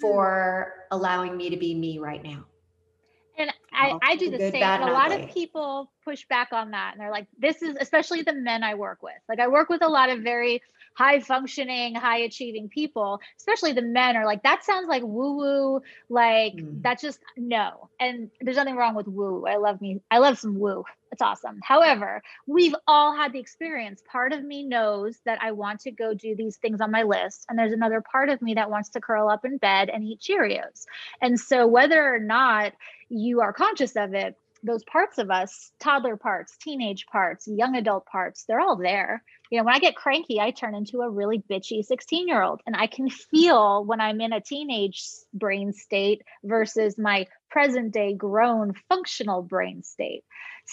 for 0.00 0.86
allowing 0.90 1.36
me 1.36 1.50
to 1.50 1.56
be 1.56 1.74
me 1.74 1.98
right 1.98 2.22
now. 2.22 2.44
And 3.38 3.50
I, 3.72 3.98
I 4.02 4.16
do 4.16 4.30
the 4.30 4.38
good, 4.38 4.52
same. 4.52 4.62
And 4.62 4.82
a 4.82 4.92
lot 4.92 5.12
ugly. 5.12 5.24
of 5.24 5.30
people 5.30 5.90
push 6.04 6.26
back 6.28 6.52
on 6.52 6.72
that. 6.72 6.92
And 6.92 7.00
they're 7.00 7.10
like, 7.10 7.26
this 7.38 7.62
is 7.62 7.76
especially 7.80 8.22
the 8.22 8.34
men 8.34 8.62
I 8.62 8.74
work 8.74 9.02
with. 9.02 9.14
Like 9.28 9.40
I 9.40 9.48
work 9.48 9.68
with 9.68 9.82
a 9.82 9.88
lot 9.88 10.10
of 10.10 10.20
very 10.20 10.62
high 11.00 11.18
functioning, 11.18 11.94
high 11.94 12.18
achieving 12.18 12.68
people, 12.68 13.20
especially 13.38 13.72
the 13.72 13.80
men 13.80 14.18
are 14.18 14.26
like, 14.26 14.42
that 14.42 14.62
sounds 14.62 14.86
like 14.86 15.02
woo 15.02 15.34
woo. 15.34 15.80
Like 16.10 16.56
mm. 16.56 16.82
that's 16.82 17.00
just 17.00 17.20
no. 17.38 17.88
And 17.98 18.30
there's 18.42 18.58
nothing 18.58 18.76
wrong 18.76 18.94
with 18.94 19.08
woo. 19.08 19.46
I 19.46 19.56
love 19.56 19.80
me. 19.80 20.02
I 20.10 20.18
love 20.18 20.38
some 20.38 20.58
woo. 20.58 20.84
It's 21.10 21.22
awesome. 21.22 21.58
However, 21.62 22.22
we've 22.46 22.74
all 22.86 23.16
had 23.16 23.32
the 23.32 23.38
experience. 23.38 24.02
Part 24.12 24.34
of 24.34 24.44
me 24.44 24.62
knows 24.62 25.18
that 25.24 25.38
I 25.42 25.52
want 25.52 25.80
to 25.80 25.90
go 25.90 26.12
do 26.12 26.36
these 26.36 26.58
things 26.58 26.82
on 26.82 26.90
my 26.90 27.02
list. 27.02 27.46
And 27.48 27.58
there's 27.58 27.72
another 27.72 28.02
part 28.02 28.28
of 28.28 28.42
me 28.42 28.52
that 28.54 28.70
wants 28.70 28.90
to 28.90 29.00
curl 29.00 29.30
up 29.30 29.46
in 29.46 29.56
bed 29.56 29.88
and 29.88 30.04
eat 30.04 30.20
Cheerios. 30.20 30.84
And 31.22 31.40
so 31.40 31.66
whether 31.66 32.14
or 32.14 32.18
not 32.18 32.74
you 33.08 33.40
are 33.40 33.54
conscious 33.54 33.96
of 33.96 34.12
it, 34.12 34.36
those 34.62 34.84
parts 34.84 35.18
of 35.18 35.30
us, 35.30 35.70
toddler 35.80 36.16
parts, 36.16 36.56
teenage 36.60 37.06
parts, 37.06 37.48
young 37.48 37.76
adult 37.76 38.06
parts, 38.06 38.44
they're 38.46 38.60
all 38.60 38.76
there. 38.76 39.22
You 39.50 39.58
know, 39.58 39.64
when 39.64 39.74
I 39.74 39.78
get 39.78 39.96
cranky, 39.96 40.40
I 40.40 40.50
turn 40.50 40.74
into 40.74 41.00
a 41.00 41.10
really 41.10 41.42
bitchy 41.50 41.84
16 41.84 42.28
year 42.28 42.42
old. 42.42 42.60
And 42.66 42.76
I 42.76 42.86
can 42.86 43.08
feel 43.08 43.84
when 43.84 44.00
I'm 44.00 44.20
in 44.20 44.32
a 44.32 44.40
teenage 44.40 45.02
brain 45.34 45.72
state 45.72 46.22
versus 46.44 46.98
my 46.98 47.26
present 47.50 47.92
day 47.92 48.14
grown 48.14 48.74
functional 48.88 49.42
brain 49.42 49.82
state. 49.82 50.22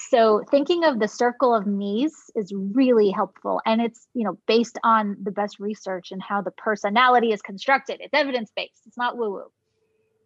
So 0.09 0.43
thinking 0.51 0.83
of 0.83 0.99
the 0.99 1.07
circle 1.07 1.55
of 1.55 1.65
me's 1.65 2.13
is 2.35 2.53
really 2.55 3.09
helpful. 3.09 3.61
And 3.65 3.81
it's, 3.81 4.07
you 4.13 4.25
know, 4.25 4.37
based 4.47 4.77
on 4.83 5.17
the 5.23 5.31
best 5.31 5.59
research 5.59 6.11
and 6.11 6.21
how 6.21 6.41
the 6.41 6.51
personality 6.51 7.31
is 7.31 7.41
constructed. 7.41 7.97
It's 8.01 8.13
evidence 8.13 8.51
based. 8.55 8.81
It's 8.85 8.97
not 8.97 9.17
woo 9.17 9.31
woo. 9.31 9.51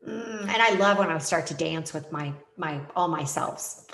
Mm, 0.08 0.42
and 0.42 0.62
I 0.62 0.74
love 0.76 0.98
when 0.98 1.10
I 1.10 1.18
start 1.20 1.46
to 1.48 1.54
dance 1.54 1.94
with 1.94 2.12
my 2.12 2.34
my 2.58 2.82
all 2.96 3.08
myself. 3.08 3.86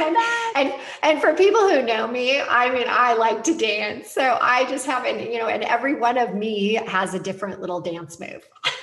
and, 0.00 0.16
and 0.54 0.74
and 1.02 1.20
for 1.20 1.32
people 1.34 1.68
who 1.68 1.82
know 1.82 2.06
me, 2.06 2.40
I 2.40 2.70
mean, 2.70 2.86
I 2.88 3.14
like 3.14 3.42
to 3.44 3.56
dance. 3.56 4.10
So 4.10 4.38
I 4.40 4.64
just 4.68 4.84
have 4.86 5.04
an, 5.04 5.20
you 5.32 5.38
know, 5.38 5.48
and 5.48 5.62
every 5.64 5.94
one 5.94 6.18
of 6.18 6.34
me 6.34 6.74
has 6.86 7.14
a 7.14 7.18
different 7.18 7.60
little 7.60 7.80
dance 7.80 8.20
move. 8.20 8.46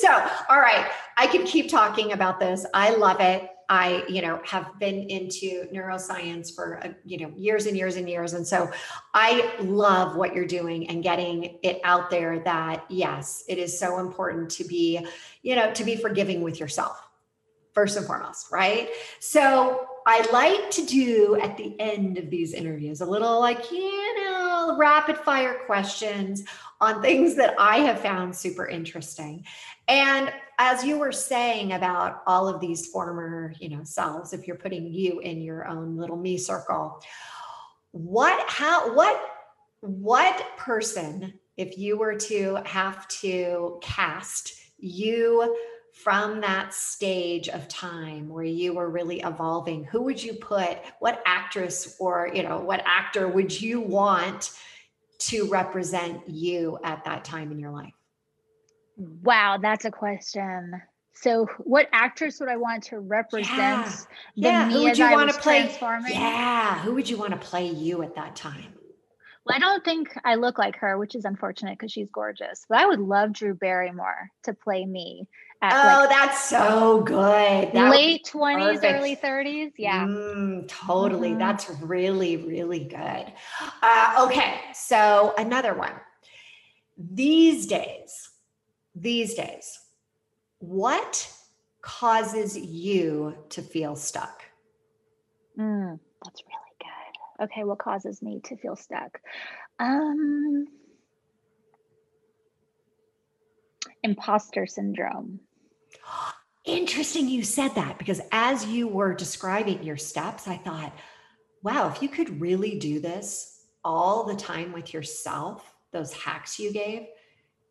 so, 0.00 0.26
all 0.48 0.60
right, 0.60 0.90
I 1.18 1.26
could 1.26 1.44
keep 1.44 1.70
talking 1.70 2.12
about 2.12 2.40
this. 2.40 2.64
I 2.72 2.94
love 2.94 3.20
it. 3.20 3.50
I, 3.68 4.04
you 4.08 4.22
know, 4.22 4.40
have 4.44 4.78
been 4.78 5.08
into 5.08 5.66
neuroscience 5.72 6.54
for, 6.54 6.84
uh, 6.84 6.92
you 7.04 7.18
know, 7.18 7.32
years 7.36 7.66
and 7.66 7.76
years 7.76 7.96
and 7.96 8.08
years. 8.08 8.32
And 8.34 8.46
so 8.46 8.70
I 9.14 9.54
love 9.60 10.16
what 10.16 10.34
you're 10.34 10.46
doing 10.46 10.88
and 10.88 11.02
getting 11.02 11.58
it 11.62 11.80
out 11.84 12.10
there 12.10 12.40
that, 12.40 12.84
yes, 12.88 13.44
it 13.48 13.58
is 13.58 13.78
so 13.78 13.98
important 13.98 14.50
to 14.52 14.64
be, 14.64 15.06
you 15.42 15.56
know, 15.56 15.72
to 15.72 15.84
be 15.84 15.96
forgiving 15.96 16.42
with 16.42 16.60
yourself, 16.60 17.02
first 17.72 17.96
and 17.96 18.06
foremost, 18.06 18.52
right? 18.52 18.90
So 19.20 19.86
I 20.06 20.26
like 20.32 20.70
to 20.72 20.84
do 20.84 21.38
at 21.40 21.56
the 21.56 21.78
end 21.80 22.18
of 22.18 22.28
these 22.28 22.52
interviews 22.52 23.00
a 23.00 23.06
little 23.06 23.40
like, 23.40 23.70
you 23.70 24.24
know, 24.24 24.76
rapid 24.76 25.16
fire 25.16 25.60
questions 25.66 26.44
on 26.80 27.00
things 27.00 27.36
that 27.36 27.54
I 27.58 27.78
have 27.78 28.00
found 28.00 28.34
super 28.34 28.66
interesting. 28.66 29.44
And 29.86 30.32
as 30.64 30.84
you 30.84 30.96
were 30.96 31.10
saying 31.10 31.72
about 31.72 32.22
all 32.24 32.46
of 32.46 32.60
these 32.60 32.86
former, 32.86 33.52
you 33.58 33.68
know, 33.68 33.82
selves, 33.82 34.32
if 34.32 34.46
you're 34.46 34.54
putting 34.54 34.86
you 34.86 35.18
in 35.18 35.42
your 35.42 35.66
own 35.66 35.96
little 35.96 36.16
me 36.16 36.38
circle, 36.38 37.02
what, 37.90 38.48
how, 38.48 38.94
what, 38.94 39.20
what 39.80 40.56
person, 40.56 41.34
if 41.56 41.76
you 41.76 41.98
were 41.98 42.14
to 42.14 42.60
have 42.64 43.08
to 43.08 43.80
cast 43.82 44.52
you 44.78 45.58
from 45.92 46.40
that 46.40 46.72
stage 46.72 47.48
of 47.48 47.66
time 47.66 48.28
where 48.28 48.44
you 48.44 48.74
were 48.74 48.88
really 48.88 49.18
evolving 49.20 49.82
who 49.82 50.02
would 50.02 50.22
you 50.22 50.32
put? 50.34 50.78
What 51.00 51.22
actress 51.26 51.96
or 51.98 52.30
you 52.32 52.42
know 52.42 52.60
what 52.60 52.82
actor 52.86 53.28
would 53.28 53.60
you 53.60 53.80
want 53.80 54.52
to 55.18 55.50
represent 55.50 56.26
you 56.26 56.78
at 56.82 57.04
that 57.04 57.24
time 57.24 57.52
in 57.52 57.58
your 57.58 57.72
life 57.72 57.92
wow 58.96 59.58
that's 59.60 59.84
a 59.84 59.90
question 59.90 60.80
so 61.14 61.46
what 61.58 61.88
actress 61.92 62.40
would 62.40 62.48
i 62.48 62.56
want 62.56 62.82
to 62.82 62.98
represent 62.98 63.48
yeah, 63.56 63.88
yeah. 64.34 64.70
who 64.70 64.82
would 64.82 64.98
you 64.98 65.10
want 65.10 65.30
to 65.30 65.38
play 65.40 65.70
yeah 66.08 66.78
who 66.80 66.94
would 66.94 67.08
you 67.08 67.16
want 67.16 67.30
to 67.30 67.38
play 67.38 67.66
you 67.68 68.02
at 68.02 68.14
that 68.14 68.34
time 68.36 68.72
well, 69.44 69.56
I 69.56 69.58
don't 69.58 69.84
think 69.84 70.16
I 70.24 70.36
look 70.36 70.56
like 70.56 70.76
her, 70.76 70.96
which 70.96 71.16
is 71.16 71.24
unfortunate 71.24 71.76
because 71.76 71.90
she's 71.90 72.08
gorgeous. 72.12 72.64
But 72.68 72.78
I 72.78 72.86
would 72.86 73.00
love 73.00 73.32
Drew 73.32 73.54
Barrymore 73.54 74.30
to 74.44 74.54
play 74.54 74.86
me 74.86 75.26
oh, 75.62 75.98
like 76.00 76.10
that's 76.10 76.44
so 76.44 77.02
good. 77.02 77.72
That 77.72 77.90
late 77.90 78.24
20s, 78.24 78.82
early 78.82 79.16
30s. 79.16 79.72
Yeah. 79.78 80.06
Mm, 80.06 80.68
totally. 80.68 81.30
Mm-hmm. 81.30 81.38
That's 81.38 81.70
really, 81.82 82.36
really 82.36 82.84
good. 82.84 83.32
Uh, 83.82 84.26
okay. 84.26 84.60
So, 84.74 85.34
another 85.38 85.74
one. 85.74 85.92
These 86.98 87.66
days, 87.66 88.30
these 88.94 89.34
days, 89.34 89.78
what 90.58 91.30
causes 91.80 92.56
you 92.56 93.36
to 93.50 93.62
feel 93.62 93.96
stuck? 93.96 94.44
Mm, 95.58 95.98
that's 96.24 96.42
really 96.46 96.72
good. 96.78 97.44
Okay. 97.44 97.64
What 97.64 97.78
causes 97.78 98.22
me 98.22 98.40
to 98.44 98.56
feel 98.56 98.76
stuck? 98.76 99.20
Um, 99.78 100.66
imposter 104.02 104.66
syndrome. 104.66 105.40
Interesting 106.64 107.28
you 107.28 107.42
said 107.42 107.74
that 107.74 107.98
because 107.98 108.20
as 108.30 108.66
you 108.66 108.86
were 108.86 109.14
describing 109.14 109.82
your 109.82 109.96
steps, 109.96 110.46
I 110.46 110.56
thought, 110.56 110.94
wow, 111.62 111.88
if 111.88 112.02
you 112.02 112.08
could 112.08 112.40
really 112.40 112.78
do 112.78 113.00
this 113.00 113.64
all 113.84 114.24
the 114.24 114.36
time 114.36 114.72
with 114.72 114.94
yourself, 114.94 115.74
those 115.92 116.12
hacks 116.12 116.58
you 116.58 116.72
gave, 116.72 117.06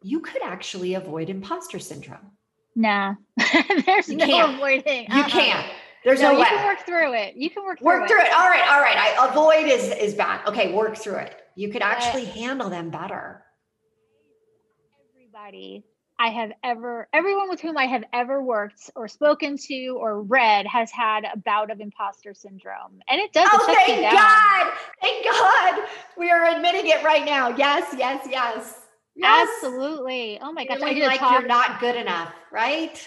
you 0.01 0.19
could 0.19 0.41
actually 0.43 0.95
avoid 0.95 1.29
imposter 1.29 1.79
syndrome. 1.79 2.31
Nah, 2.75 3.15
there's 3.85 4.09
you 4.09 4.17
no 4.17 4.25
can't. 4.25 4.55
avoiding. 4.55 5.03
You 5.11 5.23
can't. 5.23 5.67
There's 6.03 6.21
no, 6.21 6.31
no 6.31 6.39
way. 6.39 6.47
You 6.49 6.57
can 6.57 6.65
work 6.65 6.85
through 6.85 7.13
it. 7.13 7.35
You 7.35 7.49
can 7.49 7.63
work 7.63 7.79
through 7.79 7.87
work 7.87 8.03
it. 8.03 8.07
through 8.07 8.21
it. 8.21 8.33
All 8.33 8.49
right, 8.49 8.67
all 8.69 8.81
right. 8.81 8.97
I 8.97 9.29
avoid 9.29 9.67
is 9.67 9.91
is 9.91 10.13
bad. 10.15 10.47
Okay, 10.47 10.73
work 10.73 10.97
through 10.97 11.17
it. 11.17 11.35
You 11.55 11.69
could 11.69 11.81
actually 11.81 12.27
uh, 12.27 12.33
handle 12.33 12.69
them 12.69 12.89
better. 12.89 13.43
Everybody 15.13 15.85
I 16.21 16.29
have 16.29 16.51
ever, 16.63 17.07
everyone 17.13 17.49
with 17.49 17.61
whom 17.61 17.77
I 17.77 17.85
have 17.85 18.03
ever 18.13 18.43
worked 18.43 18.91
or 18.95 19.07
spoken 19.07 19.57
to 19.57 19.97
or 19.99 20.21
read 20.21 20.67
has 20.67 20.91
had 20.91 21.23
a 21.25 21.35
bout 21.35 21.71
of 21.71 21.79
imposter 21.79 22.35
syndrome. 22.35 23.01
And 23.09 23.19
it 23.19 23.33
does. 23.33 23.49
Oh, 23.51 23.65
thank 23.65 24.01
God. 24.01 24.73
Thank 25.01 25.25
God. 25.25 25.89
We 26.17 26.29
are 26.29 26.45
admitting 26.55 26.87
it 26.87 27.03
right 27.03 27.25
now. 27.25 27.49
Yes, 27.49 27.95
yes, 27.97 28.27
yes. 28.29 28.81
Yes. 29.15 29.49
Absolutely. 29.63 30.39
Oh 30.41 30.51
my 30.51 30.65
gosh. 30.65 30.79
I 30.81 30.91
like 30.91 31.19
talk- 31.19 31.31
you're 31.39 31.47
not 31.47 31.79
good 31.79 31.95
enough, 31.95 32.33
right? 32.51 32.97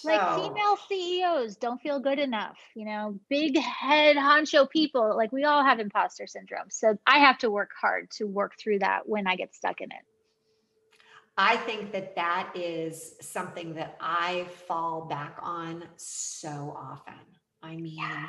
So. 0.00 0.08
Like 0.08 0.34
female 0.36 0.76
CEOs 0.88 1.56
don't 1.56 1.80
feel 1.80 2.00
good 2.00 2.18
enough, 2.18 2.56
you 2.74 2.84
know, 2.84 3.18
big 3.28 3.56
head 3.58 4.16
honcho 4.16 4.68
people. 4.68 5.16
Like 5.16 5.32
we 5.32 5.44
all 5.44 5.64
have 5.64 5.80
imposter 5.80 6.26
syndrome. 6.26 6.70
So 6.70 6.98
I 7.06 7.18
have 7.18 7.38
to 7.38 7.50
work 7.50 7.70
hard 7.80 8.10
to 8.12 8.24
work 8.24 8.54
through 8.58 8.80
that 8.80 9.08
when 9.08 9.26
I 9.26 9.36
get 9.36 9.54
stuck 9.54 9.80
in 9.80 9.90
it. 9.90 10.04
I 11.36 11.56
think 11.56 11.92
that 11.92 12.16
that 12.16 12.52
is 12.56 13.14
something 13.20 13.74
that 13.74 13.96
I 14.00 14.46
fall 14.66 15.06
back 15.06 15.38
on 15.40 15.84
so 15.96 16.76
often. 16.76 17.14
I 17.62 17.76
mean, 17.76 17.96
yeah. 17.96 18.26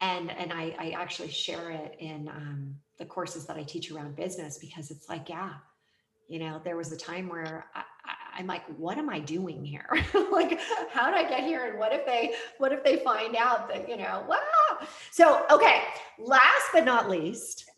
and 0.00 0.30
and 0.30 0.52
I, 0.52 0.74
I 0.78 0.90
actually 0.90 1.30
share 1.30 1.70
it 1.70 1.96
in 2.00 2.28
um, 2.28 2.76
the 2.98 3.06
courses 3.06 3.46
that 3.46 3.56
I 3.56 3.62
teach 3.62 3.92
around 3.92 4.16
business 4.16 4.58
because 4.58 4.90
it's 4.90 5.08
like, 5.08 5.28
yeah, 5.28 5.52
you 6.32 6.38
know, 6.38 6.62
there 6.64 6.78
was 6.78 6.90
a 6.92 6.96
time 6.96 7.28
where 7.28 7.66
I, 7.74 8.40
am 8.40 8.46
like, 8.46 8.62
what 8.78 8.96
am 8.96 9.10
I 9.10 9.18
doing 9.18 9.62
here? 9.62 9.86
like, 10.32 10.58
how 10.90 11.10
did 11.10 11.26
I 11.26 11.28
get 11.28 11.40
here? 11.40 11.66
And 11.66 11.78
what 11.78 11.92
if 11.92 12.06
they, 12.06 12.32
what 12.56 12.72
if 12.72 12.82
they 12.82 12.96
find 12.96 13.36
out 13.36 13.68
that, 13.68 13.86
you 13.86 13.98
know, 13.98 14.24
wow. 14.26 14.86
So, 15.10 15.44
okay. 15.50 15.82
Last 16.18 16.68
but 16.72 16.86
not 16.86 17.10
least 17.10 17.70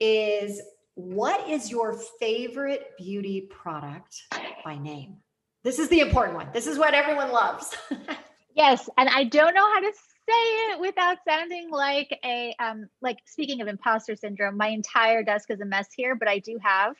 is 0.00 0.60
what 0.96 1.48
is 1.48 1.70
your 1.70 1.98
favorite 2.20 2.90
beauty 2.98 3.48
product 3.50 4.24
by 4.66 4.76
name? 4.76 5.16
This 5.62 5.78
is 5.78 5.88
the 5.88 6.00
important 6.00 6.36
one. 6.36 6.48
This 6.52 6.66
is 6.66 6.78
what 6.78 6.92
everyone 6.92 7.32
loves. 7.32 7.74
yes, 8.54 8.86
and 8.98 9.08
I 9.08 9.24
don't 9.24 9.54
know 9.54 9.72
how 9.72 9.80
to 9.80 9.92
say 10.28 10.72
it 10.72 10.80
without 10.80 11.18
sounding 11.26 11.70
like 11.70 12.18
a 12.24 12.54
um 12.58 12.86
like 13.02 13.18
speaking 13.26 13.60
of 13.60 13.68
imposter 13.68 14.14
syndrome, 14.16 14.56
my 14.56 14.68
entire 14.68 15.22
desk 15.22 15.50
is 15.50 15.60
a 15.60 15.64
mess 15.64 15.88
here, 15.96 16.14
but 16.14 16.28
I 16.28 16.38
do 16.38 16.58
have 16.62 16.94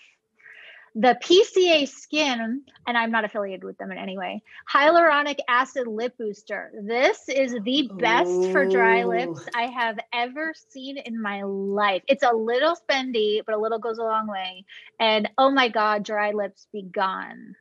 the 0.94 1.18
PCA 1.20 1.88
Skin, 1.88 2.62
and 2.86 2.96
I'm 2.96 3.10
not 3.10 3.24
affiliated 3.24 3.64
with 3.64 3.76
them 3.78 3.90
in 3.90 3.98
any 3.98 4.16
way, 4.16 4.42
hyaluronic 4.72 5.38
acid 5.48 5.88
lip 5.88 6.16
booster. 6.18 6.70
This 6.82 7.28
is 7.28 7.56
the 7.64 7.90
best 7.98 8.30
Ooh. 8.30 8.52
for 8.52 8.64
dry 8.64 9.02
lips 9.04 9.40
I 9.54 9.62
have 9.62 9.98
ever 10.12 10.54
seen 10.68 10.98
in 10.98 11.20
my 11.20 11.42
life. 11.42 12.02
It's 12.06 12.22
a 12.22 12.32
little 12.32 12.76
spendy, 12.76 13.40
but 13.44 13.56
a 13.56 13.58
little 13.58 13.80
goes 13.80 13.98
a 13.98 14.02
long 14.02 14.28
way. 14.28 14.64
And 15.00 15.28
oh 15.36 15.50
my 15.50 15.68
God, 15.68 16.04
dry 16.04 16.30
lips 16.30 16.68
be 16.72 16.82
gone. 16.82 17.56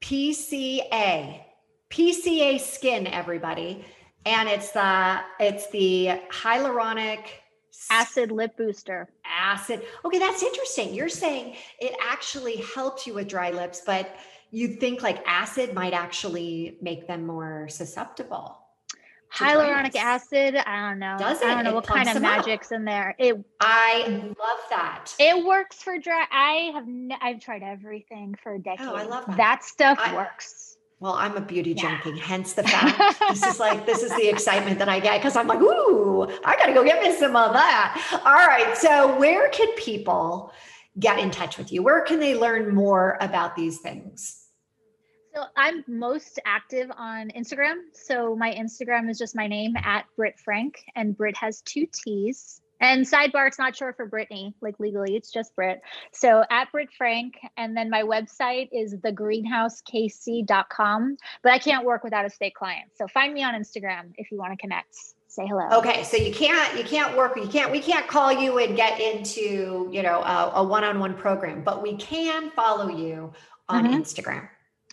PCA, 0.00 1.40
PCA 1.88 2.60
Skin, 2.60 3.06
everybody. 3.06 3.84
And 4.26 4.48
it's 4.48 4.72
the 4.72 5.20
it's 5.38 5.70
the 5.70 6.20
hyaluronic 6.30 7.20
acid 7.90 8.30
lip 8.30 8.56
booster. 8.56 9.08
Acid. 9.24 9.82
Okay 10.04 10.18
that's 10.18 10.42
interesting. 10.42 10.94
You're 10.94 11.08
saying 11.08 11.56
it 11.80 11.94
actually 12.00 12.56
helps 12.74 13.06
you 13.06 13.14
with 13.14 13.28
dry 13.28 13.50
lips 13.50 13.82
but 13.84 14.16
you 14.50 14.68
think 14.68 15.02
like 15.02 15.22
acid 15.26 15.74
might 15.74 15.94
actually 15.94 16.76
make 16.80 17.08
them 17.08 17.26
more 17.26 17.66
susceptible 17.68 18.58
hyaluronic 19.34 19.96
acid 19.96 20.56
i 20.56 20.88
don't 20.90 20.98
know. 20.98 21.16
Does 21.18 21.40
it? 21.40 21.48
i 21.48 21.54
don't 21.54 21.64
know 21.64 21.70
it 21.70 21.74
what 21.74 21.86
kind 21.86 22.08
of 22.08 22.20
magic's 22.20 22.70
in 22.70 22.84
there. 22.84 23.14
It 23.18 23.42
i 23.60 24.04
love 24.06 24.58
that. 24.70 25.14
It 25.18 25.44
works 25.44 25.82
for 25.82 25.98
dry 25.98 26.26
i 26.30 26.70
have 26.74 26.86
ne- 26.86 27.16
i've 27.20 27.40
tried 27.40 27.62
everything 27.62 28.34
for 28.42 28.54
a 28.54 28.58
decade 28.58 28.86
oh, 28.86 28.94
i 28.94 29.04
love 29.04 29.24
that, 29.26 29.36
that 29.38 29.64
stuff 29.64 29.98
I, 30.00 30.14
works 30.14 30.71
well, 31.02 31.14
I'm 31.14 31.36
a 31.36 31.40
beauty 31.40 31.72
yeah. 31.72 32.00
junkie, 32.00 32.16
hence 32.16 32.52
the 32.52 32.62
fact 32.68 33.18
this 33.28 33.42
is 33.42 33.58
like 33.58 33.84
this 33.86 34.04
is 34.04 34.14
the 34.14 34.28
excitement 34.28 34.78
that 34.78 34.88
I 34.88 35.00
get 35.00 35.18
because 35.18 35.34
I'm 35.34 35.48
like, 35.48 35.60
ooh, 35.60 36.28
I 36.44 36.54
gotta 36.56 36.72
go 36.72 36.84
get 36.84 37.02
me 37.02 37.12
some 37.16 37.34
of 37.34 37.52
that. 37.54 38.20
All 38.24 38.46
right. 38.46 38.76
So 38.76 39.18
where 39.18 39.48
can 39.48 39.74
people 39.74 40.52
get 41.00 41.18
in 41.18 41.32
touch 41.32 41.58
with 41.58 41.72
you? 41.72 41.82
Where 41.82 42.02
can 42.02 42.20
they 42.20 42.36
learn 42.36 42.72
more 42.72 43.18
about 43.20 43.56
these 43.56 43.80
things? 43.80 44.46
So 45.34 45.42
I'm 45.56 45.82
most 45.88 46.38
active 46.44 46.88
on 46.96 47.30
Instagram. 47.30 47.78
So 47.94 48.36
my 48.36 48.54
Instagram 48.54 49.10
is 49.10 49.18
just 49.18 49.34
my 49.34 49.48
name 49.48 49.74
at 49.82 50.04
Britt 50.16 50.38
Frank, 50.38 50.84
and 50.94 51.16
Britt 51.16 51.36
has 51.36 51.62
two 51.62 51.88
T's. 51.92 52.61
And 52.82 53.06
sidebar, 53.06 53.46
it's 53.46 53.60
not 53.60 53.76
short 53.76 53.96
for 53.96 54.06
Brittany, 54.06 54.56
like 54.60 54.80
legally, 54.80 55.14
it's 55.16 55.30
just 55.30 55.54
Britt. 55.54 55.80
So 56.12 56.42
at 56.50 56.72
Britt 56.72 56.88
Frank, 56.98 57.38
and 57.56 57.76
then 57.76 57.88
my 57.88 58.02
website 58.02 58.70
is 58.72 58.96
thegreenhousekc.com. 58.96 61.16
But 61.42 61.52
I 61.52 61.58
can't 61.58 61.86
work 61.86 62.02
without 62.02 62.26
a 62.26 62.30
state 62.30 62.56
client. 62.56 62.90
So 62.96 63.06
find 63.06 63.32
me 63.32 63.44
on 63.44 63.54
Instagram 63.54 64.12
if 64.16 64.32
you 64.32 64.38
want 64.38 64.52
to 64.52 64.56
connect. 64.56 64.96
Say 65.28 65.46
hello. 65.46 65.68
Okay, 65.78 66.02
so 66.02 66.16
you 66.18 66.34
can't 66.34 66.76
you 66.76 66.82
can't 66.84 67.16
work 67.16 67.36
you 67.36 67.48
can't 67.48 67.72
we 67.72 67.80
can't 67.80 68.06
call 68.06 68.30
you 68.30 68.58
and 68.58 68.76
get 68.76 69.00
into 69.00 69.88
you 69.90 70.02
know 70.02 70.20
a, 70.20 70.52
a 70.56 70.64
one-on-one 70.64 71.14
program, 71.14 71.62
but 71.62 71.82
we 71.82 71.96
can 71.96 72.50
follow 72.50 72.88
you 72.88 73.32
on 73.68 73.86
mm-hmm. 73.86 73.94
Instagram. 73.94 74.50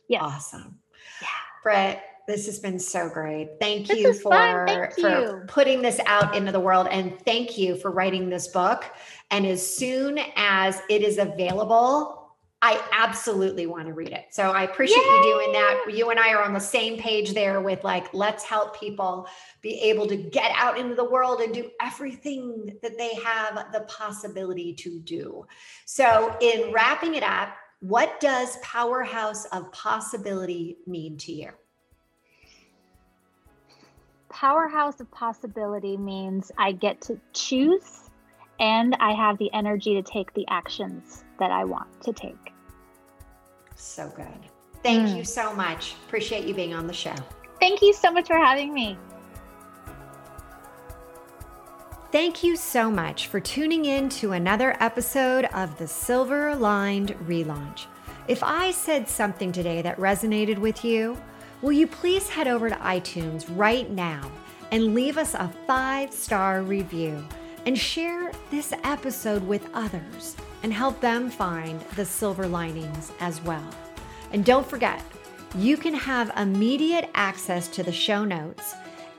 Yeah, 0.07 0.21
awesome. 0.21 0.79
Yeah, 1.21 1.27
Britt, 1.61 2.01
this 2.29 2.45
has 2.45 2.59
been 2.59 2.77
so 2.77 3.09
great. 3.09 3.49
Thank 3.59 3.87
this 3.87 3.99
you 3.99 4.13
for 4.13 4.65
thank 4.67 4.93
for 4.93 5.09
you. 5.09 5.43
putting 5.47 5.81
this 5.81 5.99
out 6.05 6.35
into 6.35 6.51
the 6.51 6.59
world 6.59 6.87
and 6.91 7.19
thank 7.25 7.57
you 7.57 7.75
for 7.75 7.89
writing 7.89 8.29
this 8.29 8.47
book. 8.47 8.85
And 9.31 9.47
as 9.47 9.65
soon 9.65 10.19
as 10.35 10.79
it 10.91 11.01
is 11.01 11.17
available, 11.17 12.35
I 12.61 12.79
absolutely 12.91 13.65
want 13.65 13.87
to 13.87 13.93
read 13.93 14.11
it. 14.11 14.27
So 14.29 14.51
I 14.51 14.63
appreciate 14.63 14.97
Yay! 14.97 15.11
you 15.11 15.23
doing 15.23 15.53
that. 15.53 15.85
You 15.89 16.11
and 16.11 16.19
I 16.19 16.33
are 16.33 16.43
on 16.43 16.53
the 16.53 16.59
same 16.59 16.99
page 16.99 17.33
there 17.33 17.61
with 17.61 17.83
like, 17.83 18.13
let's 18.13 18.43
help 18.43 18.79
people 18.79 19.27
be 19.61 19.81
able 19.81 20.05
to 20.07 20.15
get 20.15 20.51
out 20.55 20.77
into 20.77 20.93
the 20.93 21.09
world 21.09 21.41
and 21.41 21.51
do 21.51 21.71
everything 21.81 22.77
that 22.83 22.95
they 22.95 23.15
have 23.15 23.71
the 23.71 23.81
possibility 23.87 24.73
to 24.73 24.99
do. 24.99 25.47
So, 25.85 26.37
in 26.41 26.71
wrapping 26.71 27.15
it 27.15 27.23
up, 27.23 27.55
what 27.79 28.19
does 28.19 28.57
powerhouse 28.57 29.45
of 29.45 29.71
possibility 29.71 30.77
mean 30.85 31.17
to 31.19 31.31
you? 31.31 31.49
Powerhouse 34.39 35.01
of 35.01 35.11
possibility 35.11 35.97
means 35.97 36.49
I 36.57 36.71
get 36.71 37.01
to 37.01 37.19
choose 37.33 38.09
and 38.57 38.95
I 38.97 39.11
have 39.11 39.37
the 39.37 39.51
energy 39.53 39.95
to 39.95 40.01
take 40.01 40.33
the 40.33 40.45
actions 40.49 41.25
that 41.39 41.51
I 41.51 41.65
want 41.65 42.01
to 42.03 42.13
take. 42.13 42.53
So 43.75 44.09
good. 44.15 44.27
Thank 44.81 45.09
mm. 45.09 45.17
you 45.17 45.25
so 45.25 45.53
much. 45.53 45.95
Appreciate 46.07 46.45
you 46.45 46.53
being 46.53 46.73
on 46.73 46.87
the 46.87 46.93
show. 46.93 47.15
Thank 47.59 47.81
you 47.81 47.91
so 47.91 48.13
much 48.13 48.27
for 48.27 48.37
having 48.37 48.73
me. 48.73 48.97
Thank 52.13 52.41
you 52.41 52.55
so 52.55 52.89
much 52.89 53.27
for 53.27 53.41
tuning 53.41 53.83
in 53.83 54.07
to 54.07 54.31
another 54.31 54.77
episode 54.79 55.45
of 55.53 55.77
the 55.77 55.87
Silver 55.87 56.55
Lined 56.55 57.09
Relaunch. 57.27 57.87
If 58.29 58.41
I 58.41 58.71
said 58.71 59.09
something 59.09 59.51
today 59.51 59.81
that 59.81 59.97
resonated 59.97 60.59
with 60.59 60.85
you, 60.85 61.17
will 61.61 61.71
you 61.71 61.87
please 61.87 62.29
head 62.29 62.47
over 62.47 62.69
to 62.69 62.75
iTunes 62.75 63.45
right 63.55 63.89
now 63.89 64.29
and 64.71 64.93
leave 64.93 65.17
us 65.17 65.33
a 65.33 65.51
five 65.65 66.13
star 66.13 66.61
review 66.61 67.25
and 67.65 67.77
share 67.77 68.31
this 68.51 68.73
episode 68.83 69.45
with 69.47 69.67
others? 69.73 70.35
and 70.63 70.73
help 70.73 70.99
them 70.99 71.29
find 71.29 71.79
the 71.95 72.03
silver 72.05 72.47
linings 72.47 73.11
as 73.19 73.39
well. 73.43 73.69
And 74.31 74.43
don't 74.45 74.67
forget, 74.67 75.03
you 75.55 75.77
can 75.77 75.93
have 75.93 76.31
immediate 76.37 77.09
access 77.15 77.67
to 77.69 77.83
the 77.83 77.91
show 77.91 78.23
notes, 78.25 78.75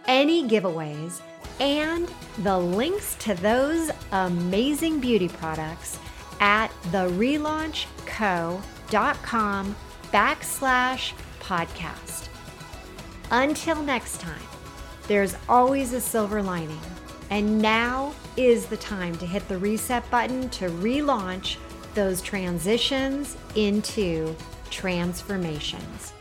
any 0.07 0.49
giveaways, 0.49 1.21
and 1.59 2.09
the 2.39 2.59
links 2.59 3.17
to 3.17 3.35
those 3.35 3.91
amazing 4.13 5.01
beauty 5.01 5.29
products 5.29 5.99
at 6.41 6.69
therelaunchco.com 6.85 9.77
backslash 10.13 11.13
podcast. 11.41 12.30
Until 13.31 13.81
next 13.83 14.21
time, 14.21 14.43
there's 15.07 15.37
always 15.49 15.93
a 15.93 16.01
silver 16.01 16.43
lining. 16.43 16.81
And 17.31 17.61
now 17.61 18.13
is 18.37 18.67
the 18.67 18.77
time 18.77 19.17
to 19.19 19.27
hit 19.27 19.47
the 19.49 19.59
reset 19.59 20.09
button 20.11 20.49
to 20.51 20.69
relaunch 20.69 21.57
those 21.95 22.21
transitions 22.21 23.37
into 23.55 24.35
transformations. 24.71 26.13